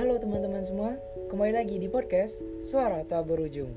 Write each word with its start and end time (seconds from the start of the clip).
Halo 0.00 0.16
teman-teman 0.16 0.64
semua, 0.64 0.96
kembali 1.28 1.60
lagi 1.60 1.76
di 1.76 1.84
podcast 1.84 2.40
Suara 2.64 3.04
Tak 3.04 3.20
Berujung. 3.28 3.68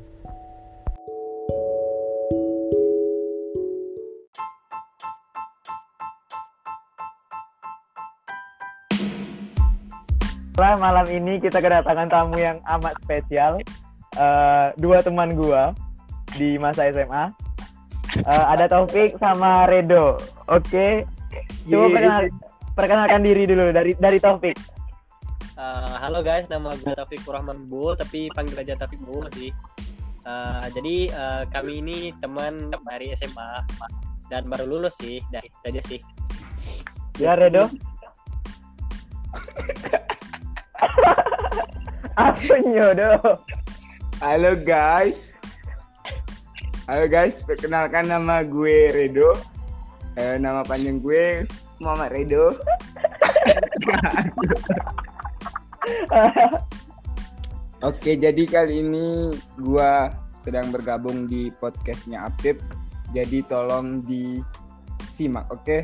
Setelah 10.56 10.80
malam 10.80 11.04
ini 11.12 11.44
kita 11.44 11.60
kedatangan 11.60 12.08
tamu 12.08 12.40
yang 12.40 12.64
amat 12.72 12.96
spesial. 13.04 13.60
Eh, 14.16 14.68
dua 14.80 15.04
teman 15.04 15.36
gua 15.36 15.76
di 16.40 16.56
masa 16.56 16.88
SMA. 16.88 17.36
Eh, 18.24 18.46
ada 18.48 18.72
Taufik 18.72 19.20
sama 19.20 19.68
Redo. 19.68 20.16
Oke. 20.48 21.04
Coba 21.68 21.92
perkenal- 21.92 22.32
perkenalkan 22.80 23.28
diri 23.28 23.44
dulu 23.44 23.76
dari 23.76 23.92
dari 24.00 24.24
Taufik. 24.24 24.63
Halo 26.04 26.20
guys, 26.20 26.52
nama 26.52 26.76
gue 26.84 26.92
Taufik 26.92 27.24
Rahman 27.24 27.72
Bu, 27.72 27.96
tapi 27.96 28.28
panggil 28.36 28.60
aja 28.60 28.76
Taufik 28.76 29.00
Bu 29.08 29.24
sih. 29.40 29.56
Uh, 30.28 30.68
jadi 30.76 31.08
uh, 31.16 31.44
kami 31.48 31.80
ini 31.80 32.12
teman 32.20 32.76
dari 32.92 33.16
SMA 33.16 33.64
dan 34.28 34.44
baru 34.52 34.68
lulus 34.68 35.00
sih, 35.00 35.24
dari 35.32 35.48
itu 35.48 35.64
aja 35.64 35.82
sih. 35.88 36.04
Ya 37.24 37.40
Redo. 37.40 37.72
Apa 42.20 42.56
nyodo? 42.68 43.40
Halo 44.20 44.60
guys. 44.60 45.40
Halo 46.84 47.08
guys, 47.08 47.40
perkenalkan 47.48 48.12
nama 48.12 48.44
gue 48.44 48.92
Redo. 48.92 49.40
Eh, 50.20 50.36
nama 50.36 50.68
panjang 50.68 51.00
gue 51.00 51.48
Muhammad 51.80 52.12
Redo. 52.12 52.60
Oke, 57.84 58.16
jadi 58.16 58.44
kali 58.48 58.80
ini 58.80 59.36
gua 59.60 60.16
sedang 60.32 60.72
bergabung 60.72 61.28
di 61.28 61.52
podcastnya 61.60 62.28
Apip. 62.28 62.60
Jadi 63.12 63.44
tolong 63.46 64.02
disimak, 64.08 65.46
oke? 65.52 65.84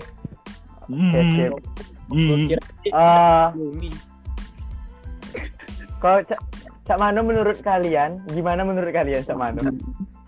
Oke, 0.90 1.20
kira 1.36 1.54
Eh, 2.90 3.46
bumi. 3.54 3.94
kalau 6.02 6.26
Cak 6.26 6.42
Cak 6.90 6.98
Mano 6.98 7.22
menurut 7.22 7.62
kalian, 7.62 8.18
gimana 8.34 8.66
menurut 8.66 8.90
kalian 8.90 9.22
Cak 9.22 9.38
Mano? 9.38 9.62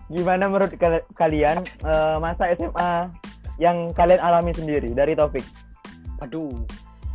Gimana 0.06 0.46
menurut 0.46 0.70
kal- 0.78 1.02
kalian 1.18 1.66
eh, 1.82 2.16
masa 2.22 2.54
SMA 2.54 3.10
yang 3.58 3.90
kalian 3.96 4.22
alami 4.22 4.54
sendiri 4.54 4.94
dari 4.94 5.18
Taufik? 5.18 5.42
Aduh, 6.22 6.54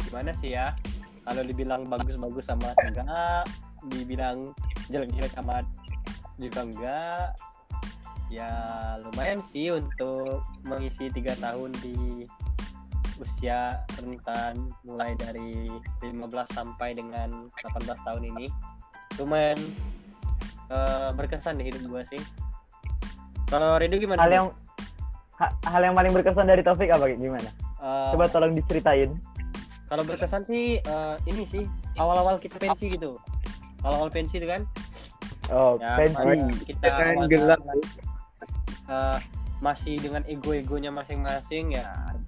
gimana 0.04 0.36
sih 0.36 0.58
ya? 0.58 0.76
Kalau 1.28 1.44
dibilang 1.44 1.92
bagus-bagus 1.92 2.48
sama 2.48 2.72
enggak, 2.80 3.44
dibilang 3.92 4.56
jelek-jelek 4.88 5.36
sama 5.36 5.60
juga 6.40 6.64
enggak. 6.64 7.28
Ya 8.32 8.52
lumayan 9.04 9.44
sih 9.44 9.72
untuk 9.72 10.40
mengisi 10.64 11.12
tiga 11.12 11.36
tahun 11.36 11.76
di 11.84 12.24
usia 13.18 13.82
rentan 14.00 14.72
mulai 14.84 15.16
dari 15.20 15.68
15 16.00 16.16
sampai 16.48 16.96
dengan 16.96 17.52
18 17.60 18.08
tahun 18.08 18.24
ini. 18.24 18.48
Lumayan 19.20 19.60
eh, 20.72 21.10
berkesan 21.12 21.60
di 21.60 21.68
hidup 21.68 21.84
gua 21.92 22.04
sih. 22.08 22.20
Kalau 23.48 23.80
Rido 23.80 23.96
gimana? 23.96 24.24
Hal 24.24 24.32
yang 24.32 24.48
ha- 25.40 25.56
hal 25.68 25.82
yang 25.84 25.96
paling 25.96 26.12
berkesan 26.12 26.48
dari 26.48 26.64
Taufik 26.64 26.92
apa 26.92 27.08
gimana? 27.12 27.52
Eh, 27.80 28.10
Coba 28.16 28.28
tolong 28.28 28.56
diceritain. 28.56 29.12
Kalau 29.88 30.04
berkesan 30.04 30.44
sih 30.44 30.78
eh, 30.78 31.16
ini 31.26 31.44
sih 31.44 31.64
awal-awal 31.96 32.38
kita 32.38 32.56
pensi 32.58 32.88
gitu. 32.90 33.16
Awal-awal 33.82 34.10
pensi 34.10 34.38
itu 34.38 34.46
kan 34.46 34.62
Oh, 35.48 35.80
ya, 35.80 35.96
pensi. 35.96 36.68
kita 36.68 36.88
Kan 36.92 37.16
awal- 37.16 37.30
gelap. 37.32 37.60
eh, 38.88 39.18
masih 39.58 39.98
dengan 39.98 40.22
ego-egonya 40.24 40.92
masing-masing 40.92 41.74
ya 41.74 41.88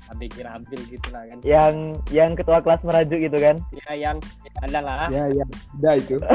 abil-abil 0.10 0.82
gitu 0.88 1.08
lah 1.12 1.28
kan. 1.28 1.38
Yang 1.42 1.76
yang 2.10 2.32
ketua 2.34 2.58
kelas 2.58 2.82
merajuk 2.82 3.20
gitu 3.20 3.38
kan? 3.38 3.60
Ya 3.86 3.94
yang 3.94 4.18
adalah 4.60 5.12
Ya, 5.12 5.30
ya, 5.30 5.46
udah 5.78 5.94
itu. 5.94 6.16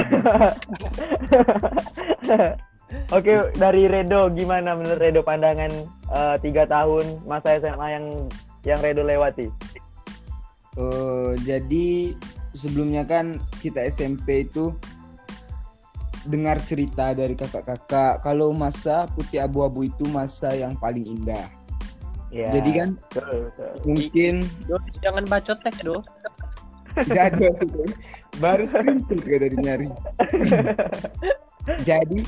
Oke, 3.11 3.33
dari 3.55 3.91
Redo 3.91 4.31
gimana 4.31 4.77
menurut 4.77 5.01
Redo 5.01 5.21
pandangan 5.21 5.73
eh, 6.13 6.37
tiga 6.39 6.63
tahun 6.65 7.25
masa 7.25 7.59
SMA 7.59 7.87
yang 7.91 8.05
yang 8.63 8.79
Redo 8.79 9.03
lewati? 9.03 9.51
Oh, 10.75 11.39
jadi 11.47 12.19
sebelumnya 12.55 13.07
kan 13.07 13.39
kita 13.63 13.83
SMP 13.87 14.47
itu 14.47 14.75
dengar 16.25 16.57
cerita 16.65 17.13
dari 17.13 17.37
kakak-kakak 17.37 18.25
kalau 18.25 18.51
masa 18.57 19.05
putih 19.13 19.45
abu-abu 19.45 19.85
itu 19.85 20.09
masa 20.09 20.57
yang 20.57 20.73
paling 20.81 21.05
indah. 21.05 21.47
Ya, 22.35 22.51
Jadi 22.51 22.71
kan 22.75 22.89
betul, 23.15 23.47
betul. 23.47 23.73
mungkin 23.87 24.35
Do, 24.67 24.77
jangan 25.05 25.25
bacot 25.31 25.59
teks 25.63 25.87
do. 25.87 26.03
ada 27.15 27.51
itu. 27.63 27.83
baru 28.43 28.67
gue 28.67 29.37
dari 29.39 29.57
nyari. 29.59 29.87
Jadi 31.87 32.27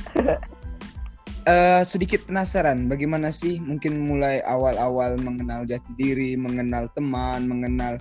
eh, 1.47 1.83
sedikit 1.83 2.23
penasaran 2.27 2.87
bagaimana 2.87 3.35
sih 3.35 3.59
mungkin 3.59 3.99
mulai 3.99 4.43
awal-awal 4.47 5.19
mengenal 5.19 5.67
jati 5.67 5.91
diri, 5.99 6.39
mengenal 6.39 6.87
teman, 6.95 7.51
mengenal 7.51 7.99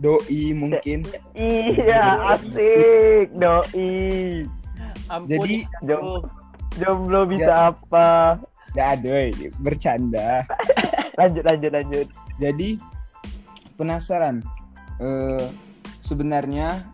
doi 0.00 0.52
mungkin. 0.62 1.04
Iya, 1.36 2.36
asik, 2.36 3.32
doi. 3.36 4.44
Ampun. 5.06 5.30
Jadi, 5.30 5.54
Jom- 5.86 6.26
Jomblo 6.76 7.24
bisa 7.30 7.72
apa? 7.72 8.40
Tidak 8.72 8.88
ada, 9.00 9.08
woy. 9.08 9.32
bercanda. 9.64 10.44
Lanjut, 11.20 11.48
lanjut, 11.48 11.72
lanjut. 11.72 12.06
Jadi 12.36 12.76
penasaran. 13.80 14.44
Eh, 15.00 15.48
sebenarnya 15.96 16.84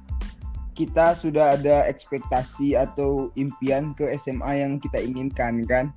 kita 0.79 1.19
sudah 1.19 1.59
ada 1.59 1.91
ekspektasi 1.91 2.79
atau 2.79 3.35
impian 3.35 3.99
ke 3.99 4.15
SMA 4.15 4.63
yang 4.63 4.79
kita 4.79 5.03
inginkan 5.03 5.67
kan. 5.67 5.91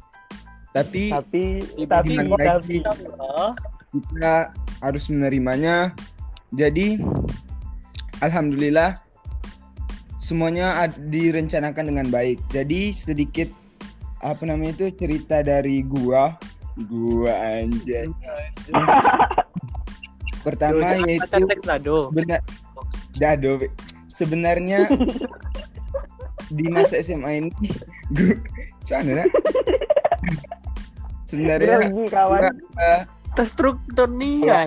Tapi 0.74 1.14
Tapi, 1.14 1.64
tapi, 1.86 2.14
tapi, 2.18 2.34
lagi? 2.34 2.78
Oh, 3.22 3.54
kita 3.94 4.50
harus 4.82 5.06
menerimanya. 5.14 5.94
Jadi 6.54 7.02
alhamdulillah 8.22 9.02
semuanya 10.20 10.86
direncanakan 11.10 11.94
dengan 11.94 12.08
baik. 12.14 12.42
Jadi 12.54 12.94
sedikit 12.94 13.50
apa 14.22 14.42
namanya 14.46 14.82
itu 14.82 14.86
cerita 14.98 15.42
dari 15.46 15.86
gua, 15.86 16.38
gua 16.90 17.34
anjay. 17.62 18.10
Pertama 20.46 20.94
do, 21.02 21.10
yaitu 21.10 21.42
lah 21.66 21.78
benar 22.14 22.42
dado 23.18 23.66
sebenarnya 24.12 24.86
di 26.58 26.66
masa 26.70 27.02
SMA 27.02 27.42
ini 27.42 27.50
gue 28.14 28.38
cuman 28.86 29.26
sebenarnya 31.26 31.90
grogi 31.90 32.06
kawan. 32.14 32.54
gua, 32.78 33.02
Terstruktur 33.36 34.08
nih 34.08 34.48
ya. 34.48 34.64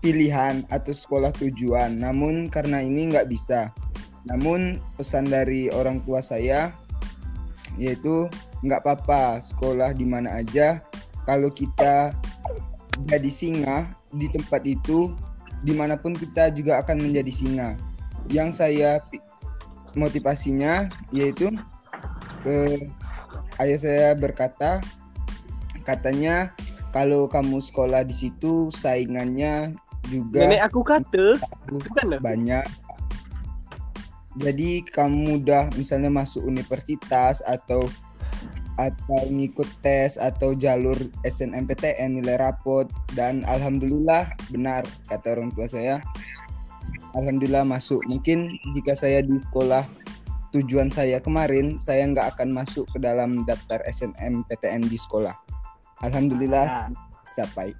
Pilihan 0.00 0.64
atau 0.68 0.92
sekolah 0.92 1.32
tujuan. 1.40 1.98
Namun 2.00 2.48
karena 2.50 2.82
ini 2.82 3.10
nggak 3.12 3.28
bisa. 3.30 3.70
Namun 4.26 4.82
pesan 4.98 5.30
dari 5.30 5.70
orang 5.70 6.02
tua 6.02 6.18
saya 6.20 6.74
yaitu 7.76 8.26
nggak 8.64 8.82
apa-apa 8.82 9.38
sekolah 9.40 9.92
di 9.92 10.08
mana 10.08 10.40
aja. 10.40 10.80
Kalau 11.28 11.50
kita 11.50 12.14
jadi 13.04 13.30
singa 13.30 13.92
di 14.14 14.26
tempat 14.32 14.64
itu, 14.64 15.12
di 15.60 15.76
mana 15.76 15.98
pun 16.00 16.16
kita 16.16 16.48
juga 16.54 16.80
akan 16.80 17.02
menjadi 17.02 17.32
singa. 17.32 17.68
Yang 18.32 18.62
saya 18.62 18.90
motivasinya 19.92 20.88
yaitu 21.12 21.52
eh, 22.48 22.88
ayah 23.60 23.78
saya 23.78 24.08
berkata, 24.16 24.80
katanya 25.84 26.56
kalau 26.90 27.28
kamu 27.28 27.60
sekolah 27.60 28.02
di 28.08 28.14
situ 28.16 28.72
saingannya 28.72 29.76
juga 30.08 30.46
Nenek 30.46 30.62
aku 30.70 30.80
kata, 30.86 31.38
bukan 31.68 32.18
banyak. 32.22 32.64
Jadi 34.36 34.84
kamu 34.84 35.42
udah 35.44 35.72
misalnya 35.80 36.12
masuk 36.12 36.44
universitas 36.44 37.40
atau 37.44 37.88
atau 38.76 39.20
ngikut 39.32 39.64
tes 39.80 40.20
atau 40.20 40.52
jalur 40.52 40.96
SNMPTN 41.24 42.20
nilai 42.20 42.36
rapot 42.36 42.84
dan 43.16 43.40
alhamdulillah 43.48 44.28
benar 44.52 44.84
kata 45.08 45.32
orang 45.32 45.48
tua 45.56 45.64
saya. 45.64 46.04
Alhamdulillah 47.16 47.64
masuk. 47.64 47.96
Mungkin 48.12 48.52
jika 48.76 48.92
saya 48.92 49.24
di 49.24 49.40
sekolah 49.48 49.80
tujuan 50.52 50.92
saya 50.92 51.16
kemarin 51.24 51.80
saya 51.80 52.04
nggak 52.04 52.36
akan 52.36 52.52
masuk 52.52 52.84
ke 52.92 53.00
dalam 53.00 53.48
daftar 53.48 53.80
SNMPTN 53.88 54.84
di 54.84 55.00
sekolah. 55.00 55.32
Alhamdulillah 56.04 56.92
Nah, 56.92 56.92
capai. 57.36 57.70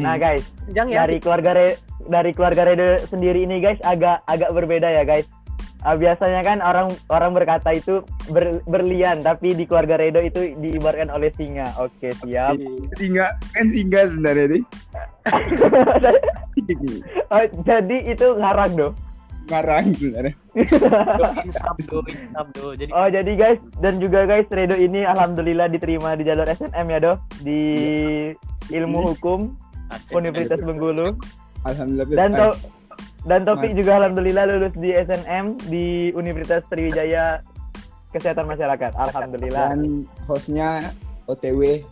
nah 0.00 0.16
guys, 0.16 0.46
ya. 0.70 0.86
dari 0.86 1.18
keluarga 1.18 1.52
Re- 1.52 1.78
dari 2.06 2.30
keluarga 2.32 2.62
Redo 2.64 3.02
sendiri 3.10 3.44
ini 3.44 3.58
guys 3.60 3.80
agak 3.82 4.22
agak 4.30 4.54
berbeda 4.54 4.88
ya 4.88 5.02
guys. 5.02 5.26
Ah, 5.84 6.00
biasanya 6.00 6.40
kan 6.40 6.64
orang 6.64 6.96
orang 7.12 7.36
berkata 7.36 7.76
itu 7.76 8.00
ber- 8.32 8.64
berlian, 8.64 9.20
tapi 9.20 9.52
di 9.52 9.68
keluarga 9.68 10.00
Redo 10.00 10.16
itu 10.24 10.56
diibaratkan 10.56 11.12
oleh 11.12 11.28
singa. 11.36 11.68
Oke 11.76 12.08
siap. 12.24 12.56
Singa 12.96 13.36
kan 13.52 13.66
singa 13.68 14.00
sebenarnya 14.08 14.46
nih. 14.56 14.64
Oh, 17.34 17.42
jadi 17.66 18.14
itu 18.14 18.26
ngarang 18.38 18.78
dong. 18.78 18.94
Ngarang 19.44 19.92
sebenarnya. 19.92 20.34
jadi 22.72 22.84
Oh 22.96 23.08
jadi 23.12 23.32
guys 23.36 23.60
dan 23.84 24.00
juga 24.00 24.24
guys 24.24 24.48
Redo 24.48 24.76
ini 24.76 25.04
alhamdulillah 25.04 25.68
diterima 25.68 26.16
di 26.16 26.24
jalur 26.24 26.48
SNM 26.48 26.86
ya 26.88 26.98
doh 27.02 27.16
di 27.44 27.60
ilmu 28.72 29.12
hukum 29.12 29.52
asik. 29.92 30.16
Universitas 30.16 30.64
Bengkulu 30.64 31.16
Alhamdulillah. 31.68 32.16
dan 32.16 32.30
to 32.32 32.48
dan 33.24 33.40
Topik 33.48 33.72
juga 33.72 33.96
alhamdulillah 34.00 34.44
lulus 34.48 34.74
di 34.76 34.92
SNM 34.92 35.56
di 35.72 36.12
Universitas 36.12 36.64
Sriwijaya 36.68 37.40
Kesehatan 38.12 38.46
Masyarakat. 38.46 38.94
Alhamdulillah. 38.94 39.74
dan 39.74 40.06
hostnya 40.28 40.94
OTW 41.26 41.82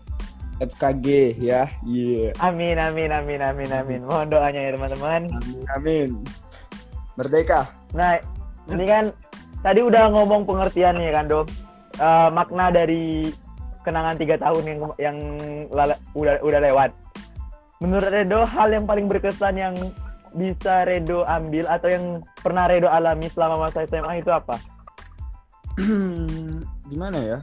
FKG 0.63 1.35
ya. 1.41 1.67
Iya. 1.83 2.31
Amin 2.39 2.79
amin 2.79 3.11
amin 3.11 3.41
amin 3.43 3.71
amin. 3.75 4.01
Mohon 4.07 4.29
doanya 4.31 4.61
ya 4.61 4.71
teman-teman. 4.77 5.23
Amin. 5.75 6.09
Merdeka. 7.23 7.61
Nah, 7.95 8.19
ini 8.67 8.85
kan 8.85 9.05
tadi 9.63 9.81
udah 9.81 10.11
ngomong 10.11 10.43
pengertian 10.43 10.99
nih 10.99 11.15
kan, 11.15 11.31
Dok. 11.31 11.47
Eh, 12.03 12.29
makna 12.35 12.75
dari 12.75 13.31
kenangan 13.87 14.17
tiga 14.19 14.37
tahun 14.39 14.63
yang 14.65 14.79
yang 14.99 15.17
lala- 15.71 16.01
udah 16.19 16.43
udah 16.43 16.61
lewat. 16.63 16.91
Menurut 17.83 18.11
Redo, 18.15 18.47
hal 18.47 18.71
yang 18.71 18.87
paling 18.87 19.11
berkesan 19.11 19.59
yang 19.59 19.75
bisa 20.33 20.87
Redo 20.87 21.27
ambil 21.27 21.67
atau 21.69 21.89
yang 21.91 22.05
pernah 22.41 22.71
Redo 22.71 22.87
alami 22.89 23.27
selama 23.29 23.69
masa 23.69 23.85
SMA 23.85 24.23
itu 24.23 24.31
apa? 24.31 24.57
Gimana 26.91 27.19
ya? 27.21 27.39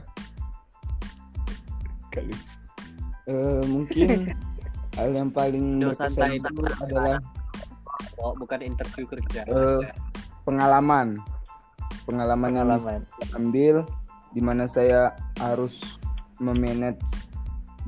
Kali. 2.10 2.34
Eh, 3.30 3.62
mungkin 3.68 4.32
hal 4.98 5.08
yang 5.14 5.30
paling 5.30 5.78
berkesan 5.78 6.10
santai, 6.10 6.40
itu 6.40 6.64
adalah 6.82 7.22
oh, 8.20 8.32
bukan 8.36 8.60
interview 8.64 9.04
kerja 9.08 9.44
eh, 9.46 9.84
pengalaman. 10.44 11.20
Pengalaman 12.08 12.50
yang 12.56 12.68
Pengalaman. 12.70 13.02
saya 13.06 13.28
ambil 13.36 13.76
di 14.30 14.40
mana 14.42 14.64
saya 14.66 15.14
harus 15.42 15.98
memanage 16.38 17.02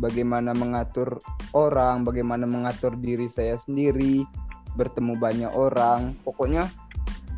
bagaimana 0.01 0.57
mengatur 0.57 1.21
orang, 1.53 2.05
bagaimana 2.07 2.49
mengatur 2.49 2.97
diri 2.97 3.29
saya 3.29 3.57
sendiri, 3.59 4.25
bertemu 4.77 5.19
banyak 5.19 5.53
orang, 5.53 6.17
pokoknya 6.25 6.69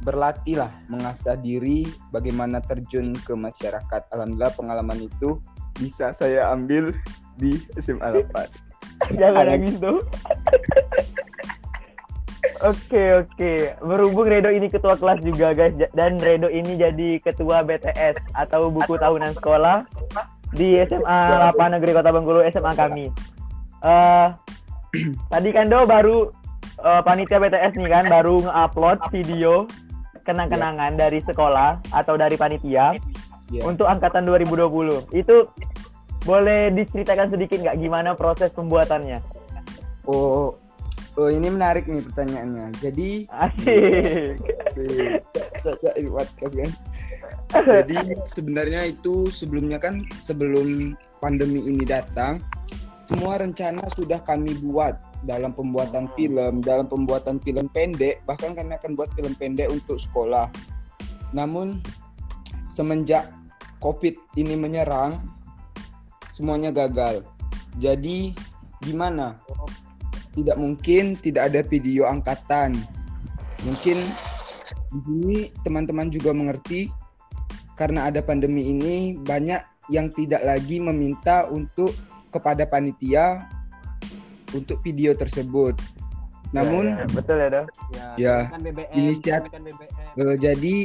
berlatih 0.05 0.61
lah, 0.61 0.73
mengasah 0.93 1.35
diri, 1.41 1.89
bagaimana 2.13 2.61
terjun 2.61 3.17
ke 3.25 3.33
masyarakat. 3.33 4.03
Alhamdulillah 4.13 4.53
pengalaman 4.55 5.09
itu 5.09 5.41
bisa 5.81 6.13
saya 6.13 6.53
ambil 6.53 6.93
di 7.41 7.59
SMA 7.81 8.23
8. 8.29 8.31
Jangan 9.21 9.45
nangis 9.49 9.75
tuh. 9.81 9.99
Oke 12.65 13.05
oke, 13.21 13.53
berhubung 13.85 14.25
Redo 14.25 14.49
ini 14.49 14.73
ketua 14.73 14.97
kelas 14.97 15.21
juga 15.21 15.53
guys 15.53 15.77
dan 15.93 16.17
Redo 16.17 16.49
ini 16.49 16.81
jadi 16.81 17.21
ketua 17.21 17.61
BTS 17.61 18.17
atau 18.33 18.73
buku 18.73 18.97
tahunan 18.97 19.37
sekolah 19.37 19.85
di 20.57 20.81
SMA 20.89 21.19
8 21.53 21.77
Negeri 21.77 21.93
Kota 21.93 22.09
Bengkulu 22.09 22.41
SMA 22.49 22.73
kami. 22.73 23.13
Eh 23.85 24.29
tadi 25.33 25.49
kan 25.53 25.69
Do 25.69 25.85
baru 25.85 26.33
eh, 26.81 27.03
panitia 27.05 27.37
BTS 27.37 27.77
nih 27.77 27.91
kan 27.93 28.05
baru 28.09 28.41
nge-upload 28.49 28.99
video 29.13 29.69
kenang-kenangan 30.25 30.97
dari 30.97 31.21
sekolah 31.21 31.85
atau 31.93 32.17
dari 32.17 32.41
panitia 32.41 32.97
Ya. 33.53 33.61
untuk 33.69 33.85
angkatan 33.85 34.25
2020. 34.25 35.13
Itu 35.13 35.53
boleh 36.25 36.73
diceritakan 36.73 37.29
sedikit 37.29 37.61
nggak 37.61 37.77
gimana 37.77 38.17
proses 38.17 38.49
pembuatannya? 38.57 39.21
Oh, 40.09 40.57
oh 41.19 41.31
ini 41.31 41.49
menarik 41.51 41.87
nih 41.87 42.03
pertanyaannya. 42.03 42.75
Jadi 42.83 43.31
Asik. 43.31 44.39
si 44.75 44.85
Caca 45.63 45.91
ini 45.97 46.11
podcast 46.11 46.55
kan. 46.55 46.71
Jadi 47.55 47.97
sebenarnya 48.27 48.91
itu 48.91 49.31
sebelumnya 49.31 49.79
kan 49.79 50.03
sebelum 50.19 50.99
pandemi 51.23 51.63
ini 51.63 51.87
datang, 51.87 52.43
semua 53.07 53.39
rencana 53.39 53.85
sudah 53.95 54.19
kami 54.27 54.59
buat 54.59 54.99
dalam 55.25 55.55
pembuatan 55.55 56.11
film, 56.19 56.61
dalam 56.61 56.91
pembuatan 56.91 57.41
film 57.41 57.71
pendek, 57.73 58.21
bahkan 58.29 58.53
kami 58.53 58.75
akan 58.77 58.99
buat 58.99 59.09
film 59.17 59.33
pendek 59.39 59.71
untuk 59.71 59.97
sekolah. 60.03 60.51
Namun 61.33 61.81
semenjak 62.61 63.31
COVID 63.79 64.17
ini 64.41 64.59
menyerang, 64.59 65.21
semuanya 66.29 66.75
gagal. 66.75 67.23
Jadi 67.79 68.35
gimana? 68.83 69.39
Tidak 70.35 70.57
mungkin 70.59 71.15
tidak 71.23 71.55
ada 71.55 71.61
video 71.63 72.11
angkatan. 72.11 72.75
Mungkin 73.63 74.03
di 74.95 74.99
sini 75.07 75.39
teman-teman 75.63 76.11
juga 76.11 76.35
mengerti 76.35 76.91
karena 77.75 78.11
ada 78.11 78.23
pandemi 78.23 78.71
ini 78.71 79.19
banyak 79.19 79.63
yang 79.91 80.11
tidak 80.11 80.43
lagi 80.47 80.79
meminta 80.79 81.47
untuk 81.51 81.95
kepada 82.31 82.67
panitia 82.67 83.47
untuk 84.55 84.79
video 84.83 85.15
tersebut. 85.15 85.75
Namun 86.55 86.95
Ya, 86.95 87.03
ya, 87.03 87.07
betul 87.11 87.37
ya, 87.39 87.49
Dok. 87.51 87.67
ya, 87.91 88.07
Ya, 88.15 88.37
kan 88.47 88.61
BBM 88.63 88.91
inisiat- 88.95 89.51
kan 89.51 89.63
BBM 89.67 90.23
eh, 90.23 90.37
jadi 90.39 90.77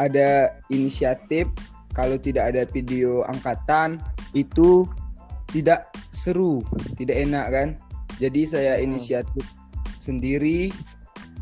ada 0.00 0.28
inisiatif 0.72 1.48
kalau 1.92 2.16
tidak 2.16 2.52
ada 2.52 2.64
video 2.68 3.24
angkatan 3.28 4.00
itu 4.32 4.88
tidak 5.52 5.92
seru, 6.12 6.60
tidak 6.96 7.16
enak 7.28 7.46
kan. 7.52 7.68
Jadi 8.16 8.48
saya 8.48 8.80
inisiatif 8.80 9.44
sendiri 10.00 10.72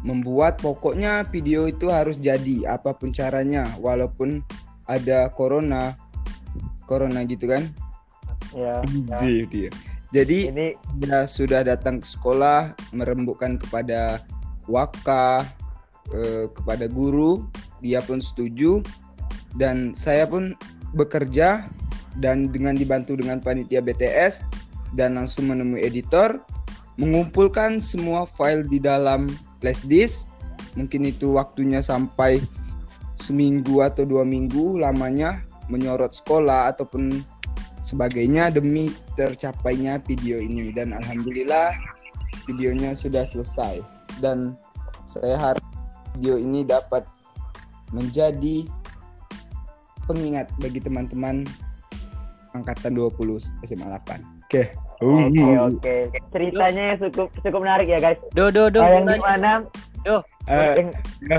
membuat 0.04 0.60
pokoknya 0.60 1.24
video 1.32 1.64
itu 1.64 1.88
harus 1.88 2.20
jadi 2.20 2.68
apa 2.68 2.92
pun 2.92 3.08
caranya 3.10 3.64
walaupun 3.80 4.44
ada 4.84 5.32
corona 5.32 5.96
corona 6.84 7.24
gitu 7.24 7.48
kan. 7.48 7.72
Ya. 8.52 8.84
Dia, 9.18 9.44
dia. 9.48 9.70
Jadi 10.14 10.46
Ini 10.46 10.78
dia 11.02 11.26
sudah 11.26 11.66
datang 11.66 11.98
ke 11.98 12.06
sekolah 12.06 12.76
merembukkan 12.94 13.58
kepada 13.58 14.22
waka 14.70 15.42
eh, 16.14 16.46
kepada 16.54 16.86
guru 16.86 17.50
dia 17.82 17.98
pun 17.98 18.22
setuju 18.22 18.84
dan 19.58 19.90
saya 19.90 20.24
pun 20.28 20.54
bekerja 20.94 21.66
dan 22.22 22.46
dengan 22.54 22.78
dibantu 22.78 23.18
dengan 23.18 23.42
panitia 23.42 23.82
BTS 23.82 24.46
dan 24.94 25.18
langsung 25.18 25.50
menemui 25.50 25.82
editor 25.82 26.38
mengumpulkan 26.94 27.82
semua 27.82 28.24
file 28.24 28.66
di 28.66 28.78
dalam 28.78 29.26
flash 29.58 29.82
disk 29.86 30.30
mungkin 30.78 31.06
itu 31.06 31.34
waktunya 31.34 31.82
sampai 31.82 32.38
seminggu 33.18 33.82
atau 33.82 34.02
dua 34.02 34.26
minggu 34.26 34.78
lamanya 34.78 35.42
menyorot 35.70 36.12
sekolah 36.12 36.70
ataupun 36.74 37.22
sebagainya 37.80 38.50
demi 38.50 38.90
tercapainya 39.14 40.02
video 40.02 40.40
ini 40.40 40.74
dan 40.74 40.92
alhamdulillah 40.92 41.72
videonya 42.50 42.92
sudah 42.92 43.22
selesai 43.22 43.80
dan 44.18 44.58
saya 45.06 45.38
harap 45.38 45.64
video 46.16 46.38
ini 46.38 46.66
dapat 46.66 47.06
menjadi 47.94 48.66
pengingat 50.04 50.50
bagi 50.60 50.82
teman-teman 50.82 51.46
angkatan 52.54 52.94
20 52.94 53.40
SMA 53.66 53.86
8. 53.88 54.46
Oke. 54.46 54.83
Oke 55.02 55.44
oke. 55.58 55.96
Ceritanya 56.30 56.94
cukup 57.00 57.28
cukup 57.42 57.60
menarik 57.62 57.86
ya 57.90 57.98
guys. 57.98 58.18
do 58.36 58.50
do 58.50 58.70
do 58.70 58.80
yang 58.82 59.06
Eh, 60.44 60.72
yang, 60.76 60.88
ya. 61.24 61.38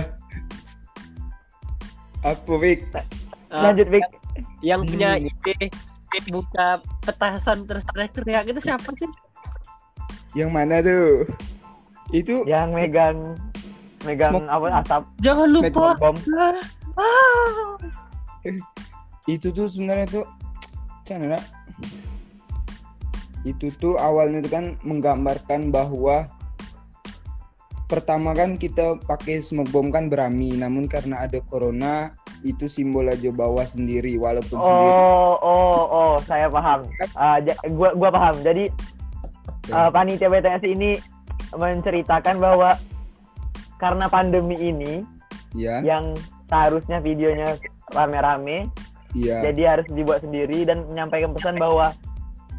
Apa 2.25 2.53
Wik? 2.57 2.89
Ah, 3.53 3.69
lanjut 3.69 3.87
Vic. 3.93 4.01
yang 4.65 4.81
punya 4.81 5.21
ide 5.21 5.69
buka 6.33 6.81
petasan 7.05 7.69
terus 7.69 7.85
teriak-teriak 7.91 8.49
itu 8.49 8.59
siapa 8.59 8.89
sih 8.97 9.07
Yang 10.33 10.49
mana 10.51 10.81
tuh? 10.81 11.29
Itu 12.11 12.43
Yang 12.49 12.67
megang 12.73 13.17
megang 14.03 14.33
Smoke. 14.33 14.49
apa 14.49 14.65
asap 14.81 15.01
jangan 15.21 15.47
lupa. 15.53 15.87
Ah, 16.01 16.53
ah. 16.97 17.69
itu 19.29 19.47
tuh 19.53 19.69
sebenarnya 19.69 20.07
tuh 20.09 20.25
Cana 21.07 21.37
itu 23.45 23.69
tuh 23.77 23.95
awalnya 23.95 24.41
itu 24.41 24.49
kan 24.49 24.75
menggambarkan 24.81 25.69
bahwa 25.69 26.25
pertama 27.85 28.33
kan 28.33 28.57
kita 28.57 28.97
pakai 29.05 29.37
smoke 29.37 29.69
bomb 29.69 29.93
kan 29.93 30.09
berami 30.09 30.57
namun 30.57 30.89
karena 30.89 31.21
ada 31.29 31.37
corona 31.45 32.09
itu 32.41 32.65
simbol 32.65 33.05
aja 33.05 33.29
bawa 33.29 33.61
sendiri 33.65 34.17
walaupun 34.17 34.57
sendiri 34.57 34.93
Oh 34.97 35.33
oh 35.41 35.79
oh 35.89 36.13
saya 36.25 36.49
paham. 36.49 36.85
Ah, 37.13 37.37
ja- 37.41 37.57
gua 37.73 37.93
gua 37.93 38.09
paham. 38.09 38.35
Jadi 38.41 38.69
eh, 39.69 39.89
panitia 39.89 40.29
BTS 40.29 40.63
ini 40.65 40.97
menceritakan 41.53 42.37
bahwa 42.37 42.77
karena 43.77 44.05
pandemi 44.09 44.57
ini 44.57 44.93
Ya, 45.55 45.79
yang 45.79 46.11
seharusnya 46.51 46.99
videonya 46.99 47.55
rame-rame 47.95 48.67
iya. 49.15 49.39
jadi 49.39 49.61
harus 49.79 49.87
dibuat 49.87 50.19
sendiri 50.19 50.67
dan 50.67 50.83
menyampaikan 50.91 51.31
pesan 51.31 51.55
bahwa 51.55 51.95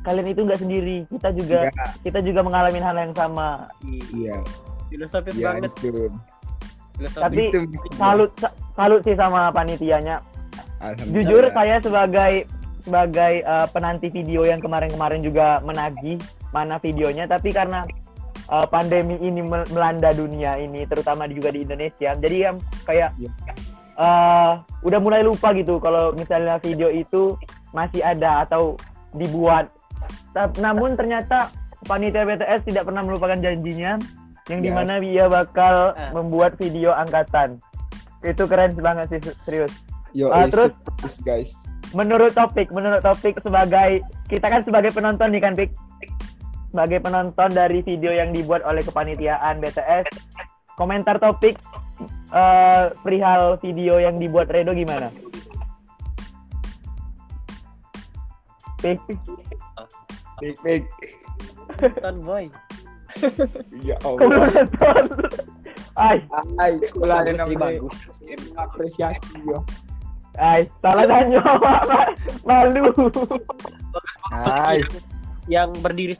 kalian 0.06 0.28
itu 0.28 0.40
nggak 0.40 0.60
sendiri 0.60 0.96
kita 1.04 1.28
juga 1.32 1.58
Iya, 1.66 1.84
kita 2.00 2.18
juga 2.22 2.40
mengalami 2.40 2.78
hal 2.78 2.94
yang 2.96 3.12
sama 3.12 3.66
iya. 4.14 4.38
filosofis 4.86 5.34
Iya, 5.34 5.46
banget 5.52 5.70
itu. 5.76 6.06
filosofis 6.94 7.20
Tapi 7.20 7.42
Itu, 7.44 7.60
salut 7.92 8.30
sa- 8.36 8.54
salut 8.72 9.02
sih 9.02 9.12
sama 9.12 9.50
panitianya 9.50 10.22
Alhamdulillah. 10.78 11.12
jujur 11.12 11.44
saya 11.50 11.76
sebagai 11.78 12.32
sebagai 12.80 13.32
eh, 13.42 13.66
penanti 13.68 14.08
video 14.08 14.42
yang 14.42 14.56
kemarin-kemarin 14.56 15.18
juga 15.20 15.58
menagih 15.60 16.22
mana 16.48 16.78
videonya 16.78 17.26
tapi 17.26 17.50
karena 17.50 17.82
eh, 18.46 18.66
pandemi 18.68 19.18
ini 19.18 19.42
mel- 19.42 19.66
melanda 19.68 20.08
dunia 20.12 20.54
ini 20.56 20.84
terutama 20.84 21.26
juga 21.26 21.50
di 21.50 21.66
Indonesia 21.66 22.14
jadi 22.14 22.36
yang 22.44 22.56
kayak 22.86 23.10
Iya. 23.18 23.30
eh, 23.96 24.52
udah 24.80 24.98
mulai 24.98 25.20
lupa 25.20 25.50
gitu 25.50 25.76
kalau 25.78 26.14
misalnya 26.14 26.56
video 26.58 26.86
itu 26.86 27.34
masih 27.72 28.00
ada 28.00 28.40
atau 28.40 28.78
dibuat 29.12 29.68
namun 30.56 30.94
ternyata 30.94 31.48
panitia 31.82 32.24
BTS 32.24 32.64
tidak 32.64 32.84
pernah 32.84 33.00
melupakan 33.00 33.36
janjinya 33.36 33.96
yang 34.46 34.60
Yes. 34.60 34.64
di 34.64 34.70
mana 34.70 34.94
dia 34.98 35.24
bakal 35.26 35.74
Ah. 35.90 36.12
membuat 36.12 36.54
video 36.54 36.92
angkatan 36.92 37.58
itu 38.20 38.42
keren 38.44 38.74
banget 38.74 39.06
sih 39.08 39.20
serius 39.42 39.72
Yo, 40.12 40.30
eh, 40.30 40.48
terus- 40.48 40.72
surprise, 40.72 41.18
guys. 41.20 41.50
menurut 41.92 42.32
topik 42.32 42.68
menurut 42.68 43.00
topik 43.00 43.38
sebagai 43.38 44.00
kita 44.26 44.46
kan 44.46 44.62
sebagai 44.62 44.90
penonton 44.90 45.30
nih 45.30 45.40
kan 45.40 45.54
Pik 45.54 45.70
sebagai 46.68 46.98
penonton 47.00 47.48
dari 47.48 47.80
video 47.80 48.10
yang 48.10 48.30
dibuat 48.30 48.60
oleh 48.62 48.82
kepanitiaan 48.82 49.58
BTS 49.58 50.06
komentar 50.74 51.16
topik 51.16 51.56
eh, 52.28 52.84
perihal 52.98 53.56
video 53.56 53.96
yang 53.96 54.18
dibuat 54.18 54.46
Redo 54.46 54.72
gimana 54.72 55.08
Pik 58.78 59.00
Pik, 60.36 60.56
pik. 60.60 60.82
Ton 62.00 62.16
boy. 62.20 62.52
Ya 63.80 63.96
Allah. 64.04 64.28
ay 65.96 66.20
Ay, 66.60 66.72
kulang 66.92 67.24
bagus 67.24 67.56
bagus. 67.56 67.94
Apresiasi 68.60 69.40
yo. 69.48 69.64
ay 70.36 70.68
salah 70.84 71.08
tanya 71.08 71.40
malu. 72.44 72.92
Ay, 74.36 74.84
yang 75.48 75.72
berdiri 75.80 76.12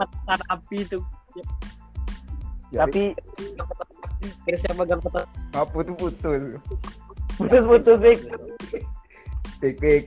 mata 0.00 0.44
api 0.48 0.88
itu. 0.88 0.98
Tapi 2.72 3.12
terus 4.48 4.64
yang 4.64 4.80
pegang 4.80 5.00
kotak 5.04 5.28
apa 5.52 5.68
putus 5.68 5.92
putus. 6.00 6.42
putus-putus 7.36 7.98
Pik 8.00 8.20
Pik, 9.60 9.74
pik. 9.76 10.04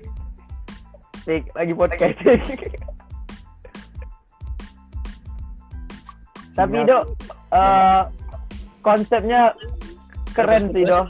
Pik 1.26 1.50
lagi 1.58 1.74
podcast 1.74 2.18
Tapi. 6.56 6.88
Dok, 6.88 7.04
eh, 7.52 8.02
konsepnya 8.80 9.52
keren 10.32 10.72
sih 10.72 10.86
Dok. 10.88 11.08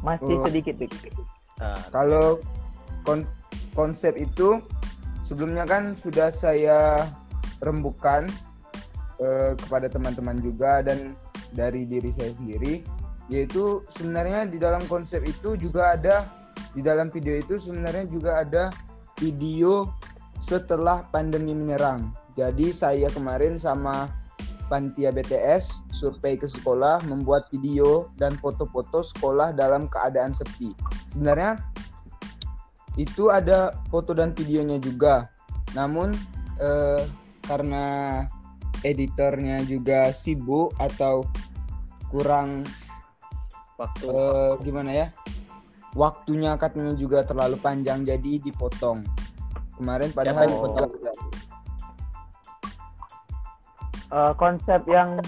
Masih 0.00 0.34
Oh. 0.38 0.46
sedikit 0.46 0.78
Dik. 0.78 0.94
nah, 1.58 1.74
Kalau 1.90 2.38
kon- 3.02 3.26
konsep 3.74 4.14
itu 4.14 4.62
sebelumnya 5.20 5.66
kan 5.66 5.90
sudah 5.90 6.30
saya 6.30 7.02
rembukan 7.66 8.30
eh, 9.18 9.58
kepada 9.58 9.90
teman-teman 9.90 10.38
juga 10.38 10.78
dan 10.86 11.18
dari 11.50 11.82
diri 11.82 12.14
saya 12.14 12.30
sendiri 12.30 12.86
yaitu 13.26 13.82
sebenarnya 13.90 14.46
di 14.46 14.62
dalam 14.62 14.78
konsep 14.86 15.26
itu 15.26 15.58
juga 15.58 15.98
ada 15.98 16.37
di 16.78 16.86
dalam 16.86 17.10
video 17.10 17.34
itu 17.34 17.58
sebenarnya 17.58 18.06
juga 18.06 18.38
ada 18.46 18.70
video 19.18 19.90
setelah 20.38 21.02
pandemi 21.10 21.50
menyerang. 21.50 22.14
Jadi 22.38 22.70
saya 22.70 23.10
kemarin 23.10 23.58
sama 23.58 24.06
Pantia 24.70 25.10
BTS 25.10 25.90
survei 25.90 26.38
ke 26.38 26.46
sekolah 26.46 27.02
membuat 27.10 27.50
video 27.50 28.14
dan 28.14 28.38
foto-foto 28.38 29.02
sekolah 29.02 29.50
dalam 29.50 29.90
keadaan 29.90 30.30
sepi. 30.30 30.70
Sebenarnya 31.10 31.58
itu 32.94 33.26
ada 33.26 33.74
foto 33.90 34.14
dan 34.14 34.30
videonya 34.38 34.78
juga. 34.78 35.34
Namun 35.74 36.14
eh, 36.62 37.02
karena 37.42 38.22
editornya 38.86 39.66
juga 39.66 40.14
sibuk 40.14 40.78
atau 40.78 41.26
kurang 42.14 42.62
waktu 43.82 44.06
eh, 44.06 44.52
gimana 44.62 44.90
ya? 44.94 45.06
Waktunya 45.96 46.56
katanya 46.60 46.92
juga 46.92 47.24
terlalu 47.24 47.56
panjang 47.60 48.04
jadi 48.04 48.42
dipotong. 48.44 49.06
Kemarin 49.78 50.10
padahal 50.12 50.44
yang 50.50 50.60
potong? 50.60 50.90
Eh, 54.08 54.32
konsep 54.40 54.80
yang 54.88 55.20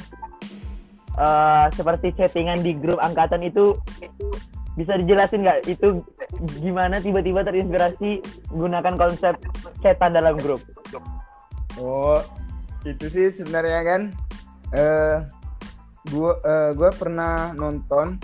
eh, 1.17 1.67
seperti 1.77 2.17
chattingan 2.17 2.65
di 2.65 2.73
grup 2.77 2.97
angkatan 3.01 3.45
itu 3.45 3.77
bisa 4.75 4.97
dijelasin 4.97 5.45
nggak? 5.45 5.69
Itu 5.69 6.01
gimana 6.65 6.97
tiba-tiba 7.01 7.45
terinspirasi 7.45 8.25
gunakan 8.53 8.95
konsep 8.97 9.37
chatan 9.85 10.17
dalam 10.17 10.41
grup? 10.41 10.65
Oh, 11.77 12.21
itu 12.89 13.07
sih 13.13 13.29
sebenarnya 13.29 13.81
kan 13.85 14.01
eh 14.73 15.17
gua 16.09 16.41
eh, 16.41 16.71
gua 16.73 16.91
pernah 16.97 17.53
nonton 17.53 18.17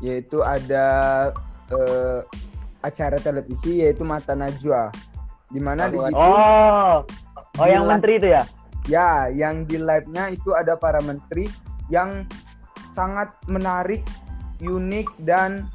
yaitu 0.00 0.40
ada 0.40 1.30
eh, 1.72 2.20
acara 2.84 3.16
televisi 3.16 3.80
yaitu 3.80 4.04
Mata 4.04 4.36
Najwa. 4.36 4.92
Di 5.48 5.60
mana 5.62 5.88
di 5.88 5.96
situ 5.96 6.16
Oh, 6.16 7.04
oh 7.60 7.66
yang 7.68 7.88
menteri 7.88 8.20
itu 8.20 8.28
ya? 8.28 8.42
ya 8.84 9.32
yang 9.32 9.64
di 9.64 9.80
live-nya 9.80 10.28
itu 10.34 10.52
ada 10.52 10.76
para 10.76 11.00
menteri 11.00 11.48
yang 11.88 12.28
sangat 12.92 13.32
menarik, 13.48 14.04
unik 14.60 15.08
dan 15.24 15.68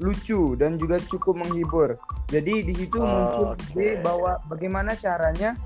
lucu 0.00 0.56
dan 0.56 0.80
juga 0.80 0.96
cukup 1.10 1.44
menghibur. 1.44 1.98
Jadi 2.30 2.64
di 2.64 2.74
situ 2.74 3.02
Oh, 3.02 3.04
muncul 3.04 3.46
ide 3.74 4.00
bahwa 4.00 4.38
bagaimana 4.46 4.94
caranya 4.96 5.58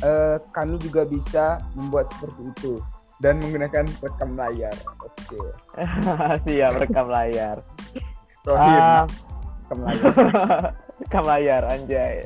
eh, 0.00 0.40
kami 0.50 0.80
juga 0.80 1.04
bisa 1.04 1.60
membuat 1.76 2.08
seperti 2.16 2.42
itu 2.48 2.74
dan 3.20 3.36
menggunakan 3.38 3.84
rekam 4.00 4.34
layar. 4.34 4.74
Oke. 5.04 5.40
Siap 6.48 6.72
rekam 6.80 7.06
layar. 7.12 7.60
Tohir, 8.40 8.80
Ah, 8.80 9.04
rekam 9.62 9.78
layar. 9.80 10.12
rekam 10.98 11.24
layar 11.30 11.62
anjay. 11.66 12.24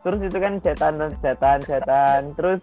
Terus 0.00 0.20
itu 0.22 0.38
kan 0.38 0.52
setan 0.58 0.94
dan 0.96 1.10
setan 1.18 1.58
setan. 1.60 2.20
Terus 2.34 2.60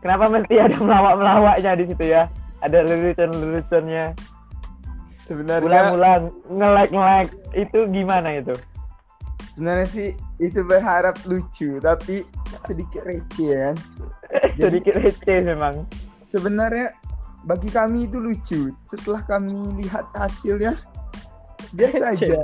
kenapa 0.00 0.26
mesti 0.28 0.54
ada 0.56 0.76
melawak-melawaknya 0.76 1.72
di 1.76 1.84
situ 1.86 2.04
ya? 2.04 2.26
Ada 2.60 2.82
lelucon-leluconnya. 2.82 4.12
Sebenarnya 5.14 5.62
Ulang-ulang 5.64 6.22
nge-like-nge-like 6.48 7.32
itu 7.54 7.78
gimana 7.88 8.30
itu? 8.36 8.54
sebenarnya 9.50 9.86
sih 9.86 10.08
itu 10.38 10.64
berharap 10.64 11.20
lucu 11.26 11.76
tapi 11.78 12.24
sedikit 12.56 13.04
receh 13.04 13.46
ya 13.46 13.58
kan. 13.62 13.76
Jadi- 14.56 14.80
Sedikit 14.82 14.94
receh 14.96 15.38
memang. 15.44 15.84
sebenarnya 16.24 16.94
bagi 17.44 17.70
kami 17.72 18.06
itu 18.08 18.18
lucu. 18.20 18.60
Setelah 18.84 19.24
kami 19.24 19.80
lihat 19.80 20.08
hasilnya 20.12 20.76
biasa 21.72 22.04
aja. 22.16 22.40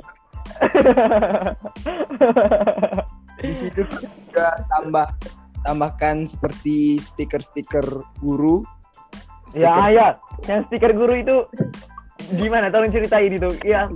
Di 3.36 3.52
situ 3.52 3.82
juga 3.84 4.64
tambah 4.72 5.06
tambahkan 5.66 6.24
seperti 6.24 6.96
stiker-stiker 6.96 7.84
guru. 8.22 8.62
ya 9.54 9.70
Stiker- 9.70 9.92
ya, 9.94 10.08
yang 10.46 10.60
stiker 10.70 10.92
guru 10.94 11.14
itu 11.18 11.36
gimana? 12.34 12.70
Tolong 12.72 12.90
ceritain 12.90 13.30
itu. 13.30 13.50
Ya, 13.62 13.90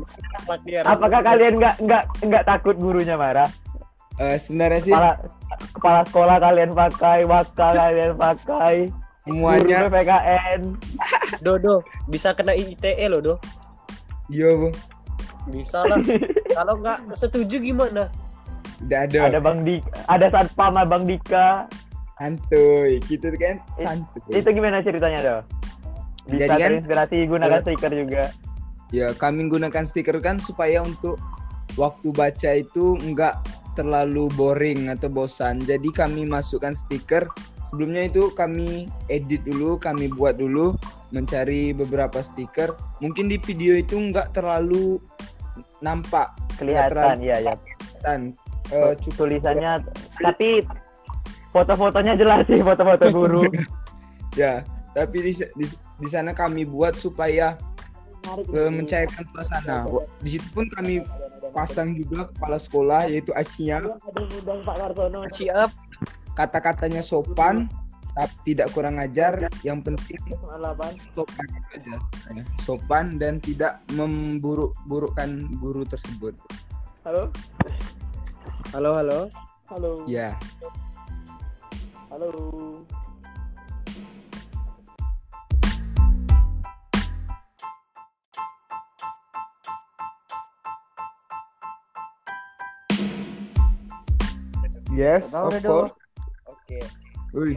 apakah 0.85 1.21
kalian 1.25 1.59
nggak 1.59 1.75
nggak 1.83 2.03
nggak 2.27 2.45
takut 2.47 2.77
gurunya 2.77 3.17
marah? 3.17 3.49
Eh, 4.21 4.37
sebenarnya 4.37 4.81
sih 4.85 4.93
Kepala 4.93 5.17
kepala 5.73 6.01
sekolah 6.05 6.37
kalian 6.39 6.71
pakai, 6.77 7.19
wakal 7.25 7.73
kalian 7.73 8.13
pakai, 8.21 8.77
semuanya 9.31 9.77
guru 9.87 9.89
PKN. 9.95 10.61
Dodo 11.47 11.75
bisa 12.11 12.35
kena 12.35 12.53
ITE 12.59 13.07
loh 13.07 13.21
do 13.23 13.35
yo 14.31 14.67
Bu. 14.67 14.69
bisa 15.51 15.83
lah 15.87 15.99
kalau 16.59 16.75
nggak 16.79 17.17
setuju 17.17 17.59
gimana 17.59 18.11
udah 18.81 19.01
ada, 19.05 19.19
ada 19.29 19.41
Bang 19.43 19.67
Dik, 19.67 19.83
ada 20.09 20.27
Satpam 20.31 20.77
Bang 20.89 21.05
Dika. 21.05 21.67
santuy 22.21 23.01
gitu 23.09 23.33
kan 23.41 23.57
santuy. 23.73 24.41
Itu 24.41 24.49
gimana 24.53 24.85
ceritanya 24.85 25.19
doh? 25.25 25.41
Bisa 26.29 26.47
Jadi 26.47 26.61
kan- 26.61 26.71
terinspirasi 26.77 27.17
gunakan 27.27 27.61
stiker 27.65 27.93
juga. 27.97 28.25
Ya, 28.91 29.15
kami 29.17 29.49
gunakan 29.49 29.85
stiker 29.87 30.19
kan 30.21 30.37
supaya 30.43 30.85
untuk 30.85 31.17
waktu 31.79 32.11
baca 32.13 32.51
itu 32.59 32.99
enggak 33.01 33.41
terlalu 33.79 34.27
boring 34.35 34.91
atau 34.91 35.07
bosan. 35.07 35.63
Jadi 35.63 35.91
kami 35.91 36.27
masukkan 36.27 36.75
stiker. 36.75 37.27
Sebelumnya 37.63 38.09
itu 38.09 38.33
kami 38.35 38.91
edit 39.07 39.47
dulu, 39.47 39.79
kami 39.79 40.11
buat 40.11 40.37
dulu, 40.37 40.75
mencari 41.15 41.71
beberapa 41.71 42.19
stiker. 42.19 42.75
Mungkin 42.99 43.31
di 43.31 43.39
video 43.39 43.79
itu 43.79 43.95
nggak 43.95 44.35
terlalu 44.35 44.99
nampak 45.81 46.35
Kelihatan, 46.61 47.17
terlalu- 47.17 47.31
ya. 47.33 47.55
dan 48.05 48.21
eh, 48.69 48.93
cukup 49.01 49.17
Tulisannya 49.29 49.81
tapi 50.21 50.61
foto-fotonya 51.51 52.15
jelas 52.21 52.45
sih 52.47 52.61
foto-foto 52.61 53.07
guru. 53.17 53.43
ya. 54.37 54.61
Tapi 54.91 55.23
di, 55.23 55.33
di, 55.33 55.67
di 55.73 56.09
sana 56.11 56.35
kami 56.35 56.67
buat 56.67 56.99
supaya 56.99 57.55
eh, 58.51 58.71
mencairkan 58.71 59.25
suasana. 59.31 59.87
Di 60.19 60.37
situ 60.37 60.47
pun 60.51 60.67
kami 60.75 61.01
pasang 61.51 61.93
juga 61.99 62.31
kepala 62.31 62.59
sekolah 62.59 63.01
yaitu 63.11 63.35
Asia. 63.35 63.83
Siap. 65.35 65.71
Kata-katanya 66.33 67.03
sopan, 67.03 67.67
tapi 68.15 68.55
tidak 68.55 68.73
kurang 68.73 68.97
ajar. 69.03 69.51
Yang 69.67 69.93
penting 69.93 70.19
sopan 71.13 71.49
aja. 71.75 71.95
Sopan 72.63 73.07
dan 73.19 73.43
tidak 73.43 73.83
memburuk-burukkan 73.93 75.59
guru 75.59 75.83
tersebut. 75.85 76.39
Halo. 77.05 77.29
Halo, 78.71 78.91
halo. 78.95 79.21
Halo. 79.71 79.93
Ya. 80.07 80.39
Halo. 82.11 82.31
Yes, 95.01 95.33
Tahu 95.33 95.49
of 95.49 95.65
course. 95.65 95.93
Oke. 96.45 96.79
Wih, 97.33 97.57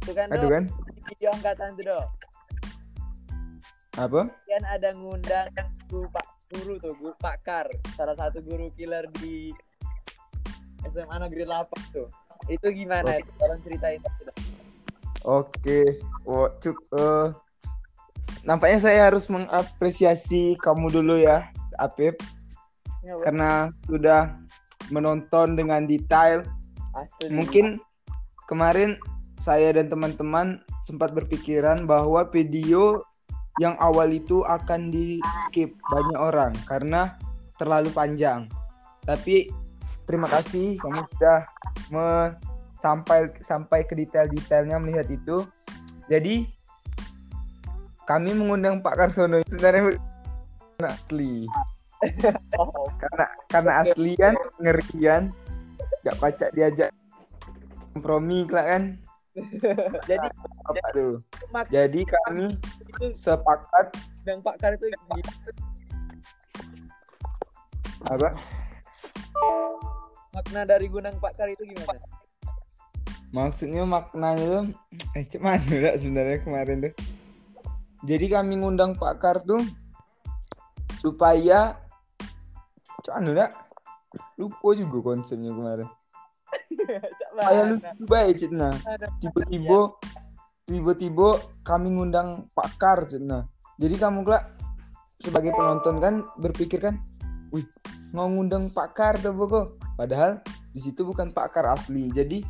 Itu 0.00 0.16
kan 0.16 0.32
aduh 0.32 0.48
kan? 0.48 0.64
video 1.04 1.28
angkatan 1.36 1.76
tuh 1.76 1.84
dong. 1.84 2.08
Apa? 4.00 4.32
Kan 4.32 4.64
ada 4.64 4.88
ngundang 4.96 5.52
guru 5.92 6.08
Pak 6.08 6.26
guru 6.48 6.80
tuh, 6.80 6.96
guru 6.96 7.12
Pak 7.20 7.36
Kar, 7.44 7.66
salah 7.92 8.16
satu 8.16 8.40
guru 8.40 8.72
killer 8.72 9.04
di 9.20 9.52
SMA 10.88 11.16
Negeri 11.20 11.44
8 11.44 11.92
tuh. 11.92 12.08
Itu 12.48 12.72
gimana? 12.72 13.20
itu? 13.20 13.28
Tolong 13.36 13.60
ceritain 13.60 14.00
dong. 14.00 14.38
Oke. 15.28 15.84
Oh, 16.24 16.48
cuk. 16.56 16.80
eh, 16.96 17.26
nampaknya 18.40 18.80
saya 18.80 19.12
harus 19.12 19.28
mengapresiasi 19.28 20.56
kamu 20.56 20.88
dulu 20.88 21.20
ya, 21.20 21.52
Apip, 21.76 22.16
Ya, 23.00 23.16
karena 23.24 23.72
sudah 23.84 24.36
menonton 24.90 25.58
dengan 25.58 25.86
detail. 25.86 26.46
Asli. 26.94 27.30
Mungkin 27.30 27.78
kemarin 28.50 28.98
saya 29.40 29.72
dan 29.72 29.88
teman-teman 29.88 30.60
sempat 30.84 31.16
berpikiran 31.16 31.88
bahwa 31.88 32.28
video 32.28 33.00
yang 33.58 33.74
awal 33.80 34.10
itu 34.12 34.44
akan 34.44 34.92
di 34.92 35.18
skip 35.46 35.74
banyak 35.88 36.18
orang 36.18 36.52
karena 36.68 37.16
terlalu 37.56 37.88
panjang. 37.90 38.46
Tapi 39.04 39.48
terima 40.04 40.28
kasih 40.28 40.76
kamu 40.78 41.02
sudah 41.16 41.38
me- 41.92 42.34
sampai 42.80 43.28
sampai 43.44 43.84
ke 43.84 43.92
detail-detailnya 43.96 44.80
melihat 44.80 45.08
itu. 45.08 45.44
Jadi 46.08 46.48
kami 48.08 48.34
mengundang 48.34 48.82
Pak 48.82 48.94
Karsono 48.96 49.44
sebenarnya 49.46 49.94
asli 50.80 51.44
Oh, 52.56 52.88
karena 52.96 53.26
karena 53.52 53.72
asli 53.84 54.16
kan 54.16 54.34
ngerian 54.56 55.28
gak 56.00 56.16
pacak 56.16 56.50
diajak 56.56 56.88
kompromi 57.92 58.48
lah 58.48 58.64
kan? 58.76 58.82
Jadi 60.10 60.26
apa 60.66 60.88
tuh? 60.96 61.20
Jadi 61.68 62.00
kami 62.08 62.56
itu 62.88 63.06
sepakat. 63.12 63.92
Dan 64.24 64.40
Pak 64.44 64.56
Kar 64.60 64.76
itu 64.76 64.88
gimana? 64.88 65.32
apa? 68.08 68.28
Makna 70.32 70.60
dari 70.64 70.88
gunang 70.88 71.16
Pak 71.20 71.36
Kar 71.36 71.48
itu 71.52 71.68
gimana? 71.68 72.00
maksudnya 73.30 73.86
maknanya 73.86 74.42
tuh 74.42 74.64
eh 75.14 75.24
cuman 75.26 75.58
udah 75.70 75.94
sebenarnya 75.94 76.38
kemarin 76.42 76.76
tuh 76.90 76.94
jadi 78.02 78.26
kami 78.40 78.58
ngundang 78.58 78.98
Pak 78.98 79.14
Kar 79.22 79.38
tuh 79.46 79.62
supaya 80.98 81.78
cuman 83.04 83.32
udah 83.32 83.48
lupa 84.36 84.68
juga 84.74 84.98
konsepnya 85.14 85.50
kemarin 85.54 85.88
kayak 87.40 87.64
mana? 87.64 87.70
lucu 87.74 88.04
baik 88.10 88.34
Citna 88.36 88.70
Ada. 88.84 89.06
tiba-tiba 89.22 89.80
tiba-tiba 90.70 91.28
kami 91.66 91.90
ngundang 91.90 92.46
pakar 92.54 93.02
Cina. 93.10 93.42
Jadi 93.74 93.98
kamu 93.98 94.22
kelak 94.22 94.54
sebagai 95.18 95.50
penonton 95.50 95.98
kan 95.98 96.14
berpikir 96.38 96.78
kan, 96.78 97.02
wih 97.50 97.66
mau 98.14 98.30
ngundang 98.30 98.70
pakar 98.70 99.18
tuh 99.18 99.34
kok. 99.34 99.82
Padahal 99.98 100.38
di 100.70 100.78
situ 100.78 101.02
bukan 101.02 101.34
pakar 101.34 101.66
asli. 101.74 102.06
Jadi 102.14 102.46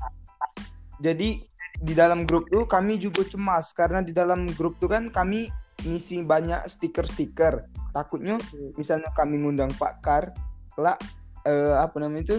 jadi 1.01 1.41
di 1.81 1.93
dalam 1.97 2.29
grup 2.29 2.45
tuh 2.53 2.69
kami 2.69 3.01
juga 3.01 3.25
cemas 3.25 3.73
karena 3.73 4.05
di 4.05 4.13
dalam 4.13 4.45
grup 4.53 4.77
tuh 4.77 4.93
kan 4.93 5.09
kami 5.09 5.49
ngisi 5.85 6.23
banyak 6.25 6.67
stiker-stiker. 6.69 7.65
Takutnya 7.95 8.39
misalnya 8.77 9.11
kami 9.13 9.43
ngundang 9.43 9.73
pakar, 9.77 10.35
kelak 10.75 11.01
eh, 11.45 11.75
apa 11.77 11.97
namanya 12.01 12.35
itu 12.35 12.37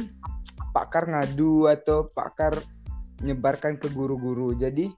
pakar 0.72 1.10
ngadu 1.10 1.68
atau 1.68 2.08
pakar 2.12 2.56
menyebarkan 3.22 3.78
ke 3.78 3.88
guru-guru. 3.94 4.54
Jadi 4.58 4.90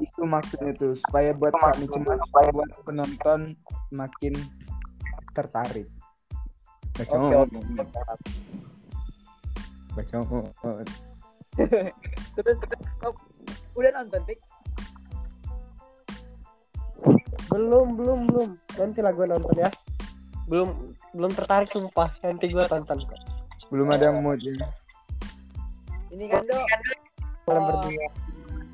itu 0.00 0.22
maksudnya 0.24 0.72
tuh 0.72 0.96
supaya 0.96 1.36
buat 1.36 1.52
kami 1.52 1.84
cemas 1.92 2.20
supaya 2.24 2.48
buat 2.52 2.70
penonton 2.84 3.40
semakin 3.92 4.34
tertarik. 5.36 5.86
Baca 6.96 7.16
oke. 7.16 7.56
baca 9.90 10.16
oh. 10.22 10.48
Terus 12.38 12.58
oh, 13.04 13.14
udah 13.74 13.90
nonton 14.00 14.22
Pik? 14.24 14.38
Belum, 17.50 17.98
belum, 17.98 18.18
belum. 18.30 18.50
Nanti 18.78 18.98
lah 19.02 19.10
gue 19.10 19.26
nonton 19.26 19.56
ya. 19.58 19.70
Belum 20.46 20.94
belum 21.10 21.30
tertarik 21.34 21.66
sumpah. 21.70 22.14
Nanti 22.22 22.46
gue 22.46 22.62
tonton. 22.70 22.98
Belum 23.70 23.90
ada 23.90 24.14
mood 24.14 24.38
ya. 24.38 24.54
Ini 26.10 26.26
kan 26.26 26.42
dong 26.46 26.66
Malam 27.46 27.62
Oh. 27.62 27.66
berdua. 27.74 28.08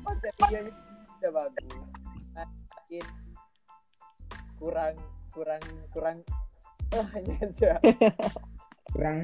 konsep 0.07 0.31
videonya 0.39 0.73
udah 1.19 1.31
bagus. 1.33 1.65
Nah, 2.37 2.47
mungkin 2.47 3.05
kurang 4.57 4.95
kurang 5.33 5.63
kurang 5.91 6.17
oh 6.93 7.05
hanya 7.13 7.35
aja. 7.41 7.71
Kurang 8.93 9.17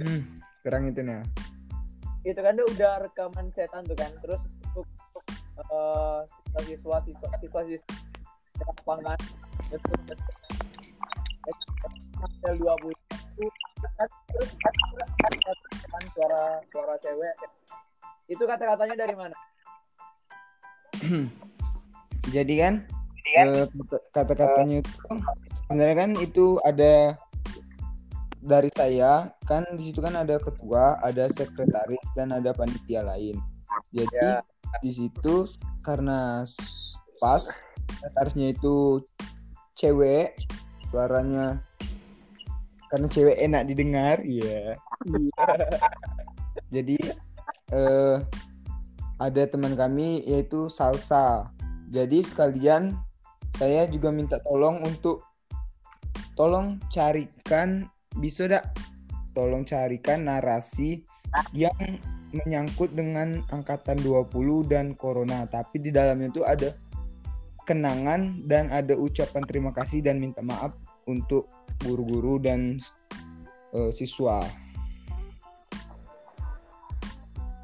hmm, 0.00 0.20
kurang 0.64 0.82
itu 0.88 1.00
nih. 1.04 1.20
ya. 1.20 1.22
itu 2.20 2.40
kan 2.44 2.52
udah 2.52 2.92
rekaman 3.00 3.48
setan 3.56 3.80
tuh 3.88 3.96
kan 3.96 4.12
terus 4.20 4.44
untuk 4.60 4.84
eh, 5.56 6.20
siswa 6.58 6.96
siswa 7.06 7.28
siswa 7.38 7.60
siswa. 7.66 7.94
Lapangan 8.60 9.18
itu 9.70 9.94
hasil 12.20 12.52
dua 12.60 12.74
puluh 12.82 12.98
itu 13.40 13.48
kan 13.96 14.08
terus 14.28 14.50
kan 15.88 16.02
suara 16.12 16.42
suara 16.68 16.94
cewek. 17.00 17.34
Itu 18.28 18.42
kata-katanya 18.46 18.96
dari 18.98 19.14
mana? 19.16 19.36
Jadi 22.34 22.54
kan 22.60 22.74
eh, 23.30 23.66
kata- 23.66 24.04
kata-katanya 24.12 24.84
itu 24.84 24.92
sebenarnya 25.66 25.96
kan 25.96 26.10
itu 26.20 26.60
ada 26.66 27.16
dari 28.40 28.70
saya 28.72 29.28
kan 29.44 29.64
di 29.76 29.90
situ 29.90 30.00
kan 30.00 30.16
ada 30.16 30.36
ketua, 30.40 31.00
ada 31.00 31.28
sekretaris 31.32 32.04
dan 32.16 32.32
ada 32.36 32.52
panitia 32.52 33.04
lain. 33.04 33.36
Jadi 33.94 34.12
Ya. 34.16 34.42
Di 34.78 34.92
situ 34.94 35.50
karena 35.82 36.46
pas 37.18 37.42
sekretarisnya 37.90 38.54
itu 38.54 39.02
cewek, 39.74 40.38
suaranya 40.88 41.60
karena 42.90 43.06
cewek 43.06 43.36
enak 43.38 43.62
didengar, 43.70 44.16
iya. 44.26 44.74
Jadi 46.74 46.98
eh 47.70 48.16
ada 49.20 49.42
teman 49.46 49.76
kami 49.76 50.24
yaitu 50.26 50.66
Salsa. 50.72 51.52
Jadi 51.90 52.22
sekalian 52.22 52.94
saya 53.50 53.86
juga 53.90 54.14
minta 54.14 54.38
tolong 54.46 54.82
untuk 54.86 55.26
tolong 56.38 56.78
carikan 56.88 57.90
bisa 58.18 58.46
dak 58.46 58.72
tolong 59.34 59.62
carikan 59.62 60.26
narasi 60.26 61.02
yang 61.54 61.74
menyangkut 62.30 62.94
dengan 62.94 63.42
angkatan 63.50 63.98
20 64.02 64.70
dan 64.70 64.94
corona. 64.94 65.46
Tapi 65.50 65.82
di 65.82 65.90
dalamnya 65.90 66.30
itu 66.30 66.42
ada 66.46 66.70
kenangan 67.66 68.46
dan 68.46 68.70
ada 68.70 68.94
ucapan 68.94 69.42
terima 69.46 69.70
kasih 69.70 70.02
dan 70.02 70.18
minta 70.18 70.42
maaf 70.42 70.74
untuk 71.06 71.50
guru-guru 71.82 72.38
dan 72.42 72.78
eh, 73.74 73.90
siswa. 73.94 74.46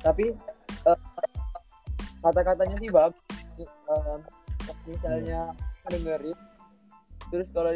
tapi 0.06 0.30
eh, 0.86 1.00
kata-katanya 2.22 2.76
sih 2.78 2.90
bagus. 2.94 3.18
Eh, 3.58 4.18
misalnya 4.86 5.50
dengerin 5.90 6.38
terus 7.30 7.50
kalau 7.50 7.74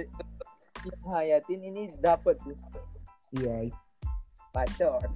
hayatin 1.11 1.61
ini 1.67 1.91
dapet 1.99 2.39
tuh. 2.39 2.55
Iya. 3.35 3.75
bacot. 4.55 5.03
Eh, 5.03 5.11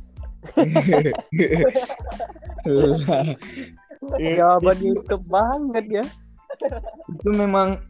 Jawaban 4.36 4.78
YouTube 4.80 5.24
banget 5.32 6.02
ya. 6.02 6.04
itu 7.10 7.28
memang 7.34 7.82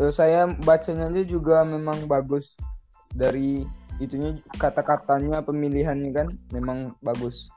eh, 0.00 0.10
saya 0.10 0.50
bacanya 0.50 1.06
aja 1.06 1.22
juga 1.22 1.62
memang 1.70 2.00
bagus. 2.10 2.56
Dari 3.12 3.62
itunya 4.00 4.32
kata-katanya 4.56 5.44
pemilihannya 5.44 6.10
kan 6.10 6.28
memang 6.50 6.96
bagus. 7.04 7.52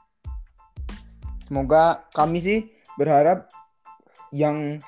Semoga 1.46 2.04
kami 2.12 2.42
sih 2.42 2.58
berharap 3.00 3.48
yang 4.34 4.78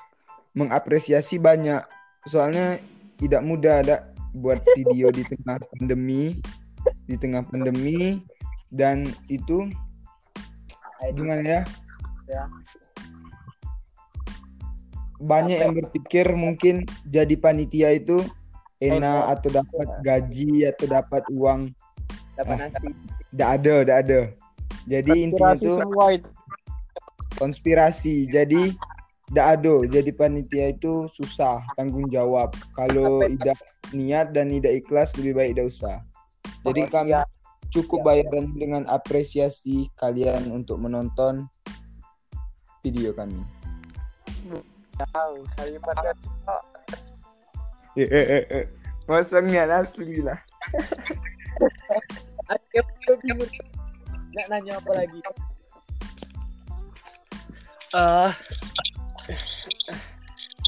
mengapresiasi 0.52 1.40
banyak. 1.40 1.80
Soalnya 2.28 2.82
tidak 3.16 3.42
mudah 3.42 3.74
ada 3.82 3.96
buat 4.36 4.60
video 4.76 5.08
di 5.10 5.24
tengah 5.24 5.58
pandemi 5.72 6.36
di 7.08 7.16
tengah 7.16 7.42
pandemi 7.44 8.22
dan 8.72 9.08
itu 9.32 9.68
gimana 11.14 11.42
ya? 11.42 11.62
Ya. 12.28 12.44
banyak 15.18 15.58
yang 15.58 15.74
berpikir 15.74 16.30
mungkin 16.38 16.86
jadi 17.02 17.34
panitia 17.34 17.90
itu 17.90 18.22
enak 18.78 19.38
atau 19.38 19.48
dapat 19.50 19.88
gaji 20.06 20.66
atau 20.70 20.86
dapat 20.86 21.22
uang. 21.34 21.60
Dapat 22.38 22.54
Ah. 22.54 22.70
nasi. 22.70 22.88
tidak 23.34 23.48
ada 23.60 23.74
tidak 23.82 23.98
ada. 24.06 24.20
Jadi 24.88 25.12
intinya 25.20 25.52
itu. 25.58 25.74
konspirasi. 27.36 28.30
Jadi 28.30 28.72
tidak 29.28 29.46
ada. 29.58 29.74
Jadi 29.90 30.10
panitia 30.14 30.72
itu 30.72 31.10
susah 31.12 31.60
tanggung 31.74 32.06
jawab. 32.08 32.54
Kalau 32.72 33.26
tidak 33.26 33.58
niat 33.92 34.32
dan 34.32 34.48
tidak 34.54 34.86
ikhlas 34.86 35.12
lebih 35.18 35.34
baik 35.36 35.50
tidak 35.58 35.66
usah. 35.68 35.96
Jadi 36.64 36.80
kami 36.88 37.12
iya. 37.12 37.22
Cukup 37.68 38.00
Iya. 38.02 38.06
bayaran 38.06 38.46
dengan 38.56 38.82
apresiasi 38.88 39.88
kalian 39.96 40.48
untuk 40.52 40.80
menonton 40.80 41.46
video 42.84 43.12
kami 43.12 43.40
Kalimatnya 45.54 46.10
Masangnya 49.08 49.64
asli 49.72 50.20
lah. 50.20 50.36
Ayo, 52.48 52.80
ayo, 52.82 53.14
bingung. 53.24 53.50
nggak 54.32 54.46
nanya 54.52 54.72
apa 54.78 54.92
lagi 54.94 55.18
eh 57.96 58.30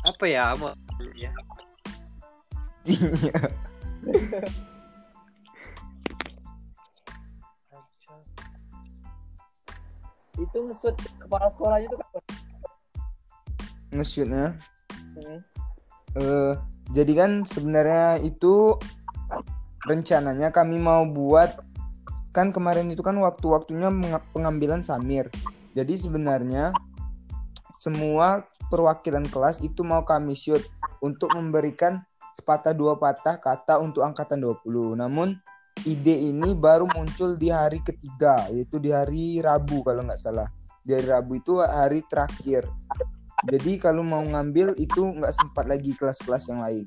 apa 0.01 0.25
ya 0.27 0.57
mau 0.57 0.73
ya 1.23 1.31
itu 10.39 10.57
ngesut 10.69 10.95
kepala 11.19 11.51
sekolahnya 11.51 11.89
tuh 11.91 11.99
kapan 11.99 12.23
Nge-shootnya. 13.91 14.55
Hmm. 15.19 15.41
Eh, 16.15 16.55
jadi 16.95 17.13
kan 17.15 17.31
sebenarnya 17.43 18.23
itu 18.23 18.79
rencananya 19.87 20.55
kami 20.55 20.79
mau 20.79 21.03
buat 21.07 21.59
kan 22.31 22.55
kemarin 22.55 22.87
itu 22.95 23.03
kan 23.03 23.19
waktu-waktunya 23.19 23.91
pengambilan 24.31 24.87
samir. 24.87 25.27
Jadi 25.75 25.99
sebenarnya 25.99 26.71
semua 27.75 28.47
perwakilan 28.71 29.27
kelas 29.27 29.63
itu 29.63 29.83
mau 29.83 30.07
kami 30.07 30.39
shoot 30.39 30.63
untuk 31.03 31.35
memberikan 31.35 32.03
sepatah 32.31 32.71
dua 32.77 32.95
patah 32.95 33.43
kata 33.43 33.83
untuk 33.83 34.07
angkatan 34.07 34.39
20. 34.39 35.01
Namun 35.01 35.35
ide 35.87 36.33
ini 36.33 36.53
baru 36.53 36.85
muncul 36.91 37.37
di 37.41 37.49
hari 37.49 37.81
ketiga 37.81 38.49
yaitu 38.53 38.77
di 38.77 38.91
hari 38.93 39.41
Rabu 39.41 39.81
kalau 39.85 40.05
nggak 40.05 40.21
salah. 40.21 40.49
Di 40.85 40.97
hari 40.97 41.09
Rabu 41.09 41.41
itu 41.41 41.61
hari 41.61 42.01
terakhir. 42.09 42.69
Jadi 43.49 43.81
kalau 43.81 44.05
mau 44.05 44.21
ngambil 44.21 44.77
itu 44.77 45.01
nggak 45.01 45.33
sempat 45.33 45.65
lagi 45.65 45.97
kelas-kelas 45.97 46.53
yang 46.53 46.61
lain. 46.61 46.85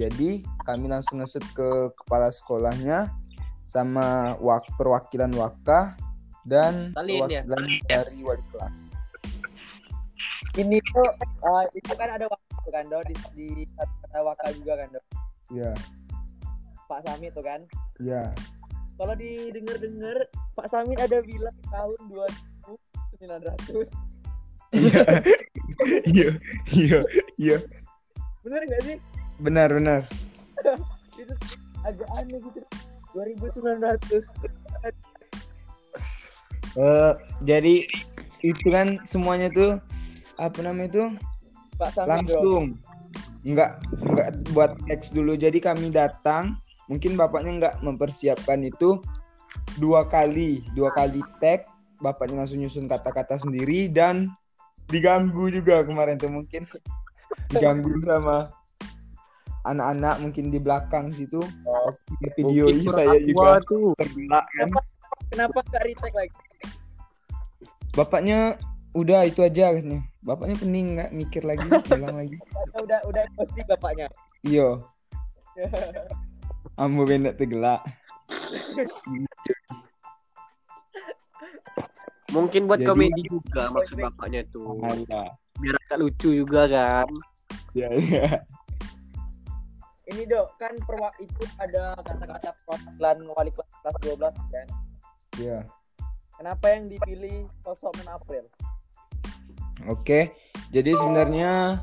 Jadi 0.00 0.40
kami 0.64 0.88
langsung 0.88 1.20
ngeset 1.20 1.44
ke 1.52 1.92
kepala 1.92 2.32
sekolahnya 2.32 3.12
sama 3.60 4.32
wak 4.40 4.64
perwakilan 4.80 5.28
waka 5.36 5.92
dan 6.48 6.96
Taliin 6.96 7.28
ya? 7.28 7.44
perwakilan 7.44 7.64
dari 7.84 8.18
wali 8.24 8.44
kelas. 8.48 8.96
ini 10.56 10.80
tuh 10.92 11.08
eh, 11.20 11.64
itu 11.76 11.92
kan 11.96 12.16
ada 12.16 12.26
waktu 12.28 12.68
kan 12.72 12.84
do 12.88 12.98
di, 13.08 13.14
di 13.36 13.48
kata 13.76 14.20
waka 14.24 14.52
juga 14.56 14.84
kan 14.84 14.88
do 14.92 15.00
Iya, 15.50 15.74
Pak 16.90 17.06
Samit 17.06 17.30
tuh 17.30 17.46
kan? 17.46 17.62
Iya. 17.96 18.34
kalau 18.98 19.14
didengar-dengar 19.14 20.26
Pak 20.52 20.66
Samit 20.68 20.98
ada 20.98 21.22
bilang 21.22 21.54
tahun 21.70 21.98
2900 23.16 23.86
Iya, 26.10 26.28
iya, 26.70 26.98
iya. 27.36 27.56
bener 28.42 28.60
nggak 28.62 28.82
sih? 28.84 28.96
Benar, 29.38 29.68
benar. 29.72 30.00
itu 31.16 31.34
agak 31.82 32.08
aneh 32.14 32.38
gitu. 32.38 32.60
2900 33.10 34.30
Eh, 36.70 37.12
jadi 37.42 37.82
itu 38.40 38.66
kan 38.70 39.02
semuanya 39.02 39.50
tuh 39.50 39.82
apa 40.38 40.58
namanya 40.62 40.90
tuh 40.94 41.08
Pak 41.76 41.90
Samit 41.92 42.06
bro. 42.06 42.12
langsung 42.14 42.64
nggak 43.42 43.72
nggak 44.06 44.28
buat 44.52 44.76
teks 44.86 45.10
dulu. 45.10 45.34
Jadi 45.34 45.58
kami 45.58 45.90
datang 45.90 46.60
mungkin 46.90 47.14
bapaknya 47.14 47.52
nggak 47.56 47.74
mempersiapkan 47.86 48.66
itu 48.66 48.98
dua 49.78 50.02
kali 50.02 50.66
dua 50.74 50.90
kali 50.90 51.22
tag 51.38 51.70
bapaknya 52.02 52.42
langsung 52.42 52.58
nyusun 52.58 52.90
kata-kata 52.90 53.38
sendiri 53.38 53.86
dan 53.86 54.32
diganggu 54.90 55.52
juga 55.52 55.86
kemarin 55.86 56.18
tuh 56.18 56.32
mungkin. 56.32 56.66
Diganggu 57.52 58.02
sama 58.02 58.50
anak-anak 59.62 60.18
mungkin 60.18 60.50
di 60.50 60.58
belakang 60.58 61.14
situ. 61.14 61.44
Video 62.34 62.66
ini 62.72 62.88
saya 62.90 63.14
juga 63.22 63.60
tuh. 63.62 63.94
tergelak 63.94 64.48
kan. 64.58 64.68
Kenapa 65.30 65.62
nggak 65.62 65.82
retake 65.86 66.16
lagi? 66.16 66.36
Bapaknya 67.94 68.58
udah 68.90 69.22
itu 69.22 69.46
aja 69.46 69.70
katanya 69.70 70.02
bapaknya 70.26 70.58
pening 70.58 70.98
nggak 70.98 71.10
mikir 71.14 71.42
lagi 71.46 71.62
ulang 71.94 72.18
lagi. 72.18 72.36
Udah 72.82 72.98
udah 73.06 73.22
emosi 73.22 73.60
bapaknya. 73.70 74.06
Iyo 74.42 74.82
ambo 76.80 77.04
benek 77.04 77.36
tegelak 77.36 77.84
mungkin 82.32 82.64
buat 82.64 82.80
Jadi- 82.80 82.88
komedi 82.88 83.22
juga 83.28 83.68
maksud 83.74 83.96
bapaknya 84.00 84.40
tuh 84.48 84.78
Alah. 84.80 85.28
biar 85.60 85.76
agak 85.86 85.98
lucu 86.00 86.32
juga 86.32 86.64
kan. 86.70 87.06
Ya 87.76 87.86
ya 87.92 88.40
ini 90.10 90.26
dok 90.26 90.58
kan 90.58 90.74
perwa 90.82 91.06
itu 91.22 91.42
ada 91.60 91.94
kata-kata 92.02 92.50
perwakilan 92.66 93.18
wali 93.30 93.50
kelas 93.54 93.70
kelas 93.78 93.96
12 94.02 94.34
kan? 94.50 94.66
Ya 95.38 95.58
kenapa 96.34 96.66
yang 96.74 96.90
dipilih 96.90 97.46
sosok 97.62 97.94
men 98.00 98.08
April? 98.10 98.44
Oke. 99.86 100.34
Jadi 100.70 100.94
sebenarnya 100.94 101.82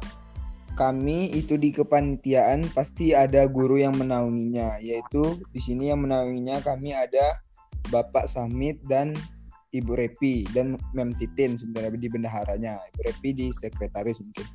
kami 0.78 1.34
itu 1.34 1.58
di 1.58 1.74
kepanitiaan 1.74 2.70
pasti 2.72 3.18
ada 3.18 3.50
guru 3.50 3.82
yang 3.82 3.98
menaunginya 3.98 4.78
yaitu 4.78 5.42
di 5.50 5.58
sini 5.58 5.90
yang 5.90 6.06
menaunginya 6.06 6.62
kami 6.62 6.94
ada 6.94 7.42
Bapak 7.90 8.30
Samit 8.30 8.78
dan 8.86 9.18
Ibu 9.74 9.98
Repi 9.98 10.48
dan 10.54 10.80
Mem 10.94 11.12
Titin 11.18 11.58
sebenarnya 11.58 11.98
di 11.98 12.08
bendaharanya 12.08 12.78
Ibu 12.94 13.02
Repi 13.10 13.30
di 13.36 13.48
sekretaris 13.50 14.22
mungkin. 14.24 14.48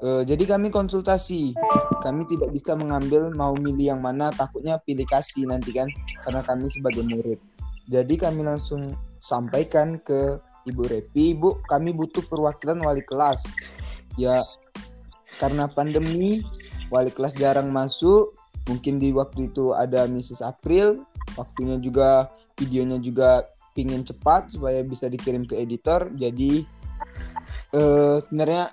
Eh, 0.00 0.22
jadi 0.24 0.56
kami 0.56 0.72
konsultasi. 0.72 1.52
Kami 2.00 2.24
tidak 2.24 2.48
bisa 2.56 2.72
mengambil 2.72 3.28
mau 3.36 3.52
milih 3.52 3.92
yang 3.92 4.00
mana 4.00 4.32
takutnya 4.32 4.80
pilih 4.80 5.04
kasih 5.04 5.44
nanti 5.44 5.76
kan 5.76 5.92
karena 6.24 6.40
kami 6.40 6.72
sebagai 6.72 7.04
murid. 7.04 7.36
Jadi 7.84 8.16
kami 8.16 8.40
langsung 8.48 8.96
sampaikan 9.20 10.00
ke 10.00 10.40
Ibu 10.64 10.82
Repi 10.88 11.36
Bu 11.36 11.60
kami 11.68 11.92
butuh 11.92 12.24
perwakilan 12.24 12.80
wali 12.80 13.04
kelas. 13.04 13.44
Ya 14.16 14.40
karena 15.40 15.64
pandemi 15.72 16.44
wali 16.92 17.08
kelas 17.08 17.40
jarang 17.40 17.72
masuk. 17.72 18.36
Mungkin 18.68 19.00
di 19.00 19.08
waktu 19.16 19.48
itu 19.48 19.72
ada 19.72 20.04
Mrs. 20.04 20.44
April 20.44 21.08
waktunya 21.34 21.80
juga 21.80 22.28
videonya 22.60 23.00
juga 23.00 23.48
pingin 23.72 24.04
cepat 24.04 24.52
supaya 24.52 24.84
bisa 24.84 25.08
dikirim 25.08 25.48
ke 25.48 25.56
editor. 25.56 26.12
Jadi 26.12 26.62
eh 27.72 28.16
sebenarnya 28.20 28.68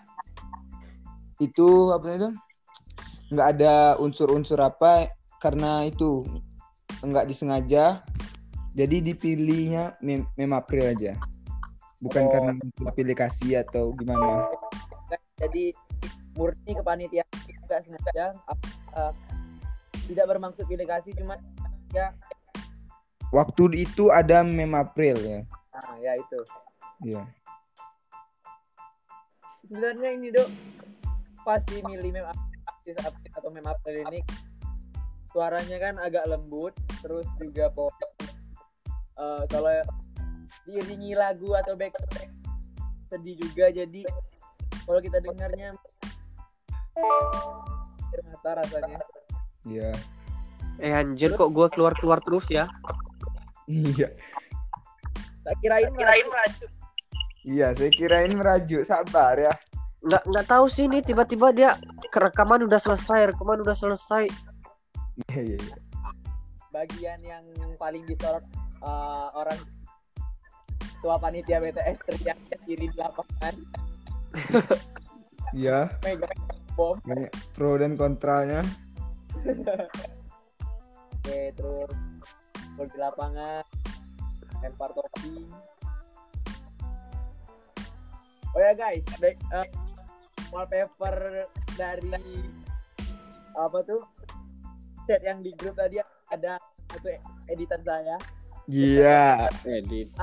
itu 1.40 1.96
apa 1.96 2.06
itu? 2.20 2.30
Nggak 3.32 3.48
ada 3.58 3.96
unsur-unsur 4.04 4.60
apa 4.60 5.08
karena 5.40 5.88
itu 5.88 6.28
enggak 7.00 7.32
disengaja. 7.32 8.04
Jadi 8.78 9.02
dipilihnya 9.02 9.98
mem, 10.06 10.28
mem 10.38 10.52
April 10.54 10.94
aja. 10.94 11.18
Bukan 11.98 12.24
Oh. 12.28 12.30
karena 12.30 12.52
aplikasi 12.86 13.58
atau 13.58 13.90
gimana. 13.98 14.46
Jadi 15.38 15.74
murni 16.38 16.72
kepanitiaan 16.78 17.28
tidak 17.66 17.80
sengaja 17.84 18.26
uh, 18.96 19.12
tidak 20.08 20.26
bermaksud 20.30 20.64
pilih 20.70 20.88
kasih 20.88 21.12
cuma 21.18 21.36
ya. 21.92 22.14
Waktu 23.36 23.84
itu 23.84 24.08
ada 24.08 24.40
mem 24.46 24.72
April 24.72 25.20
ya? 25.20 25.40
Nah 25.76 25.96
ya 26.00 26.16
itu. 26.16 26.40
Iya. 27.04 27.24
Sebenarnya 29.68 30.10
ini 30.16 30.28
dok 30.32 30.48
pasti 31.44 31.84
milih 31.84 32.16
mem 32.16 32.26
artis 32.30 32.96
atau 33.36 33.50
mem 33.52 33.68
April 33.68 34.08
ini 34.08 34.24
suaranya 35.36 35.76
kan 35.82 36.00
agak 36.00 36.24
lembut 36.24 36.72
terus 37.04 37.28
juga 37.36 37.68
pop 37.76 37.92
Eh, 39.18 39.44
kalau 39.50 39.74
diiringi 40.70 41.18
lagu 41.18 41.50
atau 41.58 41.74
back 41.74 41.98
sedih 43.10 43.34
juga. 43.42 43.74
Jadi 43.74 44.06
kalau 44.86 45.02
kita 45.02 45.18
dengarnya 45.26 45.74
air 46.98 48.22
mata 48.26 48.50
rasanya. 48.64 49.00
Iya. 49.68 49.92
Eh 50.78 50.94
anjir 50.94 51.34
kok 51.34 51.50
gua 51.54 51.68
keluar-keluar 51.70 52.22
terus 52.22 52.46
ya? 52.50 52.70
iya. 53.70 54.10
Tak 55.44 55.56
kirain 55.64 55.92
kirain 55.96 56.28
iya 57.48 57.72
saya 57.72 57.92
kirain 57.94 58.36
merajuk 58.36 58.84
sabar 58.84 59.40
ya. 59.40 59.54
Nggak 60.04 60.24
nggak 60.28 60.48
tahu 60.48 60.66
sih 60.68 60.86
ini. 60.86 61.00
Tiba-tiba 61.00 61.52
dia 61.56 61.72
kerekaman 62.12 62.68
udah 62.68 62.80
selesai, 62.80 63.34
rekaman 63.34 63.64
udah 63.64 63.76
selesai. 63.76 64.28
iya 65.34 65.42
iya 65.42 65.58
iya. 65.58 65.78
bagian 66.70 67.18
yang 67.26 67.42
paling 67.82 68.06
disorot 68.06 68.46
eh, 68.86 69.28
orang 69.34 69.58
tua 71.02 71.18
panitia 71.18 71.58
BTS 71.58 71.98
teriak 72.06 72.38
kiri 72.70 72.86
di 72.86 72.98
lapangan. 72.98 73.56
Iya. 75.56 75.88
Mega 76.04 76.28
bom 76.78 76.94
banyak 77.02 77.34
pro 77.58 77.74
dan 77.82 77.98
kontranya. 77.98 78.62
Oke 81.18 81.50
terus 81.58 81.92
gol 82.78 82.86
di 82.94 82.98
lapangan. 83.02 83.66
Lempar 84.62 84.94
topi. 84.94 85.50
Oh 88.54 88.62
ya 88.62 88.78
guys 88.78 89.02
back, 89.18 89.38
eh, 89.58 89.68
wallpaper 90.54 91.50
dari 91.74 92.14
apa 93.58 93.82
tuh? 93.82 94.02
Chat 95.10 95.26
yang 95.26 95.42
di 95.42 95.58
grup 95.58 95.82
tadi 95.82 95.98
ada 96.30 96.62
satu 96.94 97.10
editan 97.50 97.82
saya. 97.82 98.22
Iya. 98.70 99.50
Edit. 99.66 100.14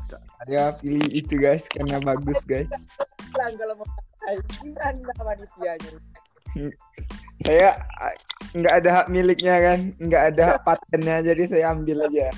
saya 0.47 0.71
pilih 0.79 1.11
itu 1.11 1.35
guys 1.35 1.67
karena 1.67 1.99
bagus 1.99 2.47
guys. 2.47 2.71
Bilang 3.35 3.59
kalau 3.59 3.75
mau 3.83 3.87
gimana 4.63 5.13
panitianya 5.19 6.14
saya 7.45 7.77
nggak 8.55 8.75
ada 8.83 8.91
hak 9.03 9.07
miliknya 9.11 9.57
kan? 9.61 9.79
Nggak 9.99 10.23
ada 10.35 10.43
hak 10.55 10.61
patennya 10.63 11.17
jadi 11.23 11.43
saya 11.51 11.65
ambil 11.75 12.07
aja. 12.07 12.31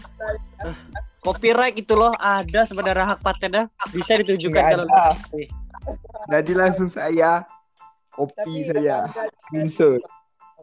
Copyright 1.20 1.76
itu 1.76 1.92
loh. 1.92 2.16
Ada 2.16 2.64
sebenarnya 2.66 3.16
hak 3.16 3.20
patennya 3.20 3.68
bisa 3.92 4.16
ditujukan 4.20 4.60
Nggak 4.60 4.82
ada. 4.82 5.12
jadi 6.26 6.52
langsung 6.58 6.90
saya 6.90 7.46
kopi 8.10 8.66
saya 8.66 9.06
screenshot 9.46 10.02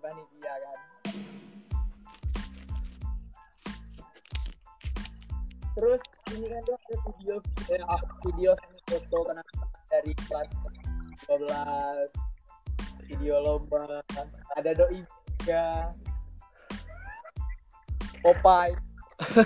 panitia 0.04 0.54
kan? 0.60 0.78
Terus 5.74 6.02
ini 6.36 6.46
kan 6.52 6.62
tuh 6.68 6.76
ada 6.76 6.96
video 7.08 7.36
eh, 7.72 7.82
video 8.28 8.52
sama 8.60 8.78
foto 8.92 9.18
kenapa 9.32 9.64
dari 9.90 10.12
kelas 10.28 10.50
12 11.32 12.33
video 13.14 13.38
lomba 13.46 14.02
ada 14.58 14.72
doi 14.74 15.06
juga. 15.06 15.94
Popeye. 18.26 18.74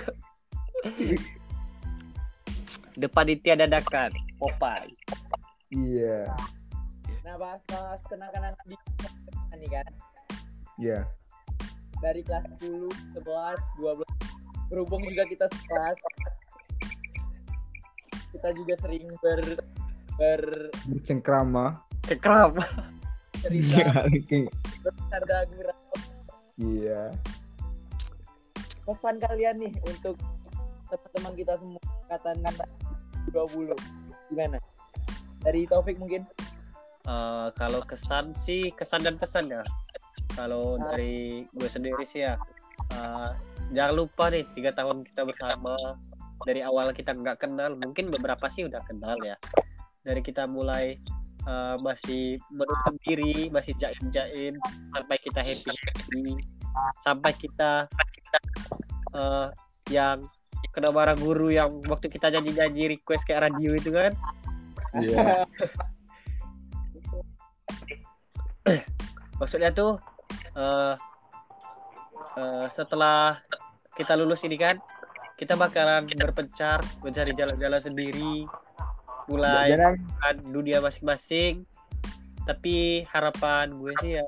Depan 3.02 3.26
itu 3.28 3.52
dadakan 3.52 4.10
Popeye. 4.40 4.94
iya. 5.68 6.32
Nah 7.26 7.36
bahas-bahas 7.36 8.00
kenang-kenang 8.08 8.56
di 8.64 8.76
nih 9.58 9.68
kan? 9.68 9.86
Iya. 10.80 11.04
Dari 12.00 12.22
kelas 12.24 12.46
10, 12.62 12.88
11, 13.20 13.58
12 13.84 14.70
berhubung 14.72 15.02
juga 15.04 15.28
kita 15.28 15.50
sekelas. 15.50 15.98
Kita 18.32 18.48
juga 18.54 18.74
sering 18.80 19.10
ber 19.20 19.42
ber 20.16 20.70
bercengkrama. 20.86 21.82
Cekram. 22.06 22.56
Cerita 23.40 24.04
bercanda 24.82 25.38
gurau. 25.50 25.80
Iya. 26.58 27.02
Pesan 28.82 29.16
kalian 29.20 29.56
nih 29.60 29.72
untuk 29.84 30.16
teman-teman 30.88 31.32
kita 31.36 31.52
semua 31.60 31.80
angkatan 32.08 32.36
20 33.30 33.76
gimana? 34.32 34.58
Dari 35.44 35.68
Taufik 35.68 36.00
mungkin. 36.00 36.24
Eh, 37.04 37.48
kalau 37.54 37.80
kesan 37.84 38.34
sih 38.34 38.68
kesan 38.72 39.04
dan 39.04 39.16
pesan 39.16 39.48
ya. 39.48 39.62
Kalau 40.34 40.76
Ah. 40.76 40.92
dari 40.92 41.44
gue 41.48 41.68
sendiri 41.68 42.04
sih 42.04 42.24
ya. 42.24 42.36
eh, 42.88 43.30
jangan 43.74 43.94
lupa 43.94 44.32
nih 44.32 44.48
tiga 44.56 44.72
tahun 44.72 45.04
kita 45.04 45.28
bersama. 45.28 45.76
Dari 46.46 46.62
awal 46.62 46.94
kita 46.94 47.12
nggak 47.12 47.42
kenal 47.42 47.76
mungkin 47.76 48.08
beberapa 48.08 48.48
sih 48.48 48.64
udah 48.64 48.80
kenal 48.86 49.18
ya. 49.20 49.36
Dari 50.00 50.24
kita 50.24 50.48
mulai 50.48 50.96
eh, 51.48 51.76
masih 51.80 52.36
menutup 52.52 52.94
diri 53.02 53.48
masih 53.48 53.72
jaim-jaim 53.80 54.52
sampai 54.92 55.16
kita 55.24 55.40
happy 55.40 55.72
happy. 55.72 56.36
Sampai 57.00 57.32
kita 57.40 57.88
eh, 59.16 59.48
yang 59.88 60.28
kena 60.76 60.92
marah 60.92 61.16
guru 61.16 61.48
yang 61.50 61.80
waktu 61.88 62.12
kita 62.12 62.28
nyanyi-nyanyi 62.28 63.00
request 63.00 63.24
kayak 63.24 63.48
radio 63.48 63.72
itu 63.74 63.90
kan. 63.90 64.12
Iya. 64.94 65.48
Maksudnya 69.40 69.72
tuh 69.72 69.96
eh 70.58 70.94
eh, 72.36 72.66
setelah 72.68 73.40
kita 73.96 74.14
lulus 74.14 74.44
ini 74.46 74.54
kan 74.60 74.78
kita 75.38 75.54
bakalan 75.54 76.06
berpencar 76.18 76.82
mencari 76.98 77.30
jalan-jalan 77.34 77.78
sendiri 77.78 78.46
mulai 79.28 79.70
jangan 79.70 79.94
dunia 80.48 80.80
masing-masing. 80.80 81.62
Tapi 82.48 83.04
harapan 83.12 83.76
gue 83.76 83.92
sih 84.00 84.16
ya 84.16 84.24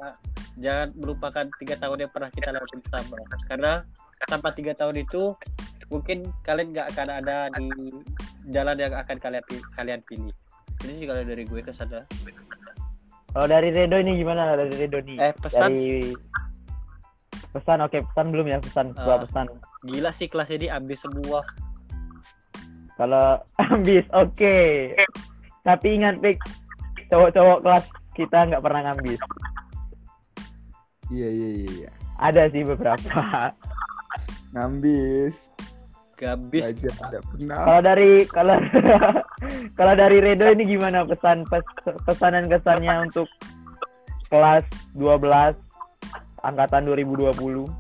jangan 0.61 0.93
melupakan 0.93 1.49
tiga 1.57 1.81
tahun 1.81 2.05
yang 2.05 2.13
pernah 2.13 2.29
kita 2.29 2.53
lalui 2.53 2.79
bersama. 2.85 3.17
Karena 3.49 3.73
tanpa 4.29 4.53
tiga 4.53 4.77
tahun 4.77 5.01
itu 5.01 5.33
mungkin 5.89 6.29
kalian 6.45 6.77
nggak 6.77 6.93
akan 6.95 7.09
ada 7.11 7.49
di 7.57 7.91
jalan 8.53 8.77
yang 8.77 8.93
akan 8.93 9.17
kalian 9.17 9.45
kalian 9.75 10.01
pilih. 10.05 10.35
Ini 10.85 10.93
sih 10.97 11.07
kalau 11.09 11.23
dari 11.25 11.45
gue 11.45 11.61
ke 11.61 11.73
sana 11.73 12.05
Kalau 13.31 13.47
dari 13.47 13.69
Redo 13.71 13.95
ini 14.01 14.17
gimana? 14.17 14.59
Dari 14.59 14.75
Redo 14.75 14.99
nih? 15.01 15.17
Eh, 15.23 15.33
pesan- 15.39 15.71
Dari 15.71 16.13
pesan 17.51 17.79
oke 17.81 17.99
pesan 18.03 18.27
belum 18.31 18.47
ya? 18.47 18.59
Pesan 18.59 18.87
Ah. 18.95 19.03
gua 19.03 19.17
pesan. 19.23 19.47
gila 19.81 20.11
sih 20.11 20.27
kelas 20.27 20.51
ini 20.53 20.69
ambis 20.69 21.03
semua 21.03 21.41
Kalau 23.01 23.41
ambis 23.73 24.05
oke. 24.13 24.59
Tapi 25.65 25.87
ingat 25.97 26.21
Pik, 26.21 26.37
cowok-cowok 27.09 27.59
kelas 27.65 27.85
kita 28.13 28.39
nggak 28.53 28.61
pernah 28.61 28.81
ngambis. 28.93 29.21
iya 31.09 31.29
iya 31.33 31.49
iya 31.57 31.69
iya. 31.81 31.91
Ada 32.21 32.53
sih 32.53 32.63
beberapa. 32.63 33.09
ngambis 34.55 35.55
gabis 36.19 36.75
aja 36.75 36.91
tidak 36.91 37.23
pernah 37.33 37.59
Kalau 37.65 37.81
dari 37.81 38.11
kalau 38.29 38.57
kalau 39.79 39.95
dari 39.97 40.19
Redo 40.21 40.53
ini 40.53 40.77
gimana 40.77 41.07
pesan 41.07 41.47
pes- 41.49 41.97
pesanan 42.05 42.51
kesannya 42.51 43.09
untuk 43.09 43.31
kelas 44.29 44.67
12 44.99 45.55
angkatan 46.45 46.83
2020 46.85 47.71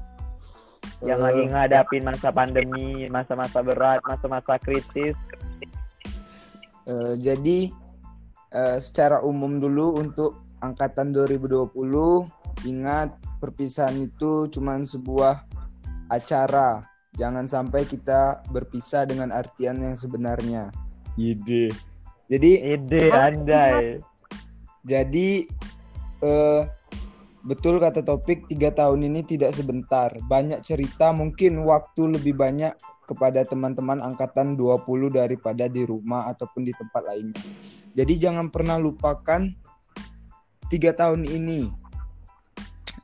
yang 1.01 1.21
Eh, 1.21 1.25
lagi 1.25 1.43
ngadapin 1.49 2.05
masa 2.05 2.29
pandemi, 2.29 3.09
masa-masa 3.09 3.65
berat, 3.65 4.05
masa-masa 4.05 4.61
kritis. 4.61 5.17
Eh, 6.85 7.15
jadi 7.21 7.73
eh, 8.53 8.77
secara 8.81 9.25
umum 9.25 9.61
dulu 9.61 9.97
untuk 9.97 10.45
angkatan 10.61 11.13
2020 11.17 11.73
ingat 12.69 13.17
perpisahan 13.41 13.97
itu 14.05 14.49
cuma 14.53 14.77
sebuah 14.77 15.49
acara. 16.13 16.85
Jangan 17.17 17.49
sampai 17.49 17.89
kita 17.89 18.45
berpisah 18.53 19.09
dengan 19.09 19.33
artian 19.33 19.81
yang 19.81 19.97
sebenarnya. 19.97 20.69
Ide. 21.17 21.73
Jadi 22.31 22.51
Ide 22.77 23.11
andai. 23.11 23.99
jadi 24.81 25.45
eh 26.25 26.63
betul 27.46 27.81
kata 27.81 28.05
topik 28.05 28.48
tiga 28.50 28.72
tahun 28.72 29.07
ini 29.07 29.24
tidak 29.24 29.57
sebentar. 29.57 30.12
Banyak 30.29 30.61
cerita 30.64 31.12
mungkin 31.14 31.64
waktu 31.64 32.20
lebih 32.20 32.37
banyak 32.37 32.74
kepada 33.05 33.42
teman-teman 33.42 33.98
angkatan 34.00 34.55
20 34.55 35.11
daripada 35.11 35.66
di 35.66 35.83
rumah 35.83 36.31
ataupun 36.31 36.62
di 36.62 36.72
tempat 36.76 37.03
lainnya. 37.03 37.42
Jadi 37.96 38.14
jangan 38.20 38.48
pernah 38.48 38.79
lupakan 38.79 39.50
tiga 40.70 40.94
tahun 40.94 41.26
ini. 41.26 41.66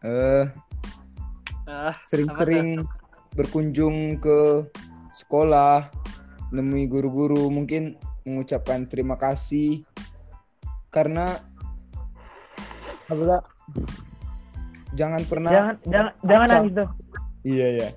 Eh 0.07 0.67
Ah, 1.67 1.99
sering-sering 2.07 2.87
berkunjung 3.35 4.23
ke 4.23 4.71
sekolah, 5.11 5.91
nemui 6.55 6.87
guru-guru, 6.87 7.51
mungkin 7.51 7.99
mengucapkan 8.23 8.87
terima 8.87 9.19
kasih 9.19 9.83
karena 10.95 11.43
apa? 13.11 13.43
Jangan 14.97 15.23
pernah 15.29 15.53
jangan 15.53 15.75
jangan 15.87 16.13
jangan 16.25 16.47
nangis 16.49 16.73
tuh. 16.75 16.89
Iya 17.47 17.69
ya 17.79 17.89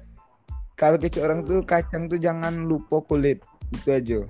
kalau 0.80 0.96
kecil 0.96 1.28
orang 1.28 1.44
tuh 1.44 1.60
kacang 1.68 2.08
tuh 2.08 2.16
jangan 2.16 2.64
lupa 2.64 3.04
kulit. 3.04 3.44
Itu 3.76 3.92
aja. 3.92 4.24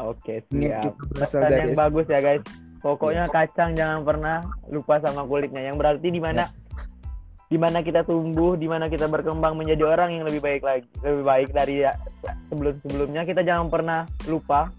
Oke 0.00 0.40
siap. 0.48 0.96
Pesan 1.12 1.52
dari 1.52 1.68
yang 1.68 1.76
S- 1.76 1.80
bagus 1.84 2.06
ya 2.08 2.20
guys. 2.24 2.40
Pokoknya 2.80 3.28
kacang 3.28 3.76
jangan 3.76 4.00
pernah 4.00 4.40
lupa 4.72 4.96
sama 5.04 5.28
kulitnya. 5.28 5.60
Yang 5.68 5.76
berarti 5.76 6.08
di 6.08 6.16
mana 6.16 6.48
di 7.52 7.58
mana 7.60 7.84
kita 7.84 8.08
tumbuh 8.08 8.56
di 8.56 8.70
mana 8.70 8.88
kita 8.88 9.04
berkembang 9.04 9.58
menjadi 9.58 9.84
orang 9.84 10.16
yang 10.16 10.24
lebih 10.24 10.38
baik 10.38 10.62
lagi 10.62 10.86
lebih 11.02 11.24
baik 11.26 11.48
dari 11.50 11.82
ya, 11.82 11.98
sebelum 12.46 12.78
sebelumnya 12.78 13.26
kita 13.26 13.42
jangan 13.42 13.66
pernah 13.66 14.06
lupa 14.30 14.70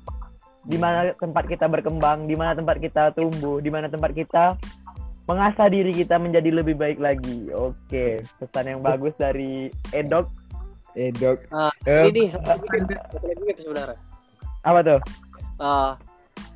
di 0.63 0.79
mana 0.79 1.11
tempat 1.19 1.51
kita 1.51 1.67
berkembang 1.67 2.31
di 2.31 2.35
mana 2.39 2.55
tempat 2.55 2.79
kita 2.79 3.11
tumbuh 3.11 3.59
di 3.59 3.67
mana 3.67 3.91
tempat 3.91 4.15
kita 4.15 4.55
mengasah 5.31 5.67
diri 5.67 5.95
kita 5.95 6.15
menjadi 6.15 6.51
lebih 6.53 6.75
baik 6.75 6.99
lagi 6.99 7.47
oke 7.49 8.05
pesan 8.37 8.65
yang 8.67 8.81
bagus 8.81 9.15
dari 9.15 9.71
Edok 9.89 10.27
dok 11.15 11.39
Ah, 11.49 11.71
Eh, 11.87 12.03
ini 12.05 12.27
nih 12.27 12.35
satu 12.35 12.51
lagi 12.51 12.67
satu 12.83 13.23
lagi 13.23 13.41
nih 13.47 13.55
sebenarnya. 13.57 13.97
apa 14.61 14.79
tuh 14.83 14.99
Ah, 15.55 15.95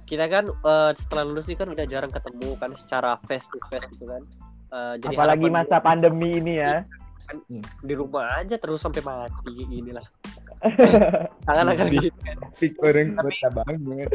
kita 0.04 0.28
kan 0.28 0.44
eh, 0.50 0.92
setelah 0.94 1.24
lulus 1.24 1.48
ini 1.48 1.56
kan 1.56 1.70
udah 1.70 1.86
jarang 1.86 2.12
ketemu 2.12 2.54
kan 2.56 2.76
secara 2.76 3.16
face 3.24 3.48
to 3.48 3.58
face 3.70 3.88
gitu 3.88 4.06
kan. 4.06 4.22
Eh, 4.70 4.94
jadi 5.00 5.16
apalagi 5.16 5.48
masa 5.48 5.80
pandemi 5.80 6.36
ini 6.36 6.58
ya 6.58 6.84
gua 6.84 7.64
di 7.82 7.94
rumah 7.96 8.38
aja 8.38 8.60
terus 8.60 8.82
sampai 8.82 9.02
mati 9.02 9.50
gini 9.56 9.90
lah. 9.90 10.04
Tangan 11.48 11.72
agak 11.72 11.88
Di- 11.88 12.04
gitu 12.04 12.20
kan. 12.20 12.38
orang 12.82 13.08
kota 13.16 13.48
banget 13.56 14.10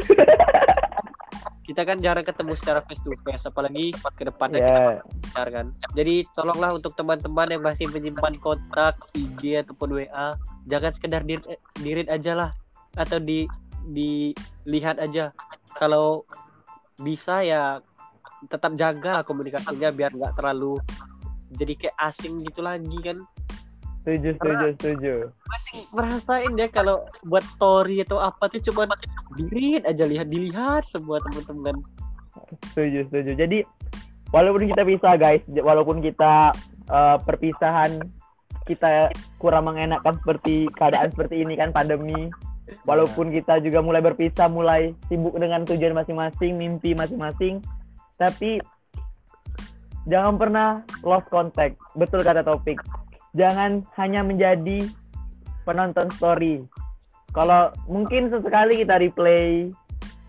Kita 1.71 1.87
kan 1.87 2.03
jarang 2.03 2.27
ketemu 2.27 2.51
secara 2.59 2.83
face 2.83 2.99
to 2.99 3.15
face 3.23 3.47
apalagi 3.47 3.95
ke 3.95 4.27
depannya 4.27 4.59
kita 4.59 4.81
ya 4.83 5.01
pacar 5.31 5.47
kan. 5.47 5.65
Jadi 5.95 6.27
tolonglah 6.35 6.75
untuk 6.75 6.91
teman-teman 6.99 7.47
yang 7.47 7.63
masih 7.63 7.87
menyimpan 7.87 8.35
kontak 8.43 8.99
IG 9.15 9.63
ataupun 9.63 9.95
WA, 10.03 10.35
jangan 10.67 10.91
sekedar 10.91 11.23
di 11.23 11.39
dirit 11.79 12.11
aja 12.11 12.35
lah 12.35 12.51
atau 12.99 13.23
di 13.23 13.47
dilihat 13.87 14.99
aja. 14.99 15.31
Kalau 15.79 16.27
bisa 16.99 17.39
ya 17.39 17.79
tetap 18.51 18.75
jaga 18.75 19.23
komunikasinya 19.23 19.95
biar 19.95 20.11
nggak 20.11 20.35
terlalu 20.35 20.75
jadi 21.55 21.87
kayak 21.87 21.97
asing 22.03 22.43
gitu 22.43 22.59
lagi 22.67 22.99
kan. 22.99 23.23
Setuju 24.01 24.33
setuju 24.37 24.65
setuju. 24.77 25.13
Masih 25.45 25.77
ngerasain 25.93 26.51
ya 26.57 26.67
kalau 26.73 27.05
buat 27.29 27.45
story 27.45 28.01
atau 28.01 28.17
apa 28.17 28.49
tuh 28.49 28.61
cuma 28.65 28.89
dirit 29.37 29.85
aja 29.85 30.03
lihat 30.09 30.27
dilihat 30.27 30.83
semua 30.89 31.21
teman-teman. 31.21 31.85
setuju 32.73 33.05
setuju. 33.07 33.31
Jadi 33.37 33.57
walaupun 34.33 34.65
kita 34.73 34.83
bisa 34.83 35.09
guys 35.21 35.45
walaupun 35.53 36.01
kita 36.01 36.49
eh, 36.89 37.17
perpisahan 37.21 38.01
kita 38.65 39.13
kurang 39.37 39.69
mengenakan 39.69 40.17
seperti 40.21 40.65
keadaan 40.73 41.13
seperti 41.13 41.45
ini 41.45 41.53
kan 41.53 41.69
pandemi. 41.69 42.29
Walaupun 42.87 43.35
kita 43.35 43.59
juga 43.59 43.83
mulai 43.83 43.99
berpisah 43.99 44.47
mulai 44.47 44.95
sibuk 45.11 45.35
dengan 45.35 45.67
tujuan 45.67 45.91
masing-masing 45.91 46.55
mimpi 46.55 46.95
masing-masing 46.95 47.59
tapi 48.15 48.63
jangan 50.09 50.41
pernah 50.41 50.69
lost 51.05 51.27
contact. 51.29 51.77
Betul 51.93 52.23
kata 52.25 52.41
topik 52.41 52.79
jangan 53.33 53.85
hanya 53.95 54.21
menjadi 54.23 54.87
penonton 55.63 56.07
story. 56.17 56.63
Kalau 57.31 57.71
mungkin 57.87 58.27
sesekali 58.27 58.83
kita 58.83 58.99
replay 58.99 59.71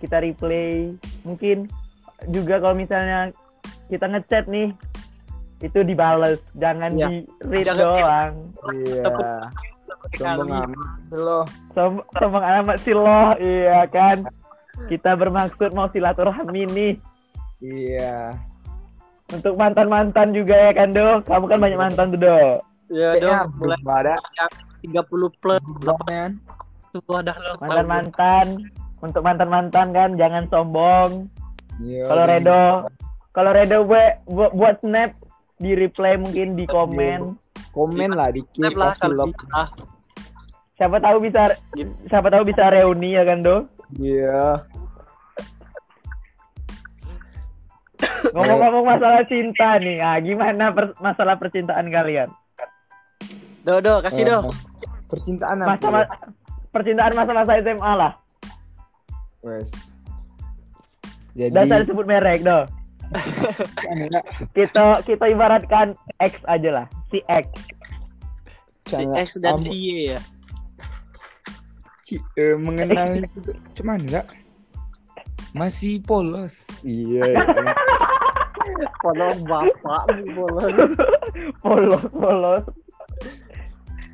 kita 0.02 0.18
replay. 0.18 0.90
Mungkin 1.22 1.70
juga 2.34 2.58
kalau 2.58 2.74
misalnya 2.74 3.30
kita 3.86 4.10
ngechat 4.10 4.50
nih 4.50 4.74
itu 5.62 5.78
dibales. 5.86 6.42
Jangan 6.58 6.98
Ya. 6.98 7.06
di 7.06 7.14
read 7.46 7.66
Jangan- 7.70 7.78
doang. 7.86 8.32
Iya. 8.74 9.04
Sombong 10.18 10.50
amat 10.50 10.98
sih 11.06 11.14
lo. 11.14 11.40
Som- 11.78 12.06
sombong 12.18 12.42
amat 12.42 12.76
sih 12.82 12.94
loh 12.98 13.38
iya 13.38 13.86
kan? 13.86 14.26
Kita 14.90 15.14
bermaksud 15.14 15.70
mau 15.70 15.86
silaturahmi 15.86 16.66
nih. 16.74 16.94
Iya. 17.62 18.34
Untuk 19.30 19.54
mantan 19.54 19.86
mantan 19.86 20.34
juga 20.34 20.58
ya 20.58 20.72
kan 20.74 20.90
do 20.90 21.22
kamu 21.24 21.44
kan 21.46 21.58
banyak 21.62 21.78
mantan 21.78 22.06
tuh 22.12 22.20
do 22.20 22.38
Ya 22.92 23.16
dong, 23.16 23.56
mulai 23.56 23.80
ada. 23.88 24.16
30 24.84 25.32
plus. 25.40 25.62
Men. 26.06 26.36
Tua 26.92 27.24
dah 27.24 27.32
lo. 27.32 27.56
mantan 27.56 27.88
mantan 27.88 28.46
untuk 29.00 29.24
mantan 29.24 29.48
mantan 29.48 29.86
kan 29.96 30.10
jangan 30.20 30.44
sombong. 30.52 31.24
Iya, 31.80 32.04
kalau 32.04 32.24
bener. 32.28 32.36
Redo 32.44 32.62
kalau 33.32 33.50
Redo 33.56 33.78
buat 33.88 34.20
buat, 34.28 34.52
buat 34.52 34.76
snap 34.84 35.16
di 35.56 35.72
reply 35.72 36.20
mungkin 36.20 36.52
di 36.52 36.68
komen. 36.68 37.32
komen 37.72 38.12
lah 38.12 38.28
dikit 38.28 38.52
Snap 38.60 38.76
lah 38.76 38.92
kasih 38.92 39.00
kalau 39.00 39.16
love. 39.24 39.36
ah, 39.56 39.68
siapa 40.76 40.96
tahu 41.00 41.16
bisa 41.24 41.42
siapa 42.12 42.28
tahu 42.28 42.42
bisa 42.44 42.68
reuni 42.68 43.16
ya 43.16 43.24
kan 43.24 43.40
do? 43.40 43.64
Iya. 43.96 44.60
Ngomong-ngomong 48.36 48.84
masalah 48.84 49.24
cinta 49.24 49.80
nih 49.80 49.96
ah 50.04 50.20
gimana 50.20 50.68
per- 50.76 50.96
masalah 51.00 51.40
percintaan 51.40 51.88
kalian 51.88 52.28
Do, 53.62 53.78
do, 53.78 54.02
kasih 54.02 54.26
do. 54.26 54.38
Eh, 54.42 54.54
percintaan 55.06 55.62
apa? 55.62 55.78
Masa 55.78 55.88
ma- 55.94 56.10
percintaan 56.74 57.12
masa-masa 57.14 57.52
SMA 57.62 57.92
lah. 57.94 58.12
Wes. 59.42 59.98
Jadi 61.32 61.54
dan 61.56 61.64
saya 61.66 61.84
sebut 61.88 62.04
merek 62.04 62.44
do 62.44 62.68
kita 64.56 65.00
kita 65.04 65.24
ibaratkan 65.32 65.96
X 66.20 66.40
aja 66.44 66.70
lah 66.72 66.86
si 67.08 67.24
X. 67.24 67.46
Si 68.88 69.04
X 69.04 69.28
dan 69.40 69.56
si 69.56 69.76
Y 69.76 69.88
ya. 70.16 70.20
Ci- 72.04 72.24
eh, 72.36 72.56
mengenal 72.56 73.04
itu 73.16 73.52
cuman 73.80 74.04
enggak? 74.04 74.26
Masih 75.52 76.00
polos. 76.04 76.68
Iya 76.84 77.20
iya. 77.20 77.44
Kalau 79.02 79.28
bapak 79.44 80.04
boleh. 80.32 80.72
polos 81.64 82.04
polos 82.12 82.64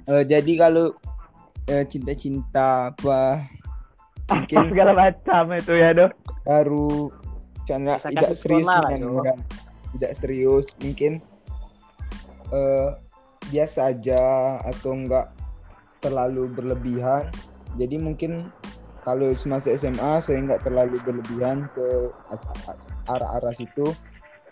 Eh, 0.09 0.25
jadi 0.25 0.53
kalau 0.57 0.97
eh, 1.69 1.85
cinta-cinta 1.85 2.97
apa 2.97 3.45
apa 4.29 4.45
mungkin 4.45 4.59
segala 4.73 4.93
macam 4.93 5.43
itu 5.57 5.73
ya 5.77 5.89
do 5.93 6.07
baru 6.45 7.13
karena 7.65 7.97
tidak 8.01 8.33
serius 8.37 8.69
dengan 8.69 9.01
orang. 9.21 9.39
tidak 9.97 10.13
serius 10.17 10.67
mungkin 10.81 11.21
eh 12.53 12.89
biasa 13.53 13.93
aja 13.93 14.25
atau 14.65 14.97
enggak 14.97 15.29
terlalu 16.01 16.49
berlebihan 16.53 17.29
jadi 17.77 17.97
mungkin 18.01 18.53
kalau 19.05 19.33
semasa 19.33 19.73
SMA 19.77 20.21
saya 20.21 20.41
enggak 20.41 20.65
terlalu 20.65 21.01
berlebihan 21.05 21.69
ke 21.73 22.13
arah-arah 23.09 23.53
situ 23.53 23.93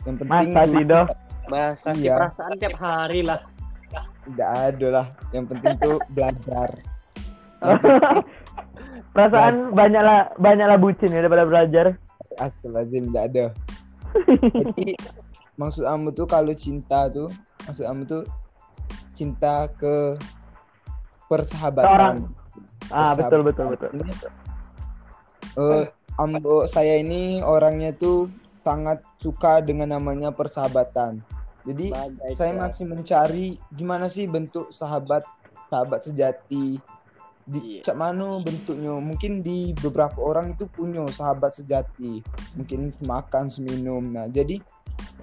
yang 0.08 0.20
penting 0.20 0.52
masa 0.52 0.68
sih 0.68 0.84
do 0.84 1.02
Masa 1.46 1.94
sih 1.94 2.11
Iya. 2.11 2.16
perasaan 2.18 2.52
tiap 2.59 2.74
hari 2.74 3.22
lah. 3.22 3.38
Tidak 4.27 4.51
ada 4.51 4.87
lah. 4.91 5.07
Yang 5.31 5.45
penting 5.55 5.74
tuh 5.79 5.97
belajar. 6.14 6.68
Perasaan 9.16 9.72
banyaklah 9.72 10.37
banyaklah 10.37 10.77
bucin 10.77 11.14
ya 11.14 11.24
daripada 11.24 11.49
belajar. 11.49 11.87
Astagfirullahaladzim 12.37 13.05
tidak 13.09 13.24
ada. 13.33 13.45
Jadi 14.53 14.93
maksud 15.57 15.89
kamu 15.89 16.09
tuh 16.12 16.27
kalau 16.29 16.53
cinta 16.53 17.09
tuh 17.09 17.33
maksud 17.64 17.85
kamu 17.89 18.03
tuh 18.05 18.22
cinta 19.16 19.72
ke 19.72 20.20
persahabatan. 21.33 22.29
Ah 22.93 23.16
betul 23.16 23.41
betul 23.41 23.72
betul. 23.72 23.91
Ini, 23.97 24.12
eh, 25.57 25.85
ambo 26.20 26.68
saya 26.68 27.01
ini 27.01 27.41
orangnya 27.41 27.97
tuh 27.97 28.29
sangat 28.61 29.01
suka 29.16 29.64
dengan 29.64 29.97
namanya 29.97 30.29
persahabatan 30.29 31.24
jadi 31.66 31.90
Bagai 31.90 32.30
saya 32.38 32.52
masih 32.54 32.86
mencari 32.86 33.58
gimana 33.74 34.06
sih 34.06 34.30
bentuk 34.30 34.70
sahabat 34.70 35.26
sahabat 35.66 36.06
sejati. 36.06 36.78
Di 37.46 37.78
Iya. 37.78 37.90
cak 37.90 37.96
mano 37.98 38.42
bentuknya 38.42 38.94
mungkin 38.98 39.38
di 39.42 39.70
beberapa 39.78 40.18
orang 40.18 40.54
itu 40.54 40.66
punya 40.70 41.02
sahabat 41.10 41.58
sejati. 41.58 42.22
Mungkin 42.54 42.90
semakan 42.90 43.50
seminum. 43.50 44.14
Nah 44.14 44.30
jadi 44.30 44.62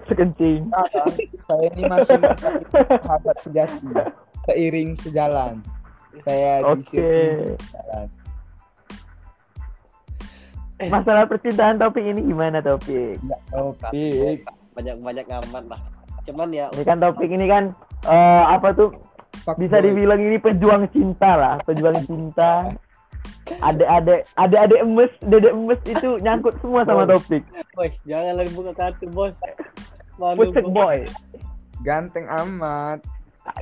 Sekencing. 0.04 0.68
sekarang 0.68 1.16
saya 1.48 1.66
ini 1.72 1.82
masih 1.88 2.16
mencari 2.20 2.64
sahabat 3.00 3.36
sejati. 3.40 3.88
Seiring 4.44 4.90
sejalan. 4.92 5.54
Saya 6.20 6.60
di 6.60 6.68
Oke. 6.68 6.84
sirkuit 6.84 7.60
jalan. 7.72 8.08
Masalah 10.92 11.24
percintaan 11.24 11.80
topik 11.80 12.04
ini 12.04 12.20
gimana 12.20 12.60
topik? 12.60 13.16
topik. 13.48 14.44
Banyak 14.76 14.96
banyak 15.00 15.26
aman 15.28 15.64
lah 15.72 15.93
cuman 16.24 16.48
ya 16.50 16.66
Ini 16.72 16.84
kan 16.84 16.98
topik 17.00 17.28
ini 17.30 17.46
kan 17.46 17.64
eh, 18.08 18.44
apa 18.48 18.72
tuh? 18.72 18.90
Bisa 19.60 19.76
Fuckboy. 19.76 19.84
dibilang 19.92 20.20
ini 20.24 20.36
pejuang 20.40 20.84
cinta 20.88 21.36
lah, 21.36 21.54
pejuang 21.68 22.00
cinta. 22.08 22.72
Adek-adek, 23.60 24.24
adek-adek 24.40 24.78
emes, 24.80 25.12
dedek 25.20 25.52
emes 25.52 25.80
itu 25.84 26.16
nyangkut 26.24 26.56
semua 26.64 26.80
sama 26.88 27.04
topik. 27.04 27.44
Woi, 27.76 27.92
jangan 28.08 28.40
lagi 28.40 28.50
buka 28.56 28.72
kartu 28.72 29.04
bos 29.12 29.36
Pucet 30.16 30.64
boy, 30.70 31.04
ganteng 31.82 32.24
amat. 32.30 33.02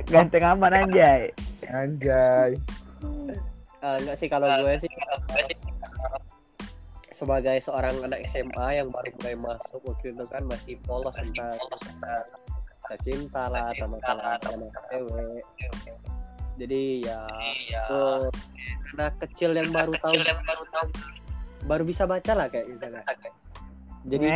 Ganteng 0.07 0.45
aman 0.45 0.71
anjay. 0.71 1.33
anjay. 1.67 2.55
Ah, 3.83 3.99
enggak 3.99 4.15
sih 4.15 4.31
kalau 4.31 4.47
gue 4.47 4.75
sih. 4.79 4.93
Sebagai 7.11 7.57
seorang 7.59 7.97
anak 8.05 8.23
SMA 8.29 8.79
yang 8.79 8.87
baru 8.93 9.11
mulai 9.19 9.35
masuk 9.35 9.81
waktu 9.83 10.15
itu 10.15 10.23
kan 10.29 10.43
masih 10.47 10.75
polos 10.87 11.11
tentang 11.17 11.57
saya 12.83 12.99
cinta 13.03 13.41
lah 13.47 13.65
sama 13.79 13.97
salah 14.03 14.35
sama 14.43 14.65
cewek. 14.91 15.43
jadi 16.53 16.83
ya, 17.01 17.19
jadi 17.25 17.53
ya 17.71 17.83
oh, 17.89 18.29
anak 18.93 19.13
kecil 19.25 19.55
yang 19.57 19.69
baru 19.73 19.93
tahu. 19.97 20.21
yang 20.21 20.41
baru 20.45 20.63
tahu. 20.69 20.87
Baru 21.63 21.83
bisa 21.87 22.03
baca 22.03 22.31
lah 22.35 22.47
kayak 22.51 22.67
gitu 22.69 22.85
kan. 22.85 23.03
Eh, 23.03 23.17
jadi 24.05 24.27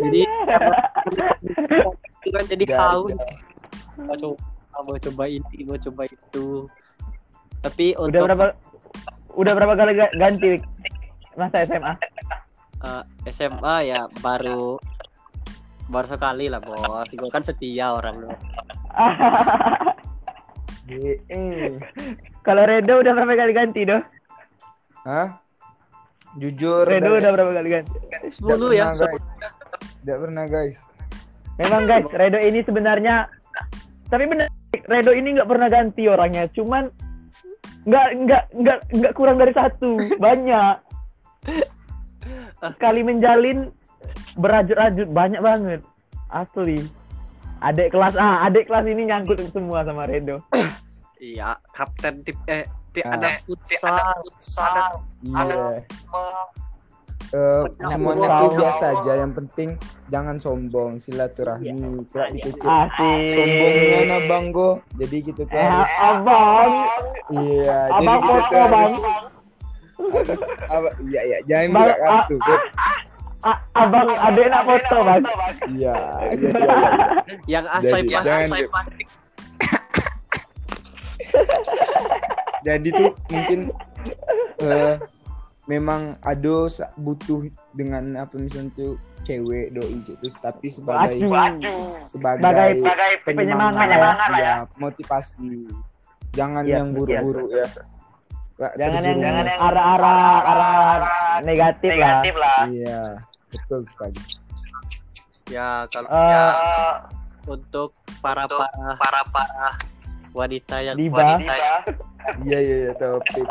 jadi 0.00 0.20
kan 2.32 2.44
jadi 2.48 2.64
haus. 2.74 3.12
Mau 3.98 4.16
coba 4.16 4.36
mau 4.78 4.98
coba 4.98 5.24
ini 5.28 5.58
mau 5.68 5.78
coba 5.78 6.02
itu. 6.08 6.66
Tapi 7.60 7.86
untuk... 7.98 8.08
udah 8.08 8.20
berapa 8.24 8.46
udah 9.38 9.52
berapa 9.54 9.74
kali 9.78 9.92
ganti 10.18 10.58
masa 11.38 11.62
SMA 11.62 11.92
uh, 12.82 13.02
eh, 13.22 13.30
SMA 13.30 13.76
ya 13.86 14.10
baru 14.18 14.82
baru 15.88 16.06
sekali 16.08 16.46
lah 16.52 16.60
bos 16.60 17.08
gue 17.08 17.30
kan 17.32 17.42
setia 17.44 17.96
orang 17.96 18.14
lu 18.24 18.30
Eh, 20.88 21.76
Kalau 22.40 22.64
Redo 22.64 23.04
udah 23.04 23.12
berapa 23.12 23.36
kali 23.36 23.52
ganti 23.52 23.84
doh? 23.84 24.00
Hah? 25.04 25.36
Jujur 26.40 26.88
Redo 26.88 27.20
udah 27.20 27.28
berapa 27.28 27.52
kali 27.60 27.68
ganti? 27.68 27.92
sepuluh 28.32 28.72
ya. 28.72 28.88
Tidak 28.96 30.16
pernah 30.16 30.48
guys. 30.48 30.88
Memang 31.60 31.84
guys, 31.84 32.08
Redo 32.08 32.40
ini 32.40 32.64
sebenarnya 32.64 33.28
tapi 34.08 34.24
benar 34.24 34.48
Redo 34.88 35.12
ini 35.12 35.36
nggak 35.36 35.48
pernah 35.48 35.68
ganti 35.68 36.08
orangnya, 36.08 36.48
cuman 36.56 36.88
nggak 37.84 38.08
nggak 38.24 38.44
nggak 38.56 38.78
nggak 38.88 39.12
kurang 39.12 39.36
dari 39.36 39.52
satu, 39.52 40.00
banyak. 40.16 40.76
Sekali 42.76 43.00
menjalin 43.04 43.68
berajut-ajut 44.38 45.08
banyak 45.08 45.40
banget, 45.40 45.80
asli. 46.28 46.78
Adik 47.58 47.90
kelas 47.90 48.14
ah, 48.14 48.46
adik 48.46 48.64
kelas 48.64 48.86
ini 48.86 49.02
nyangkut 49.04 49.42
semua 49.50 49.82
sama 49.82 50.06
Redo. 50.06 50.38
iya 51.18 51.58
kapten 51.68 52.22
tip 52.22 52.38
eh 52.46 52.62
tip 52.88 53.02
Ah. 53.02 53.18
ada 53.18 53.34
futsal 53.40 53.98
Iya. 55.20 55.82
Eh, 57.28 57.62
semuanya 57.84 58.28
tuh 58.40 58.50
biasa 58.56 58.84
aja. 58.94 59.12
Yang 59.18 59.32
penting 59.36 59.68
jangan 60.08 60.38
sombong, 60.38 60.96
silaturahmi, 60.96 61.76
tidak 62.08 62.28
dikecil. 62.32 62.68
Asik. 62.70 63.20
Sombongnya 63.28 64.00
nah 64.06 64.20
banggo. 64.24 64.70
Jadi 64.94 65.16
kita 65.20 65.42
tuh 65.44 65.52
Eh, 65.52 65.66
harus 65.66 65.92
abang, 66.00 66.72
iya. 67.36 67.80
Jadi 67.90 68.00
abang 68.00 68.16
kita 68.16 68.30
foto 68.30 68.46
tuh 68.48 68.64
bang. 68.64 68.72
harus 68.72 68.96
harus 70.08 70.42
apa? 70.64 70.88
Iya 71.02 71.20
iya. 71.26 71.38
Jangan 71.44 71.68
buka 71.74 71.94
kartu. 71.98 72.36
Abang 73.72 74.10
adek 74.18 74.46
nak 74.50 74.62
foto 74.66 74.96
bang. 75.06 75.22
Iya. 75.70 75.94
Iya 76.34 76.34
iya. 76.34 76.50
iya. 76.58 77.36
yang 77.46 77.64
asai 77.70 78.02
Jadi, 78.02 78.12
pas 78.14 78.26
asai 78.26 78.62
plastik 78.66 79.06
Jadi 82.66 82.88
tuh 82.90 83.10
mungkin 83.30 83.60
eh 84.58 84.96
memang 85.68 86.16
ado 86.24 86.66
butuh 86.98 87.46
dengan 87.76 88.16
apa 88.18 88.34
misalnya 88.40 88.72
tuh 88.74 88.92
cewek 89.22 89.70
doi 89.76 90.00
itu 90.00 90.16
tapi 90.40 90.72
sebagai 90.72 91.20
Aduh. 91.20 92.00
sebagai, 92.08 92.80
Sebagai 92.80 93.12
penyemangat 93.28 93.86
lah 93.92 94.16
ya. 94.32 94.40
ya, 94.40 94.54
motivasi. 94.80 95.68
Jangan 96.32 96.64
Iya, 96.64 96.80
yang 96.80 96.96
buru-buru 96.96 97.52
ya. 97.52 97.68
Jangan 98.58 99.02
yang 99.06 99.20
jangan 99.22 99.44
terjerumus. 99.44 99.52
yang 99.52 99.60
arah-arah 99.70 100.18
arah 100.42 101.02
negatif, 101.42 102.34
lah. 102.36 102.64
Iya, 102.68 103.02
betul 103.52 103.80
sekali. 103.86 104.18
ya 105.48 105.88
kalau 105.88 106.08
Eh, 106.12 106.92
untuk 107.48 107.96
para 108.20 108.44
para 108.44 108.68
para 109.00 109.20
para 109.32 109.68
wanita 110.36 110.76
yang 110.84 110.96
Diva. 111.00 111.24
wanita 111.24 111.54
yang 111.56 111.82
Iya 112.44 112.58
iya 112.60 112.76
iya 112.84 112.92
topik. 113.00 113.40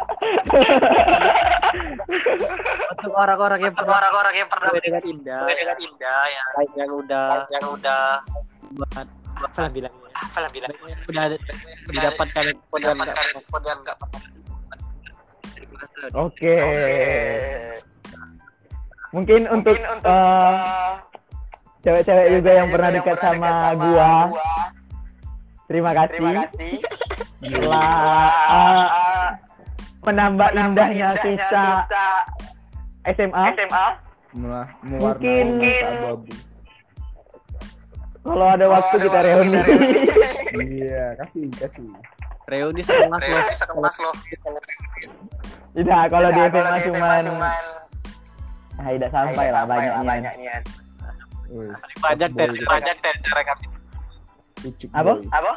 untuk 2.94 3.14
orang-orang 3.18 3.60
yang 3.66 3.74
pernah 3.74 3.98
orang-orang 3.98 4.36
yang 4.38 4.50
pernah 4.54 4.70
dengan 4.78 5.02
indah. 5.02 5.42
dengan 5.50 5.78
indah 5.82 6.22
ya. 6.30 6.44
Yang 6.78 6.92
udah 7.02 7.28
yang 7.50 7.66
udah 7.74 8.02
buat 8.78 9.08
apa 9.38 9.58
lah 9.66 9.72
bilang 9.74 9.94
apa 10.14 10.38
lah 10.46 10.50
bilang 10.54 10.70
udah 11.10 11.24
didapatkan 11.90 12.46
pun 12.70 12.80
yang 12.82 12.98
enggak 13.82 13.98
pun 13.98 14.10
Oke. 16.14 16.14
Okay. 16.14 16.60
Okay. 16.62 17.38
Mungkin, 19.16 19.42
Mungkin 19.48 19.56
untuk, 19.56 19.76
uh, 20.04 21.00
cewek-cewek 21.82 22.28
uh, 22.28 22.34
juga 22.38 22.52
yang 22.52 22.68
pernah 22.70 22.90
dekat 22.92 23.18
sama, 23.24 23.50
sama 23.50 23.72
gua. 23.80 24.12
gua. 24.36 24.54
Terima 25.68 25.92
kasih. 25.96 26.12
Terima 26.16 26.32
kasih. 26.44 26.74
Gila. 27.44 27.80
uh, 28.52 29.30
menambah, 30.08 30.50
menambah 30.56 30.86
indahnya 30.88 31.08
sisa 31.24 31.66
SMA. 33.08 33.44
SMA. 33.56 33.88
Mulah, 34.36 34.68
Mungkin 34.84 35.48
kalau 38.28 38.48
ada 38.52 38.68
waktu 38.68 38.96
oh, 39.00 39.02
kita 39.08 39.20
reuni. 39.24 39.60
Iya, 40.84 41.16
kasih, 41.16 41.48
kasih. 41.56 41.88
Reuni 42.52 42.84
sekelas 42.84 43.24
loh. 43.24 43.44
Sekelas 43.56 43.96
loh. 44.04 44.16
Tidak, 45.78 46.02
kalau 46.10 46.30
di 46.30 46.42
SMA 46.44 46.78
cuman 46.84 47.24
Ah, 48.78 48.90
tidak 48.90 49.10
sampai 49.10 49.48
lah 49.50 49.64
banyaknya. 49.66 50.56
Wes, 51.48 51.82
banyak 51.98 52.30
dari 52.34 52.60
banyak 52.60 52.98
dari 52.98 53.20
cara 53.24 53.42
kami 53.46 53.66
Apa? 54.92 55.14
boy. 55.16 55.56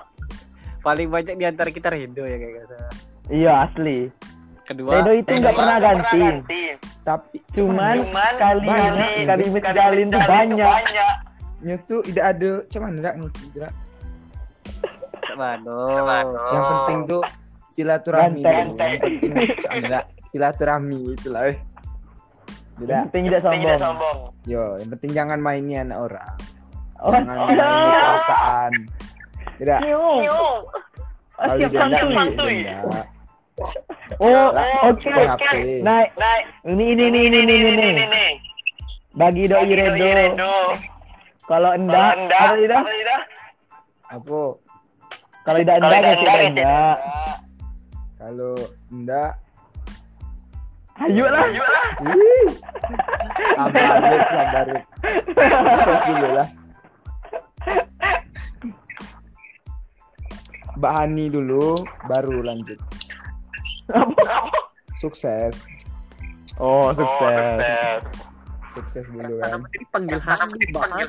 paling 0.81 1.09
banyak 1.09 1.35
di 1.35 1.45
antara 1.45 1.69
kita 1.69 1.91
Rido 1.91 2.23
ya 2.23 2.37
kayak 2.37 2.53
gitu 2.59 2.75
Iya 3.29 3.53
asli. 3.65 3.99
kedua 4.63 4.91
Redo 4.95 5.13
itu 5.15 5.33
nggak 5.35 5.51
pernah 5.53 5.77
ganti. 5.79 6.21
Tapi 7.01 7.37
Cuman 7.51 7.97
kali 8.39 8.65
Banyak, 8.65 9.27
kali 9.27 9.43
ini. 9.43 9.51
menjalin 9.51 10.07
tuh 10.07 10.21
banyak. 10.23 10.69
nya 11.61 11.77
tuh 11.83 12.01
tidak 12.03 12.25
ada 12.31 12.51
cuman 12.69 12.91
enggak 12.95 13.15
nih 13.17 13.31
tidak. 13.43 13.73
Mano 15.33 15.81
Yang 16.49 16.65
penting 16.67 16.99
tuh 17.07 17.23
silaturahmi. 17.71 18.43
Enggak 19.71 20.05
silaturahmi 20.27 21.15
itulah 21.15 21.55
tidak. 22.81 22.91
Yang 22.91 23.05
penting 23.13 23.25
tidak 23.29 23.41
sombong. 23.45 23.61
tidak 23.61 23.79
sombong. 23.79 24.19
yo 24.49 24.65
yang 24.81 24.91
penting 24.97 25.11
jangan 25.13 25.39
mainnya 25.39 25.79
anak 25.87 25.99
orang. 26.01 26.37
Oh, 27.01 27.13
jangan 27.13 27.33
iya. 27.33 27.41
oh, 27.41 27.47
mainin 27.49 27.65
oh. 27.65 28.01
perasaan. 28.03 28.73
Tidak. 29.61 29.81
Kalau 29.81 31.53
oh, 31.53 31.61
tidak 31.61 31.85
Oh, 34.21 34.49
oke. 34.89 35.05
Okay. 35.37 35.85
Naik, 35.85 36.17
ini 36.65 36.97
ini 36.97 37.05
ini 37.13 37.21
ini 37.29 37.39
ini 37.45 37.55
ini. 37.61 37.89
ini. 37.93 38.27
Bagi 39.13 39.45
doi 39.45 39.69
redo. 39.69 40.57
Kalau 41.45 41.77
anda, 41.77 42.17
kalau 42.31 42.57
tidak, 42.57 42.83
apa? 44.09 44.43
Kalau 45.45 45.59
tidak 45.61 45.77
ya 45.77 45.89
tidak 46.17 46.37
tidak. 46.41 46.65
Ya 46.65 47.50
kalau 48.21 48.53
enggak, 48.93 49.41
Ayo 51.01 51.25
lah. 51.33 51.49
Ih. 52.13 52.49
sabar, 53.57 53.97
Beb, 54.05 54.23
sabar. 54.29 54.65
Beb. 54.69 54.85
Sukses 55.81 56.03
dulu 56.05 56.29
lah. 56.37 56.49
Mbak 60.77 60.93
Hani 60.93 61.25
dulu, 61.33 61.73
baru 62.05 62.45
lanjut. 62.45 62.77
Sukses, 65.01 65.65
Oh, 66.61 66.93
sukses. 66.93 68.05
sukses 68.77 69.05
dulu 69.09 69.33
kan. 69.41 69.65
Tadi 69.65 69.85
panggil 69.89 70.19
Hani, 70.21 70.65
bahan. 70.77 71.09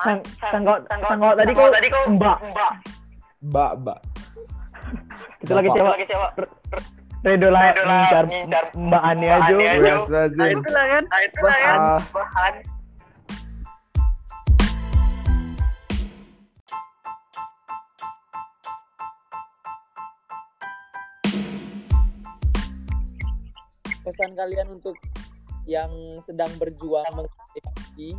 Sang, 0.00 0.20
sanggau, 0.48 0.76
sanggau 0.88 1.32
tadi 1.36 1.52
kau, 1.52 1.68
mbak. 2.08 2.40
Mbak, 3.44 3.70
Mbak. 3.84 3.98
Kita 5.40 5.52
lagi 5.54 5.68
coba. 5.72 6.30
Redo 7.20 7.52
lah 7.52 7.76
ngincar 7.76 8.24
Mbak 8.72 9.02
Ani 9.04 9.26
aja. 9.28 9.52
Yes, 9.52 10.08
Wazim. 10.08 10.56
Itulah 10.56 10.84
kan. 10.88 11.04
Ah, 11.76 12.00
pesan 24.00 24.32
kalian 24.34 24.66
untuk 24.72 24.96
yang 25.68 25.92
sedang 26.24 26.50
berjuang 26.58 27.06
mengeksekusi 27.14 28.16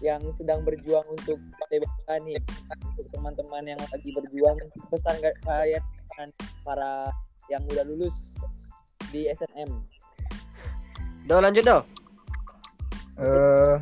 yang 0.00 0.20
sedang 0.36 0.64
berjuang 0.64 1.04
untuk 1.12 1.36
TBK 1.68 2.08
nih. 2.24 2.40
Untuk 2.96 3.06
teman-teman 3.12 3.64
yang 3.76 3.80
lagi 3.80 4.10
berjuang 4.12 4.56
pesan 4.88 5.16
ka- 5.20 5.40
kalian 5.44 5.84
dengan 6.10 6.28
para 6.64 6.92
yang 7.52 7.62
udah 7.68 7.84
lulus 7.84 8.14
di 9.10 9.26
SNM 9.26 9.70
Do 11.26 11.42
lanjut 11.42 11.62
do. 11.62 11.78
eh, 13.20 13.76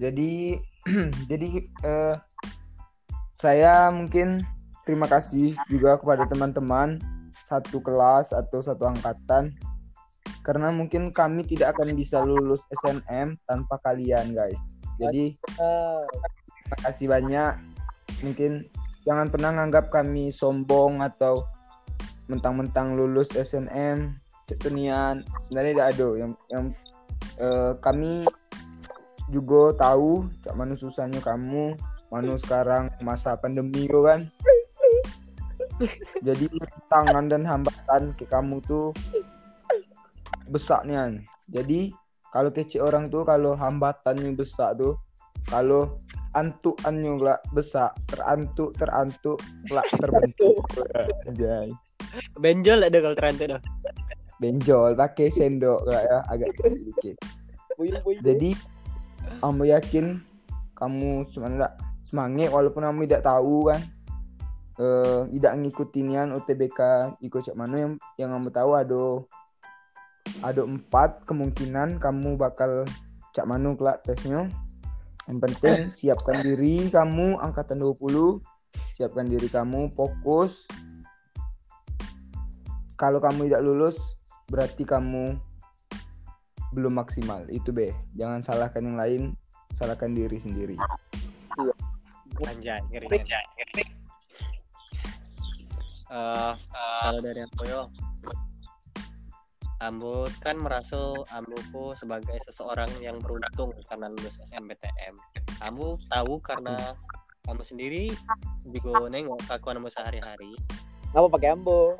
jadi 0.00 0.56
jadi 1.30 1.48
eh, 1.62 2.14
saya 3.36 3.92
mungkin 3.92 4.40
terima 4.88 5.06
kasih 5.06 5.54
juga 5.68 6.00
kepada 6.00 6.24
teman-teman 6.24 6.96
satu 7.36 7.84
kelas 7.84 8.32
atau 8.32 8.64
satu 8.64 8.88
angkatan. 8.88 9.54
Karena 10.40 10.72
mungkin 10.72 11.12
kami 11.12 11.44
tidak 11.44 11.76
akan 11.76 11.92
bisa 11.92 12.24
lulus 12.24 12.64
SNM 12.72 13.36
tanpa 13.44 13.76
kalian 13.84 14.32
guys 14.32 14.79
jadi 15.00 15.24
terima 15.32 16.78
kasih 16.84 17.06
banyak. 17.08 17.54
Mungkin 18.20 18.52
jangan 19.08 19.26
pernah 19.32 19.50
nganggap 19.56 19.88
kami 19.88 20.28
sombong 20.28 21.00
atau 21.00 21.48
mentang-mentang 22.28 22.94
lulus 22.94 23.32
SNM 23.32 24.20
ketunian 24.44 25.24
sebenarnya 25.40 25.72
tidak 25.72 25.88
ada. 25.96 26.08
Yang 26.20 26.32
yang 26.52 26.64
eh, 27.40 27.72
kami 27.80 28.12
juga 29.32 29.74
tahu 29.78 30.28
cak 30.44 30.54
mana 30.58 30.74
susahnya 30.76 31.22
kamu 31.22 31.78
mana 32.10 32.34
sekarang 32.36 32.92
masa 33.00 33.38
pandemi 33.40 33.88
kan? 33.88 34.28
Jadi 36.20 36.44
tangan 36.92 37.30
dan 37.30 37.48
hambatan 37.48 38.12
ke 38.12 38.28
kamu 38.28 38.60
tuh 38.68 38.92
besar 40.50 40.82
nian 40.82 41.22
jadi 41.46 41.94
kalau 42.30 42.50
kecil 42.54 42.86
orang 42.86 43.10
tuh 43.10 43.26
kalau 43.26 43.58
hambatannya 43.58 44.34
besar 44.34 44.74
tuh 44.78 44.98
kalau 45.50 45.98
antukannya 46.38 47.18
lah 47.18 47.38
besar 47.50 47.90
terantuk 48.06 48.70
terantuk 48.78 49.38
lah 49.74 49.82
terbentuk. 50.00 50.62
Anjay. 51.26 51.74
Benjol 52.38 52.86
ada 52.86 52.98
kalau 53.02 53.16
terantai 53.18 53.46
do. 53.50 53.58
benjol 54.40 54.96
pakai 54.96 55.28
sendok 55.28 55.84
lah 55.84 56.00
ya 56.00 56.18
agak 56.32 56.56
sedikit 56.64 57.12
jadi 58.24 58.56
kamu 59.44 59.62
yakin 59.68 60.20
kamu 60.76 61.28
sebenarnya 61.28 61.76
semangat 62.00 62.48
walaupun 62.48 62.88
kamu 62.88 63.04
tidak 63.04 63.24
tahu 63.28 63.68
kan? 63.68 63.80
Eh 64.80 65.20
tidak 65.36 65.52
ngikutinian 65.60 66.32
UTBK 66.32 66.80
ikut 67.20 67.40
cak 67.44 67.56
mana 67.56 67.84
yang 67.84 67.92
yang 68.16 68.32
kamu 68.32 68.48
tahu 68.48 68.70
ada 68.72 69.20
ada 70.40 70.62
empat 70.64 71.26
kemungkinan 71.26 71.98
kamu 71.98 72.38
bakal 72.38 72.86
cak 73.34 73.46
mana 73.46 73.74
kelak 73.74 74.02
tesnya. 74.06 74.48
Yang 75.28 75.38
penting 75.46 75.78
siapkan 75.94 76.42
diri 76.42 76.90
kamu 76.90 77.38
angkatan 77.38 77.78
20 77.78 78.42
siapkan 78.70 79.26
diri 79.26 79.48
kamu 79.50 79.90
fokus. 79.94 80.66
Kalau 82.94 83.18
kamu 83.18 83.48
tidak 83.48 83.64
lulus 83.64 83.96
berarti 84.50 84.84
kamu 84.84 85.38
belum 86.74 86.94
maksimal. 87.00 87.46
Itu 87.48 87.72
be. 87.74 87.90
Jangan 88.14 88.44
salahkan 88.44 88.82
yang 88.84 88.98
lain 88.98 89.22
salahkan 89.74 90.12
diri 90.12 90.36
sendiri. 90.36 90.76
Anjay, 92.40 92.80
ngeri. 92.88 93.06
Anjay. 93.10 93.44
Eh, 96.10 96.52
kalau 97.06 97.20
dari 97.22 97.40
aku 97.46 97.70
yo, 97.70 97.86
Ambo 99.80 100.28
kan 100.44 100.60
merasa 100.60 100.96
Ambo 101.32 101.96
sebagai 101.96 102.36
seseorang 102.44 102.88
yang 103.00 103.16
beruntung 103.16 103.72
karena 103.88 104.12
lulus 104.12 104.36
SMPTN. 104.44 105.16
Kamu 105.56 105.96
tahu 106.12 106.36
karena 106.44 106.76
kamu 107.48 107.62
sendiri 107.64 108.04
juga 108.68 109.08
nengok 109.08 109.40
kelakuan 109.48 109.80
kamu 109.80 109.90
sehari-hari. 109.90 110.52
apa 111.10 111.26
pakai 111.26 111.58
ambo 111.58 111.98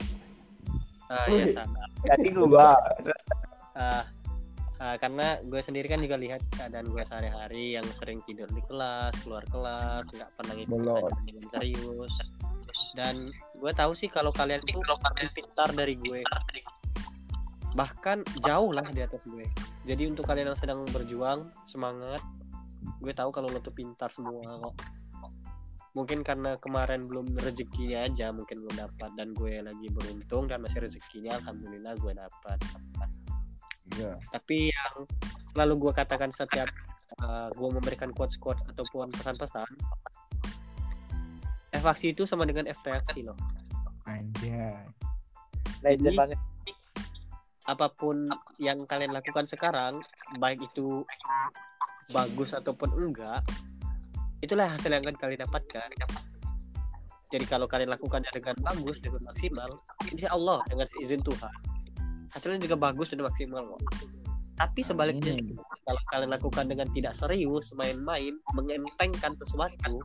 Ah, 1.10 1.26
ya 1.26 1.50
sama. 1.50 1.82
jadi 2.06 2.30
gua 2.30 2.78
Ah, 3.74 4.06
ah, 4.78 4.94
karena 5.02 5.42
gue 5.42 5.58
sendiri 5.58 5.90
kan 5.90 5.98
juga 5.98 6.14
lihat 6.14 6.38
keadaan 6.54 6.86
gue 6.90 7.02
sehari-hari 7.02 7.74
yang 7.74 7.86
sering 7.98 8.22
tidur 8.22 8.46
di 8.54 8.62
kelas, 8.66 9.14
keluar 9.26 9.42
kelas, 9.50 10.06
nggak 10.10 10.30
pernah 10.38 10.54
dengan 11.26 11.42
serius. 11.50 12.14
Dan 12.94 13.34
gue 13.58 13.72
tahu 13.74 13.90
sih 13.98 14.06
kalau 14.06 14.30
kalian 14.30 14.62
tuh 14.62 14.78
lebih 14.78 15.30
pintar 15.34 15.74
dari 15.74 15.98
gue, 15.98 16.22
bahkan 17.76 18.26
jauh 18.42 18.70
lah 18.74 18.86
di 18.90 19.00
atas 19.02 19.26
gue. 19.26 19.46
Jadi 19.86 20.10
untuk 20.10 20.26
kalian 20.26 20.52
yang 20.54 20.58
sedang 20.58 20.82
berjuang, 20.90 21.50
semangat. 21.66 22.20
Gue 22.98 23.12
tahu 23.12 23.30
kalau 23.30 23.48
lo 23.52 23.60
tuh 23.62 23.74
pintar 23.74 24.08
semua 24.10 24.58
kok. 24.58 24.74
Mungkin 25.90 26.22
karena 26.22 26.54
kemarin 26.62 27.10
belum 27.10 27.34
rezekinya 27.34 28.06
aja, 28.06 28.30
mungkin 28.30 28.62
belum 28.62 28.78
dapat 28.78 29.10
dan 29.18 29.34
gue 29.34 29.58
lagi 29.58 29.90
beruntung 29.90 30.46
dan 30.46 30.62
masih 30.62 30.86
rezekinya, 30.86 31.34
alhamdulillah 31.42 31.98
gue 31.98 32.12
dapat 32.14 32.58
ya 33.98 34.14
tapi 34.30 34.70
yang 34.70 34.94
selalu 35.50 35.88
gue 35.88 35.92
katakan 35.96 36.30
setiap 36.30 36.68
gue 37.52 37.68
memberikan 37.68 38.14
quotes 38.14 38.38
quotes 38.38 38.62
ataupun 38.70 39.10
pesan-pesan 39.10 39.66
evaksi 41.74 42.14
itu 42.14 42.22
sama 42.24 42.46
dengan 42.46 42.70
F 42.70 42.80
reaksi 42.86 43.26
loh 43.26 43.36
anjay 44.06 44.86
legend 45.82 46.16
banget 46.16 46.38
apa 47.68 47.92
pun 47.92 48.24
yang 48.56 48.88
kalian 48.88 49.12
lakukan 49.12 49.44
sekarang 49.44 50.00
baik 50.40 50.64
itu 50.64 51.04
bagus 52.08 52.56
ataupun 52.56 52.88
enggak 52.96 53.44
itulah 54.40 54.64
hasil 54.64 54.88
yang 54.88 55.04
akan 55.04 55.16
kalian 55.20 55.44
dapatkan 55.44 55.88
jadi 57.30 57.44
kalau 57.46 57.68
kalian 57.68 57.92
lakukan 57.92 58.24
dengan 58.32 58.56
bagus 58.64 58.98
dengan 59.04 59.20
maksimal 59.28 59.70
insya 60.08 60.32
Allah 60.32 60.64
dengan 60.72 60.88
izin 60.98 61.20
Tuhan 61.20 61.54
hasilnya 62.32 62.64
juga 62.64 62.76
bagus 62.80 63.12
dan 63.12 63.20
maksimal 63.20 63.60
kok 63.76 63.80
tapi 64.56 64.80
sebaliknya 64.84 65.36
Amin. 65.36 65.56
kalau 65.84 66.02
kalian 66.12 66.30
lakukan 66.32 66.64
dengan 66.68 66.88
tidak 66.92 67.12
serius 67.16 67.72
main-main 67.76 68.36
mengentengkan 68.56 69.32
sesuatu 69.36 70.00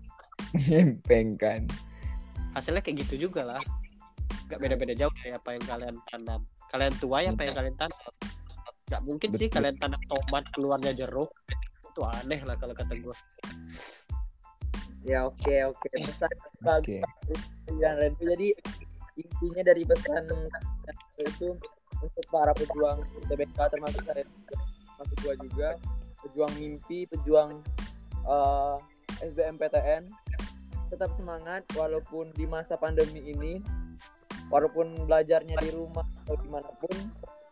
Nyempengkan. 0.56 1.68
hasilnya 2.56 2.80
kayak 2.84 3.08
gitu 3.08 3.28
juga 3.28 3.44
lah 3.44 3.64
nggak 4.48 4.60
beda-beda 4.62 4.94
jauh 4.96 5.12
dari 5.24 5.32
apa 5.34 5.50
yang 5.58 5.64
kalian 5.66 5.96
tanam 6.12 6.42
kalian 6.76 6.94
tuai 7.00 7.32
apa 7.32 7.42
yang 7.48 7.56
kalian 7.56 7.76
tanam 7.80 8.04
nggak 8.86 9.02
mungkin 9.02 9.30
sih 9.34 9.48
Betul. 9.48 9.56
kalian 9.64 9.76
tanam 9.80 10.02
tomat 10.12 10.44
keluarnya 10.52 10.92
jeruk. 10.92 11.32
Itu 11.88 12.04
aneh 12.04 12.44
lah 12.44 12.60
kalau 12.60 12.76
kata 12.76 13.00
gue 13.00 13.16
ya 15.06 15.24
oke 15.30 15.56
oke. 15.70 15.88
Pesan 15.94 16.82
dan 17.78 17.94
Rendu 18.02 18.24
jadi 18.26 18.50
intinya 19.16 19.64
dari 19.64 19.86
pesan 19.86 20.28
itu 21.22 21.56
untuk 22.02 22.26
para 22.34 22.52
pejuang 22.58 23.00
TBK 23.30 23.58
termasuk 23.72 24.02
saya 24.04 24.26
termasuk 24.26 25.18
gua 25.24 25.34
juga 25.40 25.70
pejuang 26.26 26.54
mimpi 26.60 27.08
pejuang 27.08 27.64
eh, 28.28 28.76
SBMPTN 29.24 30.10
tetap 30.92 31.10
semangat 31.16 31.64
walaupun 31.78 32.34
di 32.36 32.44
masa 32.50 32.76
pandemi 32.76 33.24
ini 33.32 33.62
walaupun 34.52 35.08
belajarnya 35.08 35.56
di 35.62 35.70
rumah 35.72 36.06
atau 36.26 36.36
di 36.42 36.50
mana 36.50 36.70
pun 36.82 36.90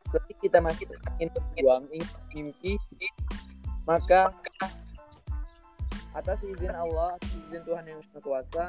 berarti 0.10 0.34
kita 0.42 0.58
masih 0.62 0.86
ingin 1.18 1.30
berjuang 1.30 1.84
ingin 1.94 2.10
mimpi 2.34 2.74
maka 3.86 4.34
atas 6.14 6.38
izin 6.46 6.74
Allah 6.74 7.18
atas 7.18 7.32
izin 7.34 7.62
Tuhan 7.66 7.86
yang 7.86 8.02
Maha 8.02 8.20
Kuasa 8.22 8.66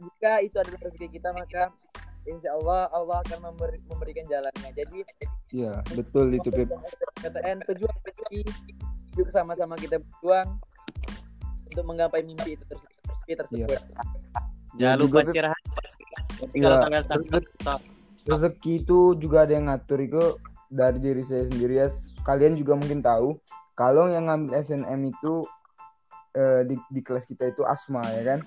jika 0.00 0.32
itu 0.40 0.56
adalah 0.56 0.80
rezeki 0.88 1.08
kita 1.20 1.28
maka 1.36 1.72
insya 2.24 2.56
Allah 2.56 2.88
Allah 2.92 3.20
akan 3.28 3.52
memberi, 3.52 3.76
memberikan 3.88 4.24
jalannya 4.28 4.70
jadi 4.72 4.98
Iya, 5.54 5.84
betul 5.94 6.34
itu 6.34 6.50
Pep. 6.50 6.66
PTN 7.20 7.62
pejuang 7.62 7.94
mimpi 8.02 8.42
yuk 9.14 9.28
sama-sama 9.30 9.78
kita 9.78 10.02
berjuang 10.02 10.58
untuk 11.70 11.84
menggapai 11.86 12.26
mimpi 12.26 12.58
itu 12.58 12.64
tersebut 12.66 13.36
tersebut. 13.38 13.80
Jangan 14.74 14.96
Ya, 14.98 14.98
lupa 14.98 15.22
juga, 15.22 15.22
Beb. 15.22 15.28
istirahat. 15.30 15.62
Iya. 16.50 16.62
kalau 16.66 17.02
sakit, 17.06 17.30
tetap 17.46 17.80
rezeki 18.24 18.84
itu 18.84 19.16
juga 19.20 19.44
ada 19.44 19.52
yang 19.52 19.68
ngatur 19.68 20.00
itu 20.00 20.24
dari 20.72 20.98
diri 20.98 21.22
saya 21.22 21.44
sendiri 21.44 21.80
ya. 21.80 21.88
Kalian 22.24 22.56
juga 22.56 22.74
mungkin 22.74 23.04
tahu 23.04 23.36
kalau 23.76 24.08
yang 24.08 24.26
ngambil 24.26 24.56
SNM 24.58 25.00
itu 25.12 25.44
eh, 26.34 26.62
di, 26.66 26.74
di 26.90 27.00
kelas 27.04 27.28
kita 27.28 27.52
itu 27.52 27.62
Asma 27.62 28.02
ya 28.10 28.22
kan? 28.34 28.40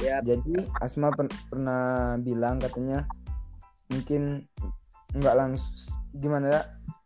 Ya. 0.00 0.24
jadi 0.24 0.64
Asma 0.80 1.12
pen- 1.12 1.32
pernah 1.52 2.16
bilang 2.24 2.56
katanya 2.56 3.04
mungkin 3.92 4.48
nggak 5.12 5.34
langsung 5.36 5.96
gimana 6.16 6.46
ya? 6.50 6.62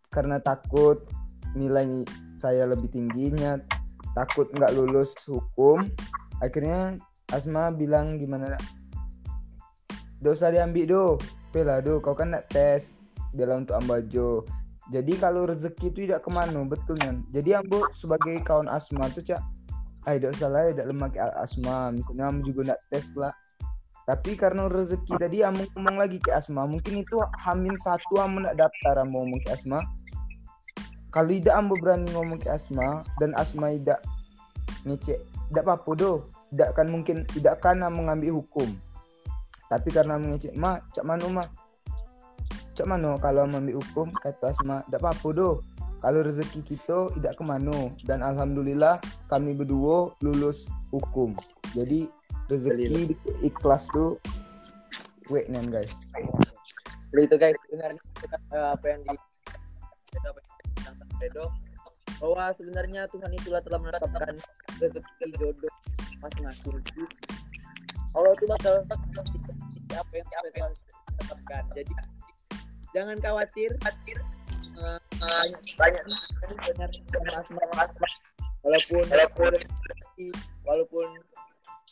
Karena 0.09 0.39
takut 0.39 1.05
nilai 1.59 2.07
saya 2.39 2.67
lebih 2.67 2.91
tingginya 2.91 3.59
takut 4.15 4.49
nggak 4.55 4.73
lulus 4.73 5.13
hukum. 5.27 5.85
Akhirnya 6.39 6.97
Asma 7.35 7.75
bilang 7.75 8.17
gimana 8.17 8.55
ya? 8.55 8.61
Dosa 10.23 10.49
diambil 10.49 10.87
do 10.87 11.05
Pela 11.55 11.79
do 11.79 12.03
kau 12.03 12.19
kan 12.19 12.35
nak 12.35 12.51
tes 12.51 12.99
dalam 13.31 13.63
untuk 13.63 13.79
ambajo 13.79 14.43
jadi 14.93 15.17
kalau 15.17 15.49
rezeki 15.49 15.89
itu 15.89 15.99
tidak 16.05 16.29
ke 16.29 16.31
mana 16.35 16.61
betul 16.69 16.93
kan? 17.01 17.25
Jadi 17.33 17.57
ambo 17.57 17.89
sebagai 17.97 18.37
kawan 18.45 18.69
asma 18.69 19.09
tuh 19.09 19.25
cak 19.25 19.41
ah 20.05 20.13
tidak 20.13 20.37
salah 20.37 20.69
tidak 20.69 20.93
lemah 20.93 21.09
ke 21.09 21.19
asma. 21.41 21.89
Misalnya 21.89 22.29
ambo 22.29 22.45
juga 22.45 22.77
nak 22.77 22.81
tes 22.93 23.09
lah. 23.17 23.33
Tapi 24.05 24.37
karena 24.37 24.69
rezeki 24.69 25.17
tadi 25.17 25.41
ambo 25.41 25.65
ngomong 25.73 25.97
lagi 25.97 26.21
ke 26.21 26.29
asma. 26.37 26.69
Mungkin 26.69 27.01
itu 27.01 27.17
hamin 27.41 27.73
satu 27.81 28.21
ambo 28.21 28.45
nak 28.45 28.61
daftar 28.61 29.01
ambo 29.01 29.25
ngomong 29.25 29.41
ke 29.49 29.57
asma. 29.57 29.81
Kalau 31.09 31.33
tidak 31.33 31.55
ambo 31.57 31.75
berani 31.81 32.09
ngomong 32.13 32.37
ke 32.37 32.53
asma 32.53 32.85
dan 33.17 33.33
asma 33.41 33.73
tidak 33.73 34.01
ngecek. 34.85 35.17
Tidak 35.49 35.65
apa-apa 35.65 35.91
do 35.97 36.29
tidak 36.53 36.77
kan 36.77 36.87
mungkin 36.93 37.25
tidak 37.33 37.65
kan 37.65 37.81
mengambil 37.81 38.45
hukum 38.45 38.69
tapi 39.69 39.89
karena 39.91 40.21
mengecek 40.21 40.55
ma 40.57 40.81
cak 40.93 41.05
mano 41.05 41.27
ma. 41.31 41.45
Cak 42.75 42.87
mano 42.91 43.17
kalau 43.23 43.47
ambil 43.47 43.79
hukum 43.79 44.11
kata 44.19 44.51
asma 44.51 44.83
tidak 44.91 45.01
apa-apa 45.03 45.29
do 45.31 45.51
kalau 46.05 46.21
rezeki 46.21 46.61
kita 46.67 47.09
tidak 47.17 47.33
ke 47.39 47.45
mana 47.47 47.89
dan 48.05 48.21
alhamdulillah 48.21 48.99
kami 49.33 49.57
berdua 49.57 50.13
lulus 50.21 50.69
hukum. 50.93 51.33
Jadi 51.73 52.11
rezeki 52.53 53.17
ikhlas 53.41 53.89
tuh 53.95 54.21
wait 55.33 55.49
nen 55.49 55.73
guys. 55.73 56.13
Jadi 57.15 57.23
itu 57.25 57.37
guys. 57.41 57.57
Sebenarnya 57.71 58.03
eh, 58.53 58.69
apa 58.75 58.85
yang 58.91 59.01
di 59.07 59.17
bahwa 62.21 62.45
sebenarnya 62.57 63.03
Tuhan 63.11 63.33
itulah 63.37 63.61
telah 63.65 63.79
menetapkan 63.81 64.35
rezeki 64.81 65.27
jodoh 65.41 65.73
masing-masing. 66.21 66.81
Allah 68.15 68.31
itulah 68.39 68.59
telah 68.63 68.83
apa 69.95 70.13
yang 70.15 70.27
telah 70.27 70.71
tetapkan. 71.19 71.63
Jadi 71.75 71.93
jangan 72.95 73.17
khawatir. 73.19 73.71
Eh, 74.75 74.99
banyak 75.79 76.03
banyak 76.51 76.91
benar 77.15 77.35
asma 77.39 77.63
walaupun 78.67 79.07
walaupun 79.07 79.53
walaupun 80.67 81.09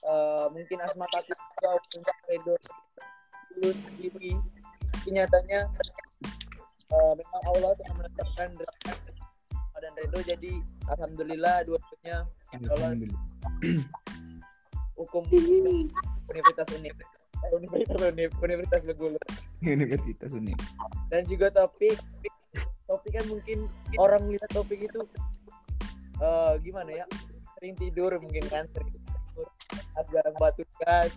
eh, 0.03 0.47
mungkin 0.51 0.79
asma 0.83 1.07
takut 1.15 1.39
walaupun 1.63 2.01
Redo 2.27 2.55
lulus 3.55 3.79
sendiri 3.87 4.35
kenyataannya 5.07 5.61
eh, 6.91 7.13
memang 7.15 7.43
Allah 7.55 7.71
telah 7.79 7.95
menetapkan 8.03 8.51
dan 9.79 9.93
Redo 10.03 10.19
jadi 10.27 10.53
alhamdulillah 10.91 11.63
dua-duanya 11.63 12.27
alhamdulillah 12.51 13.15
hukum 15.03 15.23
Universitas 15.29 16.69
Unip. 16.79 16.97
Eh, 17.43 17.51
Universitas 17.59 18.01
Unip 18.07 18.31
Universitas 18.39 18.83
Begulu 18.87 19.19
Universitas 19.63 20.31
Unik 20.31 20.59
dan 21.11 21.23
juga 21.27 21.51
topik 21.51 21.99
topik 22.87 23.13
kan 23.15 23.25
mungkin 23.31 23.67
orang 23.99 24.27
lihat 24.31 24.51
topik 24.53 24.85
itu 24.85 25.01
eh, 26.23 26.53
gimana 26.63 26.91
ya? 27.03 27.07
Sering 27.59 27.75
tidur 27.79 28.13
mungkin 28.19 28.45
kan 28.51 28.65
sering 28.71 28.91
tidur. 28.91 29.49
Agak 29.99 30.27
batu 30.39 30.65
kan. 30.83 31.09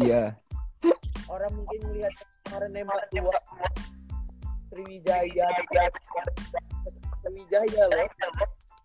Iya. 0.00 0.36
Orang 1.30 1.52
mungkin 1.56 1.80
melihat 1.88 2.12
kemarin 2.44 2.70
nembak 2.72 3.08
tua 3.08 3.38
Sriwijaya. 4.68 5.46
Sriwijaya 7.24 7.82
loh. 7.88 8.08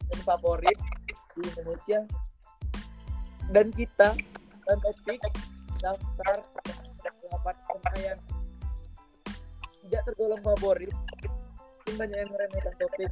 Dan 0.10 0.20
favorit 0.26 0.78
di 1.38 1.42
Indonesia 1.46 2.00
dan 3.50 3.68
kita 3.74 4.14
dan 4.66 4.78
topik 4.86 5.22
daftar 5.82 6.38
delapan 7.02 7.56
yang 7.98 8.20
tidak 9.86 10.02
tergolong 10.06 10.42
favorit. 10.46 10.94
Mungkin 10.94 11.96
banyak 11.98 12.18
yang 12.22 12.30
meremehkan 12.30 12.74
topik 12.78 13.10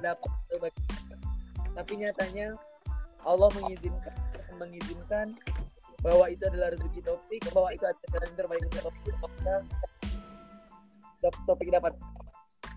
dapat 0.00 0.32
dapat 0.48 0.72
tapi 1.76 1.92
nyatanya 2.00 2.56
Allah 3.24 3.52
mengizinkan 3.60 4.16
mengizinkan 4.56 5.26
bahwa 6.00 6.32
itu 6.32 6.40
adalah 6.48 6.72
rezeki 6.72 7.00
topik 7.04 7.40
bahwa 7.52 7.68
itu 7.76 7.84
adalah 7.84 8.24
yang 8.24 8.36
terbaik 8.40 8.62
untuk 8.64 8.82
topik 8.88 9.14
maka 9.20 9.56
top- 11.20 11.42
topik 11.44 11.68
dapat 11.68 11.92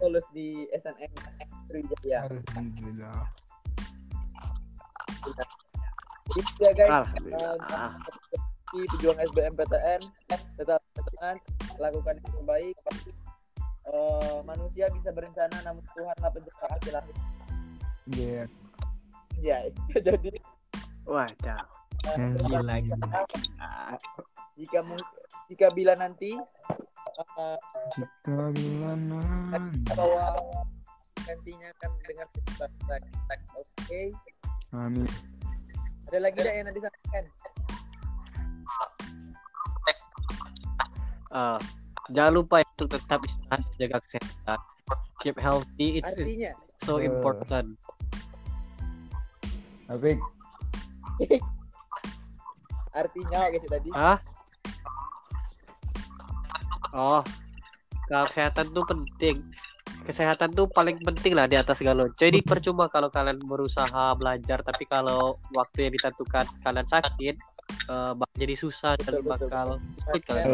lulus 0.04 0.28
di 0.36 0.68
SNM 0.76 1.12
Sriwijaya. 1.72 2.28
Alhamdulillah 2.28 3.24
itu 6.32 6.52
ya 6.60 6.72
guys 6.74 6.92
Alhamdulillah. 7.04 7.92
di 8.74 8.80
pejuang 8.90 9.20
SBMPTN 9.22 10.02
tetap 10.58 10.82
teman 10.96 11.36
lakukan 11.78 12.18
yang 12.18 12.32
terbaik. 12.32 12.76
Eh, 13.84 14.38
manusia 14.42 14.88
bisa 14.90 15.12
berencana 15.12 15.54
namun 15.62 15.84
Tuhan 15.94 16.16
lah 16.18 16.32
pencipta 16.32 16.66
hasil 16.72 16.94
akhir 16.96 17.16
iya. 18.10 18.44
Ya 19.38 19.58
jadi. 20.08 20.32
Wadah. 21.04 21.62
eh, 22.16 22.32
Gila, 22.42 22.76
jika- 22.80 23.28
gila. 23.28 23.70
jika 24.56 24.80
jika 25.52 25.68
bila 25.70 25.94
nanti 25.94 26.32
eh, 27.20 27.58
jika 27.94 28.36
bila 28.50 28.92
nanti. 28.96 29.92
bahwa 29.94 30.32
nantinya 31.22 31.68
akan 31.78 31.92
dengar 32.02 32.28
kita 32.32 32.66
oke. 33.54 34.02
Amin 34.74 35.06
ada 36.14 36.30
lagi 36.30 36.38
tidak 36.46 36.54
yang 36.54 36.66
nanti 36.70 36.80
sampaikan 36.86 37.26
Eh, 41.34 41.60
jangan 42.14 42.34
lupa 42.38 42.62
ya 42.62 42.68
untuk 42.78 42.94
tetap 42.94 43.26
istirahat 43.26 43.66
jaga 43.82 43.98
kesehatan. 44.06 44.60
Keep 45.18 45.42
healthy. 45.42 45.98
It's, 45.98 46.14
artinya 46.14 46.54
so 46.78 47.02
Eh. 47.02 47.10
important. 47.10 47.74
Apik 49.90 50.22
artinya 52.94 53.40
sih 53.50 53.66
tadi 53.66 53.90
Hah? 53.98 54.18
Oh, 56.94 57.26
kesehatan 58.06 58.70
tuh 58.70 58.86
penting. 58.86 59.42
Kesehatan 60.04 60.52
tuh 60.52 60.68
paling 60.68 61.00
penting 61.00 61.32
lah 61.32 61.48
di 61.48 61.56
atas 61.56 61.80
segala. 61.80 62.12
Jadi 62.20 62.44
percuma 62.50 62.92
kalau 62.92 63.08
kalian 63.08 63.40
berusaha 63.40 64.12
belajar, 64.20 64.60
tapi 64.60 64.84
kalau 64.84 65.40
waktu 65.56 65.88
yang 65.88 65.94
ditentukan 65.96 66.46
kalian 66.60 66.88
sakit, 66.88 67.36
eh, 67.88 68.12
bak- 68.14 68.36
jadi 68.36 68.56
susah 68.60 69.00
dan 69.00 69.20
Betul, 69.20 69.24
betul, 69.24 69.32
bakal 69.48 69.68
sulit 70.04 70.24
kalian. 70.28 70.48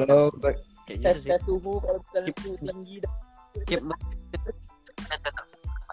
tes 0.89 1.21
gitu 1.21 1.29
tes 1.29 1.41
suhu 1.45 1.77
kalau 1.85 2.01
misalnya 2.01 2.33
suhu 2.41 2.55
tinggi 2.57 2.95
dan 2.97 3.11
Keep 3.69 3.81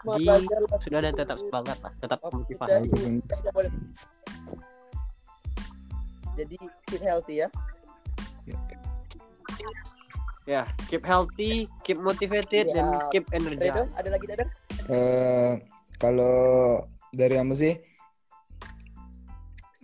semua 0.07 0.17
Di- 0.17 0.29
sudah 0.81 1.01
dan 1.03 1.13
tetap 1.13 1.37
semangat 1.37 1.77
lah, 1.85 1.93
tetap 2.01 2.19
motivasi. 2.33 2.87
dan- 2.89 3.21
jadi 6.37 6.57
keep 6.85 7.01
healthy 7.01 7.45
ya 7.45 7.49
Ya, 10.47 10.63
keep 10.87 11.03
healthy, 11.03 11.67
keep 11.83 11.99
motivated, 11.99 12.71
dan 12.71 12.87
Siap. 12.95 13.11
keep 13.11 13.27
energized. 13.35 13.91
ada 13.99 14.09
lagi 14.15 14.27
dadang 14.31 14.51
eh 14.87 15.59
kalau 15.99 16.87
dari 17.11 17.35
kamu 17.35 17.55
sih 17.59 17.75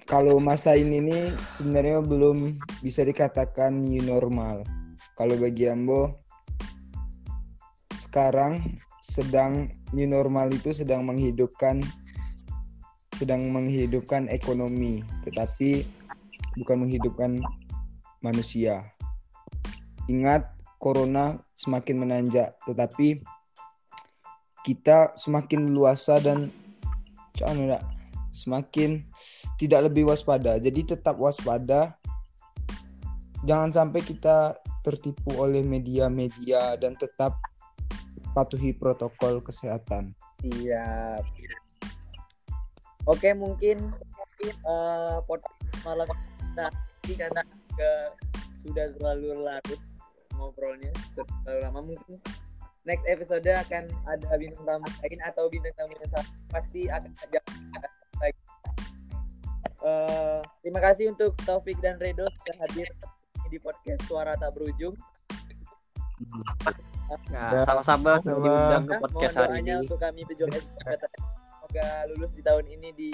kalau 0.07 0.39
masa 0.39 0.79
ini 0.79 1.03
nih 1.03 1.25
sebenarnya 1.57 2.05
belum 2.05 2.61
bisa 2.85 3.01
dikatakan 3.01 3.73
new 3.81 4.03
normal. 4.05 4.61
Kalau 5.17 5.35
bagi 5.41 5.73
Ambo 5.73 6.21
sekarang 7.97 8.77
sedang 9.01 9.73
new 9.97 10.05
normal 10.05 10.53
itu 10.53 10.77
sedang 10.77 11.09
menghidupkan 11.09 11.81
sedang 13.17 13.49
menghidupkan 13.55 14.29
ekonomi, 14.29 15.01
tetapi 15.25 15.87
bukan 16.61 16.77
menghidupkan 16.85 17.41
manusia. 18.21 18.92
Ingat 20.11 20.51
corona 20.83 21.39
semakin 21.55 21.97
menanjak, 22.03 22.59
tetapi 22.67 23.23
kita 24.67 25.15
semakin 25.19 25.71
luasa 25.75 26.19
dan 26.19 26.51
dak, 27.39 27.83
semakin 28.35 29.03
tidak 29.59 29.91
lebih 29.91 30.11
waspada. 30.11 30.59
Jadi 30.59 30.95
tetap 30.95 31.19
waspada. 31.19 31.99
Jangan 33.43 33.75
sampai 33.75 34.07
kita 34.07 34.55
tertipu 34.87 35.35
oleh 35.39 35.63
media-media 35.67 36.79
dan 36.79 36.95
tetap 36.95 37.39
patuhi 38.35 38.71
protokol 38.75 39.43
kesehatan. 39.43 40.15
Siap. 40.43 41.23
Oke, 43.11 43.35
mungkin 43.35 43.91
eh 44.43 45.19
podcast 45.27 45.59
malam 45.87 46.07
kita 46.07 46.67
ini 47.07 47.15
karena 47.19 47.43
sudah 48.63 48.87
terlalu 48.95 49.29
larut 49.43 49.81
ngobrolnya, 50.43 50.91
sudah 51.15 51.27
terlalu 51.47 51.61
lama 51.63 51.81
mungkin 51.95 52.19
next 52.83 53.07
episode 53.07 53.47
akan 53.47 53.87
ada 54.11 54.27
bintang 54.35 54.67
tamu 54.67 54.87
lain 55.07 55.21
atau 55.23 55.45
bintang 55.47 55.75
tamu 55.79 55.95
yang 55.95 56.11
sama 56.11 56.31
pasti 56.51 56.81
akan 56.91 57.11
ada 57.15 57.89
lagi. 58.19 58.43
Eh, 59.83 60.41
terima 60.63 60.81
kasih 60.83 61.11
untuk 61.11 61.35
Taufik 61.43 61.79
dan 61.83 61.99
Redo 61.99 62.27
sudah 62.27 62.57
hadir 62.63 62.87
di 63.51 63.59
podcast 63.59 64.03
Suara 64.07 64.39
Tak 64.39 64.55
Berujung. 64.55 64.95
Nah, 67.29 67.61
sama-sama 67.67 68.17
Sama. 68.23 68.41
diundang 68.41 68.85
ke 68.87 68.95
podcast 69.03 69.35
hari 69.37 69.61
ini. 69.61 69.83
untuk 69.83 69.99
kami 69.99 70.23
pejuang. 70.25 70.55
Semoga 70.55 71.87
lulus 72.15 72.33
di 72.33 72.43
tahun 72.47 72.65
ini 72.71 72.89
di 72.95 73.11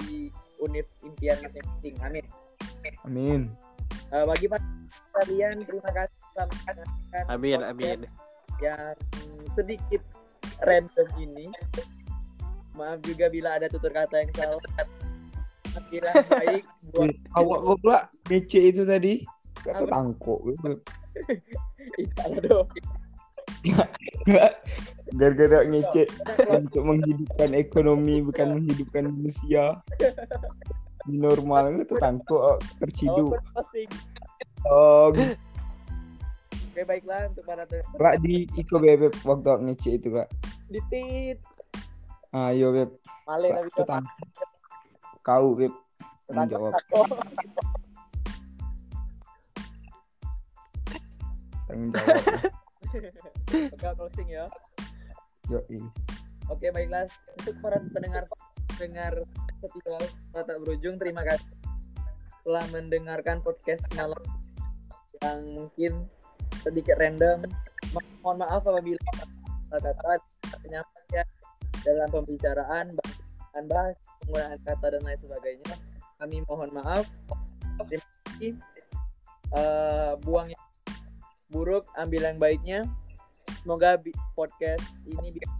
univ 0.61 0.85
impian 1.03 1.41
masing-masing. 1.41 1.95
Amin. 2.05 2.25
Amin. 3.03 3.41
Eh, 4.09 4.25
bagi 4.25 4.49
kalian 5.13 5.61
terima 5.69 5.89
kasih 5.93 6.17
Amin, 7.29 7.61
amin. 7.61 8.09
yang 8.57 8.97
sedikit 9.53 10.01
random 10.65 11.05
ini. 11.21 11.53
Maaf 12.73 13.05
juga 13.05 13.29
bila 13.29 13.61
ada 13.61 13.69
tutur 13.69 13.93
kata 13.93 14.25
yang 14.25 14.33
salah. 14.33 14.57
Kira 15.93 16.09
baik 16.25 16.65
buat 16.91 17.13
Awak 17.37 17.59
goblok 17.61 18.03
ngece 18.27 18.73
itu 18.73 18.81
tadi. 18.83 19.23
Kata. 19.61 19.85
Iqbal 22.01 22.33
dong. 22.41 22.67
Gara-gara 25.19 25.59
ngece 25.69 26.09
untuk 26.49 26.81
menghidupkan 26.81 27.53
ekonomi 27.53 28.25
bukan 28.25 28.57
menghidupkan 28.57 29.05
manusia. 29.05 29.77
Normal 31.09 31.81
itu 31.81 31.97
tangkuk 31.97 32.37
oh, 32.37 32.57
terciduk. 32.77 33.33
Oh. 33.33 33.65
Oh, 34.69 35.07
Oke 36.69 36.81
baiklah 36.85 37.27
untuk 37.27 37.43
para 37.43 37.67
Kak 37.67 38.15
di 38.23 38.47
Iko 38.55 38.79
bebek 38.79 39.11
waktu 39.27 39.51
ngece 39.67 39.99
itu 39.99 40.15
kak. 40.15 40.31
ditit 40.71 41.41
Ayo 42.29 42.69
beb, 42.69 42.93
male 43.25 43.49
Kak, 43.49 43.57
tapi 43.57 43.69
tetang. 43.73 44.05
Kau 45.25 45.57
beb, 45.57 45.73
tanggung 46.29 46.45
jawab, 46.45 46.73
tanggung 51.65 51.89
jawab. 51.89 52.21
Oke 53.75 53.87
closing 53.97 54.29
ya. 54.29 54.45
Yoi. 55.49 55.81
Oke 56.53 56.69
baiklah 56.69 57.09
untuk 57.41 57.55
para 57.65 57.81
pendengar 57.91 58.29
pendengar 58.79 59.11
setia 59.59 59.99
tak 60.31 60.57
berujung 60.63 60.95
terima 60.95 61.19
kasih 61.27 61.51
telah 62.47 62.63
mendengarkan 62.71 63.43
podcast 63.43 63.83
malam 63.99 64.23
yang 65.19 65.39
mungkin 65.51 65.91
sedikit 66.63 66.95
random. 66.95 67.43
Mohon 68.23 68.47
maaf 68.47 68.63
apabila 68.63 69.03
kata 69.67 69.91
penyampaian 70.63 71.27
dalam 71.83 72.07
pembicaraan 72.07 72.95
bahkan 72.95 73.63
bahas 73.67 73.95
penggunaan 74.23 74.59
kata 74.63 74.85
dan 74.95 75.01
lain 75.03 75.19
sebagainya. 75.27 75.73
Kami 76.15 76.37
mohon 76.47 76.71
maaf. 76.71 77.03
Terima 77.83 78.07
kasih. 78.31 78.53
Eh, 79.59 80.11
buang 80.23 80.55
yang 80.55 80.65
buruk, 81.51 81.83
ambil 81.99 82.31
yang 82.31 82.39
baiknya. 82.39 82.79
Semoga 83.59 83.99
podcast 84.39 84.87
ini 85.03 85.35
bisa 85.35 85.51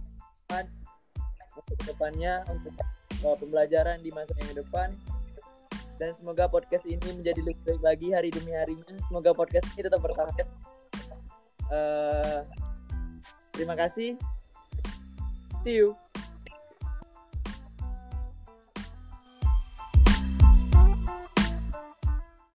untuk 1.60 1.76
ke 1.76 1.92
depannya 1.92 2.40
untuk 2.48 2.72
uh, 3.24 3.36
pembelajaran 3.36 4.00
di 4.00 4.10
masa 4.12 4.32
yang 4.40 4.56
depan. 4.56 4.88
Dan 6.00 6.16
semoga 6.16 6.48
podcast 6.48 6.88
ini 6.88 7.12
menjadi 7.12 7.44
lebih 7.44 7.60
baik 7.68 7.82
lagi 7.84 8.08
hari 8.16 8.28
demi 8.32 8.56
harinya. 8.56 8.96
Semoga 9.08 9.36
podcast 9.36 9.68
ini 9.76 9.84
tetap 9.84 10.00
bertahan 10.00 10.32
Uh, 11.70 12.42
terima 13.54 13.78
kasih. 13.78 14.18
See 15.62 15.78
you 15.78 15.94